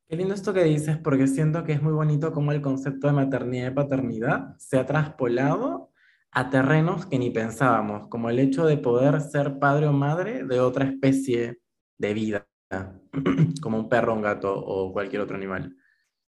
Qué 0.08 0.16
lindo 0.16 0.34
esto 0.34 0.54
que 0.54 0.64
dices, 0.64 0.98
porque 0.98 1.28
siento 1.28 1.64
que 1.64 1.74
es 1.74 1.82
muy 1.82 1.92
bonito 1.92 2.32
cómo 2.32 2.52
el 2.52 2.62
concepto 2.62 3.08
de 3.08 3.14
maternidad 3.14 3.72
y 3.72 3.76
paternidad 3.76 4.56
se 4.58 4.78
ha 4.78 4.86
traspolado 4.86 5.92
a 6.38 6.52
terrenos 6.52 7.08
que 7.08 7.18
ni 7.18 7.32
pensábamos, 7.32 8.10
como 8.10 8.30
el 8.30 8.38
hecho 8.38 8.68
de 8.68 8.78
poder 8.78 9.22
ser 9.22 9.58
padre 9.58 9.88
o 9.88 9.92
madre 9.92 10.44
de 10.44 10.60
otra 10.60 10.86
especie 10.86 11.58
de 11.98 12.14
vida, 12.14 12.48
como 13.60 13.80
un 13.80 13.90
perro, 13.90 14.14
un 14.14 14.22
gato 14.22 14.54
o 14.56 14.94
cualquier 14.94 15.24
otro 15.24 15.36
animal. 15.36 15.76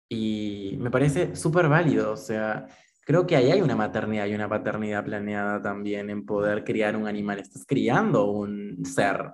Y 0.08 0.78
me 0.80 0.90
parece 0.90 1.36
súper 1.36 1.68
válido, 1.68 2.14
o 2.14 2.16
sea, 2.16 2.66
creo 3.06 3.28
que 3.28 3.36
ahí 3.36 3.52
hay 3.52 3.62
una 3.62 3.76
maternidad 3.76 4.28
y 4.28 4.36
una 4.36 4.48
paternidad 4.48 5.04
planeada 5.04 5.62
también 5.62 6.10
en 6.10 6.26
poder 6.26 6.64
criar 6.64 6.96
un 6.96 7.06
animal. 7.06 7.40
Estás 7.40 7.66
criando 7.66 8.32
un 8.32 8.86
ser, 8.86 9.34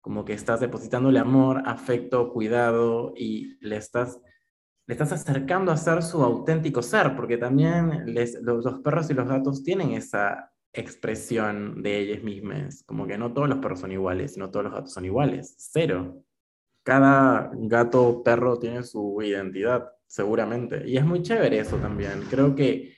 como 0.00 0.24
que 0.24 0.32
estás 0.32 0.58
depositándole 0.58 1.20
amor, 1.20 1.62
afecto, 1.64 2.32
cuidado 2.32 3.14
y 3.16 3.56
le 3.64 3.76
estás 3.76 4.18
le 4.86 4.94
estás 4.94 5.12
acercando 5.12 5.70
a 5.70 5.76
ser 5.76 6.02
su 6.02 6.22
auténtico 6.22 6.82
ser, 6.82 7.14
porque 7.14 7.36
también 7.36 8.14
los, 8.14 8.80
perros 8.80 9.10
y 9.10 9.14
los 9.14 9.28
gatos 9.28 9.62
tienen 9.62 9.92
esa 9.92 10.52
expresión 10.72 11.82
de 11.82 11.98
ellos 11.98 12.22
mismos, 12.22 12.82
como 12.84 13.06
que 13.06 13.18
no 13.18 13.32
todos 13.32 13.48
los 13.48 13.58
perros 13.58 13.80
son 13.80 13.92
iguales, 13.92 14.36
no 14.36 14.50
todos 14.50 14.64
los 14.64 14.74
gatos 14.74 14.92
son 14.92 15.04
iguales, 15.04 15.54
cero. 15.58 16.24
Cada 16.82 17.50
gato 17.54 18.02
o 18.02 18.22
perro 18.24 18.58
tiene 18.58 18.82
su 18.82 19.20
identidad, 19.22 19.92
seguramente, 20.06 20.88
y 20.88 20.96
es 20.96 21.04
muy 21.04 21.22
chévere 21.22 21.60
eso 21.60 21.76
también. 21.76 22.22
Creo 22.28 22.56
que, 22.56 22.96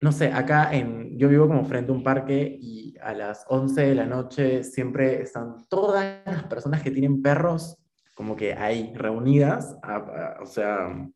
no 0.00 0.10
sé, 0.10 0.32
acá 0.32 0.72
en, 0.74 1.18
yo 1.18 1.28
vivo 1.28 1.46
como 1.46 1.66
frente 1.66 1.92
a 1.92 1.94
un 1.94 2.02
parque 2.02 2.56
y 2.58 2.94
a 3.02 3.12
las 3.12 3.44
11 3.48 3.82
de 3.82 3.94
la 3.94 4.06
noche 4.06 4.62
siempre 4.62 5.20
están 5.20 5.66
todas 5.68 6.24
las 6.24 6.44
personas 6.44 6.82
que 6.82 6.90
tienen 6.90 7.20
perros 7.20 7.83
como 8.14 8.36
que 8.36 8.54
hay 8.54 8.92
reunidas, 8.94 9.76
o 10.40 10.46
sea, 10.46 11.10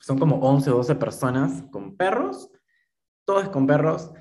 son 0.00 0.18
como 0.18 0.36
11 0.36 0.70
o 0.70 0.76
12 0.78 0.96
personas 0.96 1.62
con 1.70 1.96
perros, 1.96 2.50
todos 3.24 3.48
con 3.48 3.66
perros, 3.66 4.12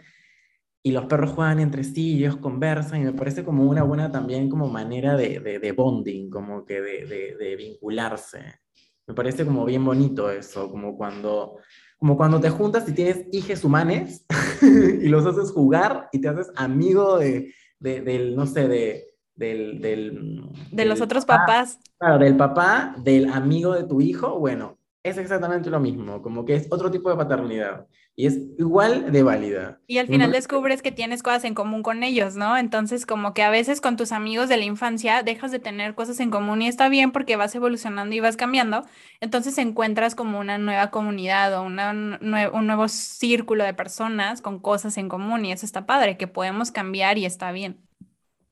y 0.83 0.91
los 0.91 1.05
perros 1.05 1.31
juegan 1.31 1.59
entre 1.59 1.83
sí, 1.83 2.17
ellos 2.17 2.37
conversan, 2.37 3.01
y 3.01 3.05
me 3.05 3.13
parece 3.13 3.43
como 3.43 3.65
una 3.65 3.83
buena 3.83 4.11
también 4.11 4.49
como 4.49 4.67
manera 4.67 5.15
de, 5.15 5.39
de, 5.39 5.71
bonding, 5.71 6.29
como 6.29 6.65
que 6.65 6.81
de, 6.81 7.35
de, 7.37 7.55
vincularse. 7.55 8.61
Me 9.07 9.13
parece 9.13 9.45
como 9.45 9.65
bien 9.65 9.83
bonito 9.83 10.29
eso, 10.31 10.69
como 10.69 10.95
cuando, 10.97 11.57
como 11.97 12.17
cuando 12.17 12.39
te 12.39 12.49
juntas 12.49 12.87
y 12.87 12.93
tienes 12.93 13.25
hijes 13.31 13.63
humanes 13.63 14.25
y 14.61 15.07
los 15.07 15.25
haces 15.25 15.51
jugar 15.51 16.09
y 16.11 16.21
te 16.21 16.29
haces 16.29 16.51
amigo 16.55 17.19
de, 17.19 17.53
del, 17.79 18.35
no 18.35 18.45
sé, 18.47 18.67
de, 18.67 19.10
del, 19.41 19.81
del, 19.81 20.43
de 20.71 20.85
los 20.85 21.01
otros 21.01 21.25
papás. 21.25 21.79
Claro, 21.97 22.19
del 22.19 22.37
papá, 22.37 22.95
del 22.99 23.29
amigo 23.29 23.73
de 23.73 23.83
tu 23.83 23.99
hijo, 23.99 24.39
bueno, 24.39 24.77
es 25.03 25.17
exactamente 25.17 25.69
lo 25.71 25.79
mismo, 25.79 26.21
como 26.21 26.45
que 26.45 26.55
es 26.55 26.67
otro 26.69 26.91
tipo 26.91 27.09
de 27.09 27.17
paternidad 27.17 27.87
y 28.15 28.27
es 28.27 28.37
igual 28.59 29.11
de 29.11 29.23
válida. 29.23 29.79
Y 29.87 29.97
al 29.97 30.05
final 30.05 30.31
descubres 30.31 30.83
que 30.83 30.91
tienes 30.91 31.23
cosas 31.23 31.43
en 31.45 31.55
común 31.55 31.81
con 31.81 32.03
ellos, 32.03 32.35
¿no? 32.35 32.55
Entonces 32.55 33.07
como 33.07 33.33
que 33.33 33.41
a 33.41 33.49
veces 33.49 33.81
con 33.81 33.97
tus 33.97 34.11
amigos 34.11 34.47
de 34.47 34.57
la 34.57 34.65
infancia 34.65 35.23
dejas 35.23 35.51
de 35.51 35.59
tener 35.59 35.95
cosas 35.95 36.19
en 36.19 36.29
común 36.29 36.61
y 36.61 36.67
está 36.67 36.87
bien 36.87 37.11
porque 37.11 37.35
vas 37.35 37.55
evolucionando 37.55 38.13
y 38.13 38.19
vas 38.19 38.37
cambiando, 38.37 38.83
entonces 39.21 39.57
encuentras 39.57 40.13
como 40.13 40.39
una 40.39 40.59
nueva 40.59 40.91
comunidad 40.91 41.57
o 41.57 41.63
una, 41.63 41.91
un 41.91 42.67
nuevo 42.67 42.87
círculo 42.89 43.63
de 43.63 43.73
personas 43.73 44.41
con 44.41 44.59
cosas 44.59 44.97
en 44.97 45.09
común 45.09 45.45
y 45.45 45.51
eso 45.51 45.65
está 45.65 45.87
padre, 45.87 46.17
que 46.17 46.27
podemos 46.27 46.69
cambiar 46.69 47.17
y 47.17 47.25
está 47.25 47.51
bien. 47.51 47.90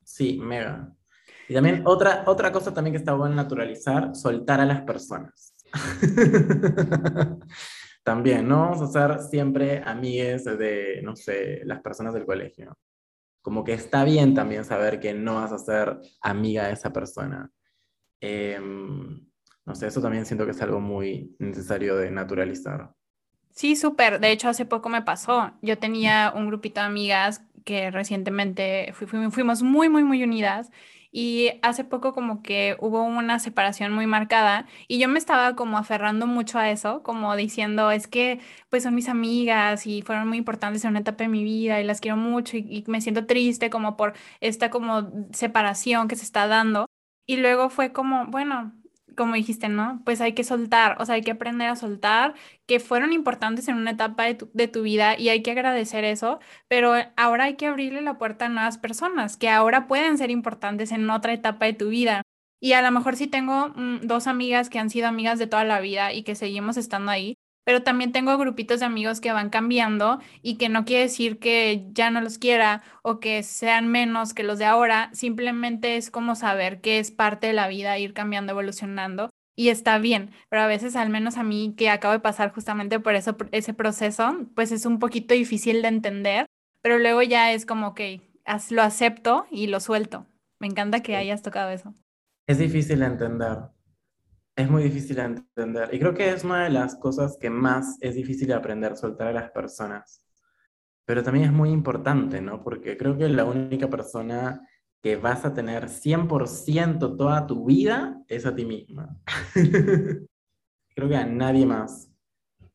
Sí, 0.10 0.40
mega. 0.40 0.92
Y 1.48 1.54
también 1.54 1.84
otra, 1.86 2.24
otra 2.26 2.52
cosa 2.52 2.74
también 2.74 2.94
que 2.94 2.98
está 2.98 3.14
bueno 3.14 3.36
naturalizar, 3.36 4.16
soltar 4.16 4.60
a 4.60 4.66
las 4.66 4.82
personas. 4.82 5.56
también, 8.04 8.48
¿no? 8.48 8.62
Vamos 8.62 8.82
a 8.82 8.88
ser 8.88 9.20
siempre 9.22 9.84
amigues 9.86 10.46
de, 10.46 11.00
no 11.04 11.16
sé, 11.16 11.62
las 11.64 11.80
personas 11.82 12.16
del 12.16 12.26
colegio. 12.26 12.76
Como 13.44 13.64
que 13.64 13.74
está 13.74 14.04
bien 14.04 14.34
también 14.34 14.66
saber 14.66 15.00
que 15.00 15.14
no 15.14 15.36
vas 15.36 15.52
a 15.52 15.60
ser 15.60 16.00
amiga 16.22 16.66
de 16.66 16.74
esa 16.74 16.92
persona. 16.92 17.52
Em, 18.20 19.28
no 19.64 19.76
sé, 19.76 19.88
eso 19.88 20.02
también 20.02 20.26
siento 20.26 20.46
que 20.46 20.52
es 20.52 20.62
algo 20.64 20.80
muy 20.80 21.36
necesario 21.38 21.96
de 21.98 22.10
naturalizar. 22.10 22.92
Sí, 23.52 23.76
súper. 23.76 24.20
De 24.20 24.32
hecho, 24.32 24.50
hace 24.50 24.66
poco 24.66 24.90
me 24.90 25.04
pasó. 25.04 25.52
Yo 25.62 25.78
tenía 25.78 26.34
un 26.36 26.48
grupito 26.48 26.82
de 26.82 26.88
amigas 26.88 27.44
que 27.70 27.92
recientemente 27.92 28.92
fuimos 28.96 29.62
muy, 29.62 29.90
muy, 29.90 30.04
muy 30.04 30.24
unidas 30.24 30.72
y 31.12 31.52
hace 31.62 31.84
poco 31.84 32.14
como 32.14 32.42
que 32.42 32.76
hubo 32.80 33.04
una 33.04 33.38
separación 33.40 33.94
muy 33.94 34.08
marcada 34.08 34.66
y 34.88 34.98
yo 35.00 35.08
me 35.08 35.20
estaba 35.20 35.56
como 35.56 35.78
aferrando 35.78 36.26
mucho 36.28 36.58
a 36.58 36.72
eso, 36.72 37.04
como 37.04 37.36
diciendo, 37.36 37.92
es 37.92 38.08
que 38.08 38.40
pues 38.70 38.82
son 38.84 38.96
mis 38.96 39.08
amigas 39.10 39.86
y 39.88 40.02
fueron 40.02 40.28
muy 40.28 40.38
importantes 40.40 40.84
en 40.84 40.92
una 40.92 41.00
etapa 41.02 41.24
de 41.24 41.30
mi 41.30 41.44
vida 41.44 41.80
y 41.80 41.84
las 41.84 42.02
quiero 42.02 42.18
mucho 42.18 42.58
y, 42.58 42.62
y 42.62 42.84
me 42.88 43.02
siento 43.02 43.26
triste 43.28 43.70
como 43.70 43.98
por 43.98 44.14
esta 44.42 44.72
como 44.72 45.12
separación 45.32 46.08
que 46.08 46.16
se 46.16 46.24
está 46.26 46.48
dando. 46.48 46.88
Y 47.28 47.38
luego 47.38 47.70
fue 47.70 47.94
como, 47.94 48.26
bueno, 48.28 48.74
como 49.20 49.36
dijiste, 49.36 49.68
¿no? 49.68 50.02
Pues 50.06 50.22
hay 50.22 50.32
que 50.34 50.46
soltar, 50.46 50.96
o 51.02 51.06
sea, 51.06 51.16
hay 51.16 51.22
que 51.22 51.32
aprender 51.32 51.68
a 51.68 51.76
soltar, 51.76 52.36
que 52.66 52.80
fueron 52.80 53.12
importantes 53.12 53.68
en 53.68 53.76
una 53.76 53.92
etapa 53.92 54.24
de 54.24 54.68
tu, 54.70 54.82
vida 54.82 55.20
y 55.20 55.28
hay 55.28 55.44
que 55.44 55.52
agradecer 55.52 56.06
eso, 56.06 56.40
pero 56.70 56.94
ahora 57.18 57.44
hay 57.44 57.56
que 57.58 57.68
abrirle 57.68 58.02
la 58.02 58.18
puerta 58.18 58.46
a 58.46 58.50
nuevas 58.50 58.78
personas 58.78 59.36
que 59.36 59.50
ahora 59.50 59.88
pueden 59.88 60.18
ser 60.18 60.32
importantes 60.32 60.94
en 60.94 61.10
otra 61.10 61.34
etapa 61.34 61.66
de 61.66 61.74
tu 61.74 61.90
vida. 61.90 62.22
Y 62.62 62.74
a 62.74 62.82
lo 62.82 62.92
mejor 62.92 63.18
sí 63.18 63.28
tengo 63.28 63.70
mm, 63.76 64.02
dos 64.04 64.28
amigas 64.28 64.70
que 64.70 64.80
han 64.80 64.90
sido 64.90 65.08
amigas 65.08 65.38
de 65.38 65.48
toda 65.48 65.66
la 65.66 65.82
vida 65.82 66.14
y 66.14 66.24
que 66.24 66.36
seguimos 66.36 66.78
estando 66.78 67.12
ahí, 67.12 67.36
pero 67.70 67.84
también 67.84 68.12
tengo 68.12 68.36
grupitos 68.36 68.80
de 68.80 68.88
amigos 68.88 69.22
que 69.22 69.32
van 69.32 69.52
cambiando 69.52 70.20
y 70.42 70.58
que 70.58 70.70
no 70.70 70.86
quiere 70.86 71.04
decir 71.04 71.38
que 71.38 71.86
ya 71.92 72.10
no 72.10 72.20
los 72.20 72.40
quiera 72.40 72.82
o 73.04 73.20
que 73.20 73.44
sean 73.44 73.88
menos 73.90 74.34
que 74.34 74.42
los 74.42 74.58
de 74.58 74.66
ahora, 74.66 75.12
simplemente 75.14 75.96
es 75.96 76.10
como 76.10 76.34
saber 76.34 76.82
que 76.82 76.98
es 76.98 77.12
parte 77.12 77.46
de 77.46 77.54
la 77.54 77.68
vida 77.68 78.00
ir 78.00 78.16
cambiando, 78.16 78.54
evolucionando 78.54 79.30
y 79.56 79.70
está 79.70 80.00
bien, 80.00 80.32
pero 80.50 80.64
a 80.64 80.66
veces 80.66 80.96
al 80.96 81.12
menos 81.12 81.38
a 81.38 81.44
mí 81.44 81.76
que 81.78 81.92
acabo 81.92 82.14
de 82.14 82.22
pasar 82.22 82.52
justamente 82.52 83.00
por 83.00 83.14
eso, 83.14 83.38
ese 83.52 83.76
proceso, 83.76 84.48
pues 84.56 84.72
es 84.72 84.88
un 84.88 84.98
poquito 84.98 85.36
difícil 85.36 85.84
de 85.84 85.90
entender, 85.90 86.48
pero 86.82 86.98
luego 86.98 87.22
ya 87.22 87.54
es 87.54 87.68
como 87.68 87.94
que 87.94 88.20
lo 88.72 88.82
acepto 88.82 89.46
y 89.52 89.68
lo 89.68 89.80
suelto. 89.80 90.26
Me 90.60 90.66
encanta 90.66 91.04
que 91.04 91.16
hayas 91.16 91.44
tocado 91.44 91.70
eso. 91.70 91.94
Es 92.48 92.58
difícil 92.58 93.02
de 93.02 93.06
entender, 93.06 93.60
es 94.60 94.70
muy 94.70 94.84
difícil 94.84 95.16
de 95.16 95.22
entender. 95.24 95.90
Y 95.94 96.00
creo 96.00 96.14
que 96.14 96.30
es 96.30 96.44
una 96.44 96.66
de 96.66 96.70
las 96.70 96.96
cosas 96.96 97.38
que 97.40 97.50
más 97.50 97.98
es 98.02 98.16
difícil 98.16 98.50
de 98.50 98.56
aprender, 98.56 98.98
soltar 98.98 99.28
a 99.28 99.34
las 99.34 99.52
personas. 99.52 100.26
Pero 101.06 101.24
también 101.24 101.46
es 101.46 101.54
muy 101.54 101.70
importante, 101.70 102.42
¿no? 102.42 102.62
Porque 102.62 102.98
creo 102.98 103.18
que 103.18 103.30
la 103.30 103.46
única 103.46 103.90
persona 103.90 104.62
que 105.02 105.16
vas 105.16 105.46
a 105.46 105.54
tener 105.54 105.86
100% 105.86 107.16
toda 107.18 107.48
tu 107.48 107.66
vida 107.66 108.22
es 108.28 108.46
a 108.46 108.54
ti 108.54 108.66
misma. 108.66 109.18
creo 110.96 111.08
que 111.08 111.16
a 111.16 111.26
nadie 111.26 111.66
más. 111.66 112.12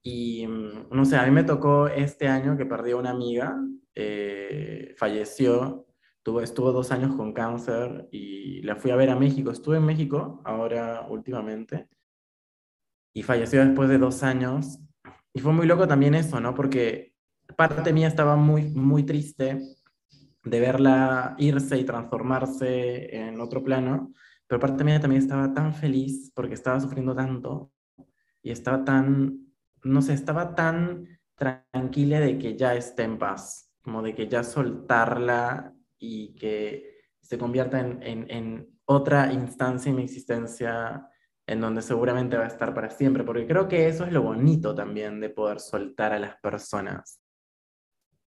Y 0.03 0.47
mm, 0.47 0.89
no 0.91 1.05
sé, 1.05 1.17
a 1.17 1.27
mí 1.27 1.33
me 1.33 1.45
tocó 1.45 1.89
este 1.89 2.29
año 2.29 2.57
que 2.57 2.65
perdí 2.65 2.93
a 2.93 2.97
una 2.97 3.11
amiga, 3.11 3.59
eh, 3.95 4.95
falleció 4.97 5.87
Tuvo, 6.25 6.41
estuvo 6.41 6.73
dos 6.73 6.91
años 6.91 7.15
con 7.15 7.35
cáncer 7.35 8.09
y 8.11 8.63
la 8.63 8.77
fui 8.77 8.91
a 8.91 8.97
ver 8.97 9.11
a 9.11 9.17
México. 9.17 9.51
Estuve 9.51 9.77
en 9.77 9.85
México 9.85 10.41
ahora 10.45 11.07
últimamente 11.09 11.87
y 13.13 13.23
falleció 13.23 13.63
después 13.63 13.91
de 13.91 13.99
dos 13.99 14.23
años. 14.23 14.79
Y 15.35 15.41
fue 15.41 15.53
muy 15.53 15.67
loco 15.67 15.87
también 15.87 16.15
eso, 16.15 16.41
¿no? 16.41 16.55
Porque 16.55 17.15
parte 17.59 17.93
mía 17.93 18.09
estaba 18.09 18.37
muy, 18.37 18.71
muy 18.71 19.03
triste 19.03 19.61
de 20.45 20.61
verla 20.61 21.35
irse 21.37 21.79
y 21.79 21.85
transformarse 21.85 23.15
en 23.15 23.39
otro 23.41 23.63
plano, 23.63 24.15
pero 24.47 24.61
parte 24.61 24.83
mía 24.83 25.01
también 25.01 25.23
estaba 25.23 25.53
tan 25.53 25.75
feliz 25.75 26.33
porque 26.35 26.55
estaba 26.55 26.81
sufriendo 26.81 27.15
tanto 27.15 27.71
y 28.43 28.51
estaba 28.51 28.83
tan, 28.83 29.47
no 29.83 30.01
sé, 30.01 30.15
estaba 30.15 30.55
tan 30.55 31.07
tranquila 31.35 32.21
de 32.21 32.39
que 32.39 32.57
ya 32.57 32.75
esté 32.75 33.03
en 33.03 33.19
paz, 33.19 33.71
como 33.83 34.03
de 34.03 34.15
que 34.15 34.27
ya 34.27 34.43
soltarla 34.43 35.74
y 36.05 36.35
que 36.35 37.01
se 37.21 37.39
convierta 37.39 37.81
en, 37.81 38.03
en, 38.03 38.75
otra 38.87 39.33
instancia 39.33 39.89
en 39.89 39.97
mi 39.97 40.03
existencia 40.03 41.09
en 41.47 41.59
donde 41.59 41.81
seguramente 41.81 42.37
va 42.37 42.45
a 42.45 42.49
estar 42.49 42.75
para 42.75 42.91
siempre, 42.91 43.25
porque 43.25 43.47
creo 43.47 43.67
que 43.67 43.89
eso 43.89 44.05
es 44.05 44.13
lo 44.13 44.21
bonito 44.21 44.75
también 44.75 45.21
de 45.21 45.31
poder 45.31 45.59
soltar 45.59 46.13
a 46.13 46.19
las 46.19 46.37
personas. 46.37 47.23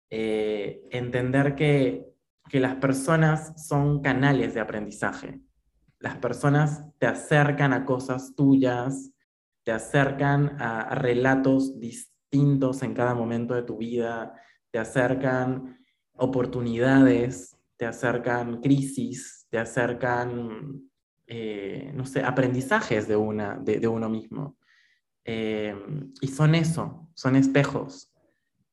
Eh, 0.09 0.81
entender 0.89 1.53
que, 1.53 2.07
que 2.49 2.59
las 2.59 2.75
personas 2.77 3.67
son 3.67 4.01
canales 4.01 4.55
de 4.55 4.61
aprendizaje. 4.61 5.41
Las 5.99 6.17
personas 6.17 6.83
te 6.97 7.05
acercan 7.05 7.73
a 7.73 7.85
cosas 7.85 8.33
tuyas, 8.35 9.11
te 9.63 9.71
acercan 9.71 10.59
a 10.59 10.95
relatos 10.95 11.79
distintos 11.79 12.81
en 12.81 12.95
cada 12.95 13.13
momento 13.13 13.53
de 13.53 13.63
tu 13.63 13.77
vida, 13.77 14.33
te 14.71 14.79
acercan 14.79 15.77
oportunidades 16.13 17.56
te 17.77 17.85
acercan 17.85 18.61
crisis, 18.61 19.47
te 19.49 19.59
acercan, 19.59 20.89
eh, 21.27 21.91
no 21.93 22.05
sé, 22.05 22.23
aprendizajes 22.23 23.07
de, 23.07 23.15
una, 23.15 23.57
de, 23.57 23.87
uno 23.87 24.09
mismo. 24.09 24.57
Eh, 25.23 25.75
y 26.21 26.27
son 26.27 26.55
eso, 26.55 27.09
son 27.13 27.35
espejos. 27.35 28.11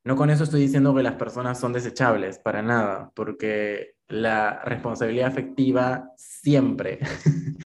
No 0.04 0.16
con 0.16 0.30
eso 0.30 0.44
estoy 0.44 0.62
diciendo 0.62 0.94
que 0.94 1.02
las 1.02 1.14
personas 1.14 1.58
son 1.58 1.72
desechables, 1.72 2.38
para 2.38 2.62
nada, 2.62 3.10
porque 3.14 3.96
la 4.08 4.62
responsabilidad 4.64 5.28
afectiva 5.28 6.10
siempre. 6.16 6.98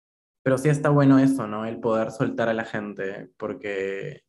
Pero 0.43 0.57
sí 0.57 0.69
está 0.69 0.89
bueno 0.89 1.19
eso, 1.19 1.45
¿no? 1.47 1.65
El 1.65 1.79
poder 1.79 2.11
soltar 2.11 2.49
a 2.49 2.53
la 2.53 2.65
gente, 2.65 3.29
porque, 3.37 4.23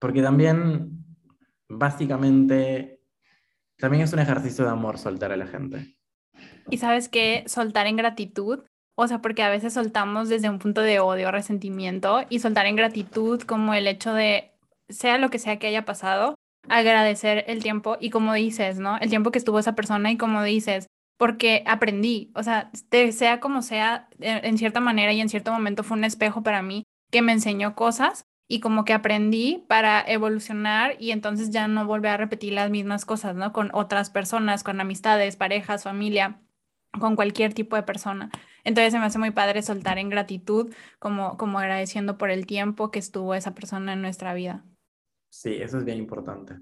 porque 0.00 0.22
también 0.22 1.04
básicamente 1.68 2.93
también 3.78 4.02
es 4.02 4.12
un 4.12 4.18
ejercicio 4.18 4.64
de 4.64 4.70
amor 4.70 4.98
soltar 4.98 5.32
a 5.32 5.36
la 5.36 5.46
gente. 5.46 5.94
Y 6.70 6.78
sabes 6.78 7.08
que 7.08 7.44
soltar 7.46 7.86
en 7.86 7.96
gratitud, 7.96 8.64
o 8.96 9.06
sea, 9.06 9.20
porque 9.20 9.42
a 9.42 9.50
veces 9.50 9.74
soltamos 9.74 10.28
desde 10.28 10.48
un 10.48 10.58
punto 10.58 10.80
de 10.80 11.00
odio, 11.00 11.30
resentimiento, 11.30 12.24
y 12.28 12.38
soltar 12.38 12.66
en 12.66 12.76
gratitud 12.76 13.42
como 13.42 13.74
el 13.74 13.86
hecho 13.86 14.14
de, 14.14 14.52
sea 14.88 15.18
lo 15.18 15.30
que 15.30 15.38
sea 15.38 15.58
que 15.58 15.66
haya 15.66 15.84
pasado, 15.84 16.34
agradecer 16.68 17.44
el 17.48 17.62
tiempo 17.62 17.96
y 18.00 18.10
como 18.10 18.32
dices, 18.32 18.78
¿no? 18.78 18.96
El 18.98 19.10
tiempo 19.10 19.30
que 19.30 19.38
estuvo 19.38 19.58
esa 19.58 19.74
persona 19.74 20.10
y 20.10 20.16
como 20.16 20.42
dices, 20.42 20.86
porque 21.18 21.62
aprendí, 21.66 22.32
o 22.34 22.42
sea, 22.42 22.70
sea 23.12 23.40
como 23.40 23.62
sea, 23.62 24.08
en 24.18 24.58
cierta 24.58 24.80
manera 24.80 25.12
y 25.12 25.20
en 25.20 25.28
cierto 25.28 25.52
momento 25.52 25.82
fue 25.82 25.96
un 25.96 26.04
espejo 26.04 26.42
para 26.42 26.62
mí 26.62 26.84
que 27.10 27.22
me 27.22 27.32
enseñó 27.32 27.74
cosas 27.74 28.24
y 28.46 28.60
como 28.60 28.84
que 28.84 28.92
aprendí 28.92 29.64
para 29.68 30.02
evolucionar 30.02 30.96
y 30.98 31.12
entonces 31.12 31.50
ya 31.50 31.66
no 31.68 31.86
volver 31.86 32.12
a 32.12 32.16
repetir 32.16 32.52
las 32.52 32.70
mismas 32.70 33.04
cosas, 33.04 33.34
¿no? 33.34 33.52
Con 33.52 33.70
otras 33.72 34.10
personas, 34.10 34.62
con 34.62 34.80
amistades, 34.80 35.36
parejas, 35.36 35.84
familia, 35.84 36.40
con 37.00 37.16
cualquier 37.16 37.54
tipo 37.54 37.76
de 37.76 37.82
persona. 37.82 38.30
Entonces 38.64 38.92
se 38.92 38.98
me 38.98 39.06
hace 39.06 39.18
muy 39.18 39.30
padre 39.30 39.62
soltar 39.62 39.98
en 39.98 40.10
gratitud, 40.10 40.72
como, 40.98 41.36
como 41.36 41.58
agradeciendo 41.58 42.18
por 42.18 42.30
el 42.30 42.46
tiempo 42.46 42.90
que 42.90 42.98
estuvo 42.98 43.34
esa 43.34 43.54
persona 43.54 43.92
en 43.94 44.02
nuestra 44.02 44.34
vida. 44.34 44.64
Sí, 45.30 45.54
eso 45.54 45.78
es 45.78 45.84
bien 45.84 45.98
importante. 45.98 46.54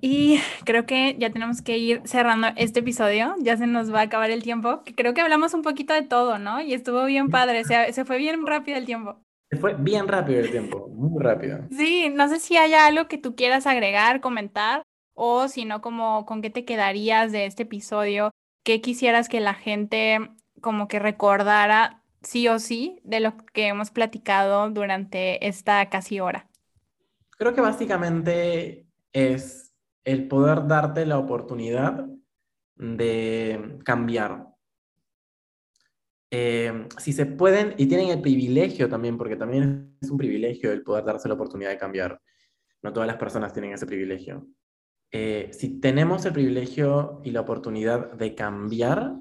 Y 0.00 0.40
creo 0.64 0.86
que 0.86 1.16
ya 1.18 1.30
tenemos 1.30 1.62
que 1.62 1.78
ir 1.78 2.02
cerrando 2.04 2.48
este 2.56 2.80
episodio, 2.80 3.34
ya 3.40 3.56
se 3.56 3.66
nos 3.66 3.92
va 3.94 4.00
a 4.00 4.02
acabar 4.02 4.30
el 4.30 4.42
tiempo, 4.42 4.82
creo 4.96 5.14
que 5.14 5.20
hablamos 5.20 5.54
un 5.54 5.62
poquito 5.62 5.94
de 5.94 6.02
todo, 6.02 6.38
¿no? 6.38 6.60
Y 6.60 6.74
estuvo 6.74 7.04
bien 7.04 7.30
padre, 7.30 7.64
se, 7.64 7.92
se 7.92 8.04
fue 8.04 8.18
bien 8.18 8.44
rápido 8.46 8.76
el 8.76 8.86
tiempo. 8.86 9.23
Fue 9.56 9.74
bien 9.74 10.08
rápido 10.08 10.40
el 10.40 10.50
tiempo, 10.50 10.88
muy 10.88 11.22
rápido. 11.22 11.60
Sí, 11.70 12.10
no 12.10 12.28
sé 12.28 12.40
si 12.40 12.56
hay 12.56 12.74
algo 12.74 13.08
que 13.08 13.18
tú 13.18 13.34
quieras 13.34 13.66
agregar, 13.66 14.20
comentar, 14.20 14.82
o 15.14 15.48
si 15.48 15.64
no, 15.64 15.80
como 15.80 16.26
con 16.26 16.42
qué 16.42 16.50
te 16.50 16.64
quedarías 16.64 17.32
de 17.32 17.46
este 17.46 17.64
episodio, 17.64 18.30
qué 18.64 18.80
quisieras 18.80 19.28
que 19.28 19.40
la 19.40 19.54
gente 19.54 20.30
como 20.60 20.88
que 20.88 20.98
recordara 20.98 22.02
sí 22.22 22.48
o 22.48 22.58
sí 22.58 23.00
de 23.04 23.20
lo 23.20 23.36
que 23.52 23.66
hemos 23.68 23.90
platicado 23.90 24.70
durante 24.70 25.46
esta 25.46 25.88
casi 25.90 26.20
hora. 26.20 26.48
Creo 27.36 27.54
que 27.54 27.60
básicamente 27.60 28.86
es 29.12 29.74
el 30.04 30.28
poder 30.28 30.66
darte 30.66 31.06
la 31.06 31.18
oportunidad 31.18 32.06
de 32.76 33.78
cambiar, 33.84 34.53
eh, 36.36 36.88
si 36.98 37.12
se 37.12 37.26
pueden 37.26 37.76
y 37.78 37.86
tienen 37.86 38.08
el 38.08 38.20
privilegio 38.20 38.88
también, 38.88 39.16
porque 39.16 39.36
también 39.36 39.96
es 40.02 40.10
un 40.10 40.18
privilegio 40.18 40.72
el 40.72 40.82
poder 40.82 41.04
darse 41.04 41.28
la 41.28 41.34
oportunidad 41.34 41.70
de 41.70 41.78
cambiar. 41.78 42.20
No 42.82 42.92
todas 42.92 43.06
las 43.06 43.18
personas 43.18 43.52
tienen 43.52 43.72
ese 43.72 43.86
privilegio. 43.86 44.44
Eh, 45.12 45.50
si 45.52 45.78
tenemos 45.78 46.24
el 46.24 46.32
privilegio 46.32 47.20
y 47.22 47.30
la 47.30 47.42
oportunidad 47.42 48.14
de 48.14 48.34
cambiar, 48.34 49.14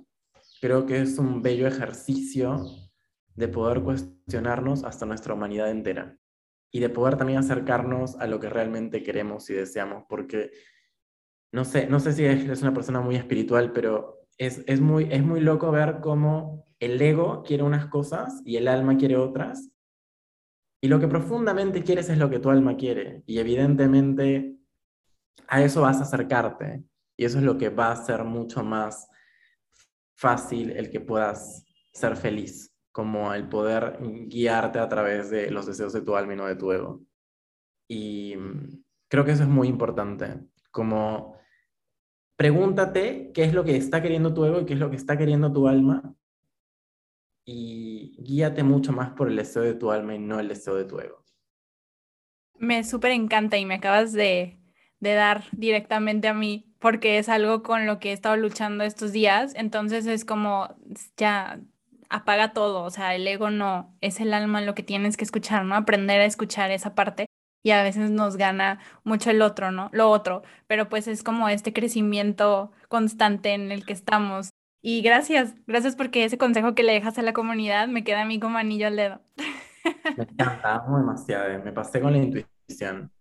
creo 0.60 0.88
que 0.88 1.02
es 1.02 1.20
un 1.20 1.44
bello 1.44 1.68
ejercicio 1.68 2.66
de 3.36 3.48
poder 3.48 3.84
cuestionarnos 3.84 4.84
hasta 4.84 5.06
nuestra 5.06 5.36
humanidad 5.36 5.70
entera 5.70 6.18
y 6.72 6.80
de 6.80 6.90
poder 6.90 7.16
también 7.16 7.38
acercarnos 7.38 8.16
a 8.16 8.26
lo 8.26 8.40
que 8.40 8.50
realmente 8.50 9.04
queremos 9.04 9.48
y 9.52 9.54
deseamos, 9.54 10.06
porque 10.10 10.50
no 11.52 11.64
sé, 11.64 11.86
no 11.86 12.00
sé 12.00 12.14
si 12.14 12.26
es 12.26 12.64
una 12.64 12.74
persona 12.74 13.02
muy 13.02 13.18
espiritual, 13.18 13.72
pero 13.72 14.23
es, 14.46 14.64
es, 14.68 14.82
muy, 14.82 15.08
es 15.12 15.24
muy 15.24 15.40
loco 15.40 15.72
ver 15.72 16.00
cómo 16.02 16.66
el 16.80 17.02
ego 17.02 17.44
quiere 17.44 17.64
unas 17.64 17.88
cosas 17.88 18.42
y 18.46 18.58
el 18.58 18.68
alma 18.68 18.98
quiere 18.98 19.18
otras. 19.18 19.70
Y 20.82 20.88
lo 20.88 21.00
que 21.00 21.08
profundamente 21.08 21.84
quieres 21.84 22.10
es 22.10 22.18
lo 22.18 22.30
que 22.30 22.40
tu 22.40 22.50
alma 22.50 22.76
quiere. 22.76 23.24
Y 23.26 23.40
evidentemente 23.40 24.58
a 25.48 25.64
eso 25.64 25.82
vas 25.82 26.00
a 26.00 26.04
acercarte. 26.04 26.84
Y 27.16 27.26
eso 27.26 27.38
es 27.38 27.44
lo 27.44 27.58
que 27.58 27.70
va 27.70 27.92
a 27.92 27.96
ser 27.96 28.24
mucho 28.24 28.64
más 28.64 29.08
fácil 30.16 30.72
el 30.72 30.90
que 30.90 31.00
puedas 31.00 31.66
ser 31.94 32.16
feliz, 32.16 32.76
como 32.92 33.34
el 33.34 33.48
poder 33.48 34.00
guiarte 34.28 34.80
a 34.80 34.90
través 34.90 35.30
de 35.30 35.52
los 35.52 35.66
deseos 35.66 35.94
de 35.94 36.02
tu 36.02 36.16
alma 36.16 36.34
y 36.34 36.38
no 36.38 36.48
de 36.48 36.56
tu 36.56 36.72
ego. 36.72 37.02
Y 37.88 38.36
mm, 38.36 38.84
creo 39.08 39.24
que 39.24 39.32
eso 39.32 39.44
es 39.44 39.50
muy 39.50 39.68
importante, 39.68 40.40
como 40.72 41.38
pregúntate 42.44 43.32
qué 43.34 43.46
es 43.46 43.54
lo 43.54 43.64
que 43.64 43.78
está 43.78 44.02
queriendo 44.02 44.34
tu 44.34 44.44
ego 44.44 44.60
y 44.60 44.66
qué 44.66 44.74
es 44.74 44.80
lo 44.80 44.90
que 44.90 44.98
está 44.98 45.18
queriendo 45.18 45.54
tu 45.54 45.70
alma 45.70 46.14
y 47.46 48.18
guíate 48.22 48.64
mucho 48.64 48.92
más 48.92 49.12
por 49.12 49.30
el 49.30 49.38
deseo 49.38 49.62
de 49.62 49.76
tu 49.76 49.92
alma 49.92 50.14
y 50.14 50.20
no 50.20 50.42
el 50.42 50.50
deseo 50.50 50.76
de 50.76 50.84
tu 50.84 51.00
ego. 51.00 51.24
Me 52.58 52.84
súper 52.84 53.12
encanta 53.12 53.58
y 53.58 53.66
me 53.66 53.76
acabas 53.76 54.12
de, 54.12 54.60
de 55.00 55.14
dar 55.14 55.46
directamente 55.54 56.28
a 56.28 56.34
mí 56.34 56.70
porque 56.80 57.18
es 57.18 57.30
algo 57.30 57.64
con 57.64 57.86
lo 57.86 58.00
que 58.00 58.10
he 58.10 58.14
estado 58.14 58.36
luchando 58.36 58.84
estos 58.84 59.14
días. 59.14 59.54
Entonces 59.56 60.06
es 60.06 60.26
como, 60.26 60.76
ya 61.16 61.62
apaga 62.10 62.52
todo, 62.52 62.84
o 62.84 62.90
sea, 62.90 63.16
el 63.16 63.26
ego 63.26 63.52
no, 63.52 63.96
es 64.02 64.20
el 64.20 64.34
alma 64.34 64.60
lo 64.60 64.76
que 64.76 64.84
tienes 64.84 65.16
que 65.16 65.24
escuchar, 65.24 65.64
¿no? 65.64 65.76
Aprender 65.76 66.20
a 66.20 66.26
escuchar 66.26 66.72
esa 66.72 66.94
parte 66.94 67.26
y 67.64 67.72
a 67.72 67.82
veces 67.82 68.12
nos 68.12 68.36
gana 68.36 68.80
mucho 69.04 69.32
el 69.32 69.42
otro, 69.42 69.72
¿no? 69.72 69.90
Lo 69.94 70.10
otro, 70.10 70.44
pero 70.68 70.90
pues 70.90 71.08
es 71.08 71.24
como 71.24 71.48
este 71.50 71.74
crecimiento 71.74 72.72
constante 72.90 73.54
en 73.54 73.72
el 73.72 73.86
que 73.86 73.94
estamos. 73.94 74.50
Y 74.82 75.02
gracias, 75.02 75.56
gracias 75.66 75.96
porque 75.96 76.26
ese 76.26 76.38
consejo 76.38 76.76
que 76.76 76.84
le 76.84 76.92
dejas 76.92 77.18
a 77.18 77.22
la 77.22 77.32
comunidad 77.32 77.88
me 77.88 78.04
queda 78.04 78.24
a 78.24 78.26
mí 78.26 78.40
como 78.40 78.58
anillo 78.58 78.88
al 78.88 78.98
dedo. 78.98 79.22
Me 80.18 80.24
encanta, 80.24 80.84
demasiado, 80.86 81.64
me 81.64 81.72
pasé 81.72 82.02
con 82.02 82.12
la 82.12 82.18
intuición. 82.20 83.12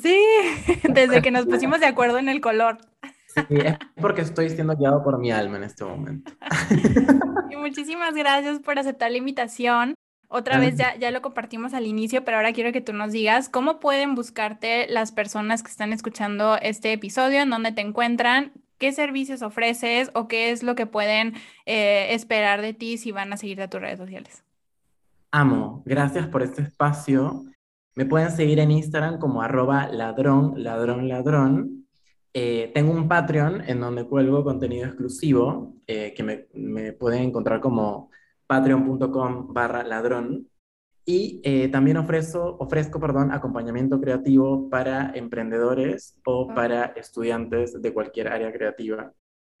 Sí, 0.00 0.22
desde 0.92 1.22
que 1.22 1.30
nos 1.30 1.46
pusimos 1.46 1.80
de 1.80 1.86
acuerdo 1.86 2.18
en 2.18 2.28
el 2.28 2.42
color. 2.42 2.78
Sí, 3.28 3.44
es 3.50 3.78
porque 4.00 4.22
estoy 4.22 4.50
siendo 4.50 4.76
guiado 4.76 5.02
por 5.02 5.18
mi 5.18 5.30
alma 5.30 5.56
en 5.56 5.64
este 5.64 5.84
momento. 5.84 6.32
Y 7.50 7.56
muchísimas 7.56 8.14
gracias 8.14 8.60
por 8.60 8.78
aceptar 8.78 9.10
la 9.10 9.16
invitación. 9.16 9.94
Otra 10.32 10.60
vez 10.60 10.76
ya, 10.76 10.96
ya 10.96 11.10
lo 11.10 11.22
compartimos 11.22 11.74
al 11.74 11.88
inicio, 11.88 12.24
pero 12.24 12.36
ahora 12.36 12.52
quiero 12.52 12.70
que 12.70 12.80
tú 12.80 12.92
nos 12.92 13.10
digas 13.10 13.48
cómo 13.48 13.80
pueden 13.80 14.14
buscarte 14.14 14.86
las 14.88 15.10
personas 15.10 15.64
que 15.64 15.72
están 15.72 15.92
escuchando 15.92 16.56
este 16.62 16.92
episodio, 16.92 17.40
en 17.40 17.50
dónde 17.50 17.72
te 17.72 17.80
encuentran, 17.80 18.52
qué 18.78 18.92
servicios 18.92 19.42
ofreces 19.42 20.12
o 20.14 20.28
qué 20.28 20.52
es 20.52 20.62
lo 20.62 20.76
que 20.76 20.86
pueden 20.86 21.34
eh, 21.66 22.14
esperar 22.14 22.62
de 22.62 22.74
ti 22.74 22.96
si 22.96 23.10
van 23.10 23.32
a 23.32 23.36
seguirte 23.36 23.64
a 23.64 23.70
tus 23.70 23.80
redes 23.80 23.98
sociales. 23.98 24.44
Amo, 25.32 25.82
gracias 25.84 26.28
por 26.28 26.44
este 26.44 26.62
espacio. 26.62 27.44
Me 27.96 28.06
pueden 28.06 28.30
seguir 28.30 28.60
en 28.60 28.70
Instagram 28.70 29.18
como 29.18 29.42
arroba 29.42 29.88
ladrón, 29.88 30.62
ladrón, 30.62 31.08
ladrón. 31.08 31.88
Eh, 32.34 32.70
tengo 32.72 32.92
un 32.92 33.08
Patreon 33.08 33.62
en 33.68 33.80
donde 33.80 34.04
cuelgo 34.04 34.44
contenido 34.44 34.86
exclusivo 34.86 35.74
eh, 35.88 36.14
que 36.16 36.22
me, 36.22 36.46
me 36.54 36.92
pueden 36.92 37.24
encontrar 37.24 37.60
como 37.60 38.10
patreon.com 38.50 39.54
barra 39.54 39.84
ladrón. 39.84 40.48
Y 41.06 41.40
eh, 41.44 41.68
también 41.68 41.96
ofrezco, 41.96 42.56
ofrezco 42.58 42.98
perdón, 42.98 43.30
acompañamiento 43.30 44.00
creativo 44.00 44.68
para 44.68 45.12
emprendedores 45.14 46.18
o 46.24 46.52
para 46.52 46.86
estudiantes 46.96 47.80
de 47.80 47.94
cualquier 47.94 48.26
área 48.26 48.52
creativa. 48.52 49.12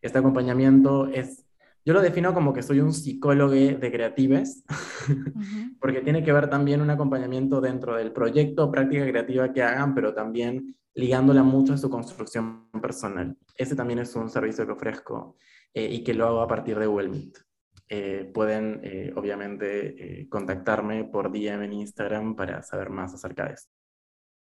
Este 0.02 0.18
acompañamiento 0.18 1.06
es, 1.06 1.46
yo 1.84 1.94
lo 1.94 2.02
defino 2.02 2.34
como 2.34 2.52
que 2.52 2.62
soy 2.62 2.80
un 2.80 2.92
psicólogo 2.92 3.52
de 3.52 3.92
creatives, 3.92 4.64
porque 5.80 6.00
tiene 6.00 6.24
que 6.24 6.32
ver 6.32 6.50
también 6.50 6.80
un 6.80 6.90
acompañamiento 6.90 7.60
dentro 7.60 7.96
del 7.96 8.12
proyecto 8.12 8.64
o 8.64 8.70
práctica 8.72 9.06
creativa 9.06 9.52
que 9.52 9.62
hagan, 9.62 9.94
pero 9.94 10.14
también 10.14 10.76
ligándola 10.94 11.44
mucho 11.44 11.74
a 11.74 11.78
su 11.78 11.88
construcción 11.88 12.68
personal. 12.82 13.36
Ese 13.56 13.76
también 13.76 14.00
es 14.00 14.14
un 14.16 14.28
servicio 14.28 14.66
que 14.66 14.72
ofrezco 14.72 15.36
eh, 15.74 15.88
y 15.90 16.02
que 16.02 16.14
lo 16.14 16.26
hago 16.26 16.40
a 16.40 16.48
partir 16.48 16.78
de 16.78 16.86
Google 16.86 17.08
Meet. 17.08 17.49
Eh, 17.92 18.30
pueden 18.32 18.80
eh, 18.84 19.12
obviamente 19.16 20.20
eh, 20.20 20.28
contactarme 20.28 21.02
por 21.02 21.32
DM 21.32 21.64
en 21.64 21.72
Instagram 21.72 22.36
para 22.36 22.62
saber 22.62 22.88
más 22.88 23.12
acerca 23.12 23.46
de 23.46 23.54
esto. 23.54 23.68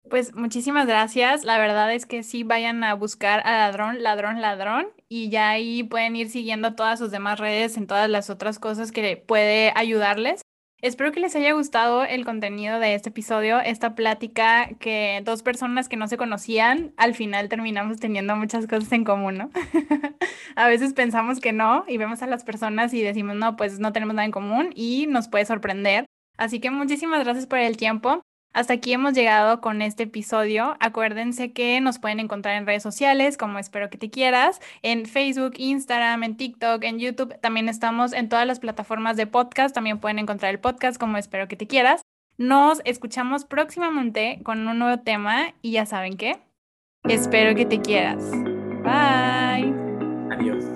Pues 0.10 0.36
muchísimas 0.36 0.86
gracias. 0.86 1.44
La 1.44 1.58
verdad 1.58 1.92
es 1.92 2.06
que 2.06 2.22
sí 2.22 2.44
vayan 2.44 2.84
a 2.84 2.94
buscar 2.94 3.42
a 3.46 3.58
ladrón, 3.58 4.04
ladrón, 4.04 4.42
ladrón 4.42 4.88
y 5.10 5.30
ya 5.30 5.50
ahí 5.50 5.82
pueden 5.82 6.16
ir 6.16 6.30
siguiendo 6.30 6.76
todas 6.76 7.00
sus 7.00 7.10
demás 7.10 7.40
redes 7.40 7.78
en 7.78 7.88
todas 7.88 8.10
las 8.10 8.30
otras 8.30 8.60
cosas 8.60 8.92
que 8.92 9.18
puede 9.18 9.74
ayudarles. 9.76 10.42
Espero 10.82 11.12
que 11.12 11.20
les 11.20 11.36
haya 11.36 11.54
gustado 11.54 12.04
el 12.04 12.26
contenido 12.26 12.80
de 12.80 12.96
este 12.96 13.10
episodio, 13.10 13.60
esta 13.60 13.94
plática 13.94 14.68
que 14.80 15.22
dos 15.24 15.44
personas 15.44 15.88
que 15.88 15.96
no 15.96 16.08
se 16.08 16.18
conocían, 16.18 16.92
al 16.98 17.14
final 17.14 17.50
terminamos 17.50 18.00
teniendo 18.00 18.36
muchas 18.36 18.66
cosas 18.66 18.92
en 18.92 19.04
común, 19.04 19.38
¿no? 19.38 19.52
a 20.56 20.68
veces 20.68 20.94
pensamos 20.94 21.40
que 21.40 21.54
no 21.54 21.86
y 21.88 21.98
vemos 21.98 22.24
a 22.24 22.28
las 22.28 22.44
personas 22.44 22.96
y 22.96 23.02
decimos, 23.04 23.36
no, 23.36 23.56
pues 23.58 23.80
no 23.80 23.94
tenemos 23.94 24.16
nada 24.16 24.26
en 24.26 24.32
común 24.32 24.72
y 24.74 25.06
nos 25.06 25.28
puede 25.28 25.46
sorprender. 25.46 26.08
Así 26.38 26.60
que 26.60 26.72
muchísimas 26.72 27.24
gracias 27.24 27.46
por 27.46 27.60
el 27.60 27.78
tiempo. 27.78 28.24
Hasta 28.54 28.74
aquí 28.74 28.92
hemos 28.92 29.14
llegado 29.14 29.62
con 29.62 29.82
este 29.82 30.04
episodio. 30.04 30.76
Acuérdense 30.80 31.54
que 31.54 31.80
nos 31.80 32.00
pueden 32.00 32.20
encontrar 32.20 32.56
en 32.56 32.66
redes 32.66 32.84
sociales 32.84 33.38
como 33.38 33.60
Espero 33.60 33.90
que 33.90 33.98
te 33.98 34.10
quieras, 34.10 34.60
en 34.82 35.06
Facebook, 35.06 35.54
Instagram, 35.58 36.24
en 36.24 36.36
TikTok, 36.36 36.84
en 36.84 37.00
YouTube. 37.00 37.40
También 37.40 37.70
estamos 37.70 38.12
en 38.12 38.28
todas 38.28 38.46
las 38.46 38.60
plataformas 38.60 39.16
de 39.16 39.28
podcast. 39.28 39.74
También 39.74 40.00
pueden 40.00 40.20
encontrar 40.20 40.52
el 40.52 40.60
podcast 40.60 41.00
como 41.00 41.18
Espero 41.18 41.48
que 41.48 41.56
te 41.56 41.68
quieras. 41.68 42.02
Nos 42.38 42.82
escuchamos 42.86 43.46
próximamente 43.46 44.40
con 44.44 44.68
un 44.68 44.80
nuevo 44.80 45.02
tema 45.02 45.54
y 45.62 45.72
ya 45.72 45.86
saben 45.86 46.18
qué. 46.18 46.40
Espero 47.04 47.56
que 47.56 47.66
te 47.66 47.82
quieras. 47.82 48.24
Bye. 48.84 49.74
Adiós. 50.32 50.71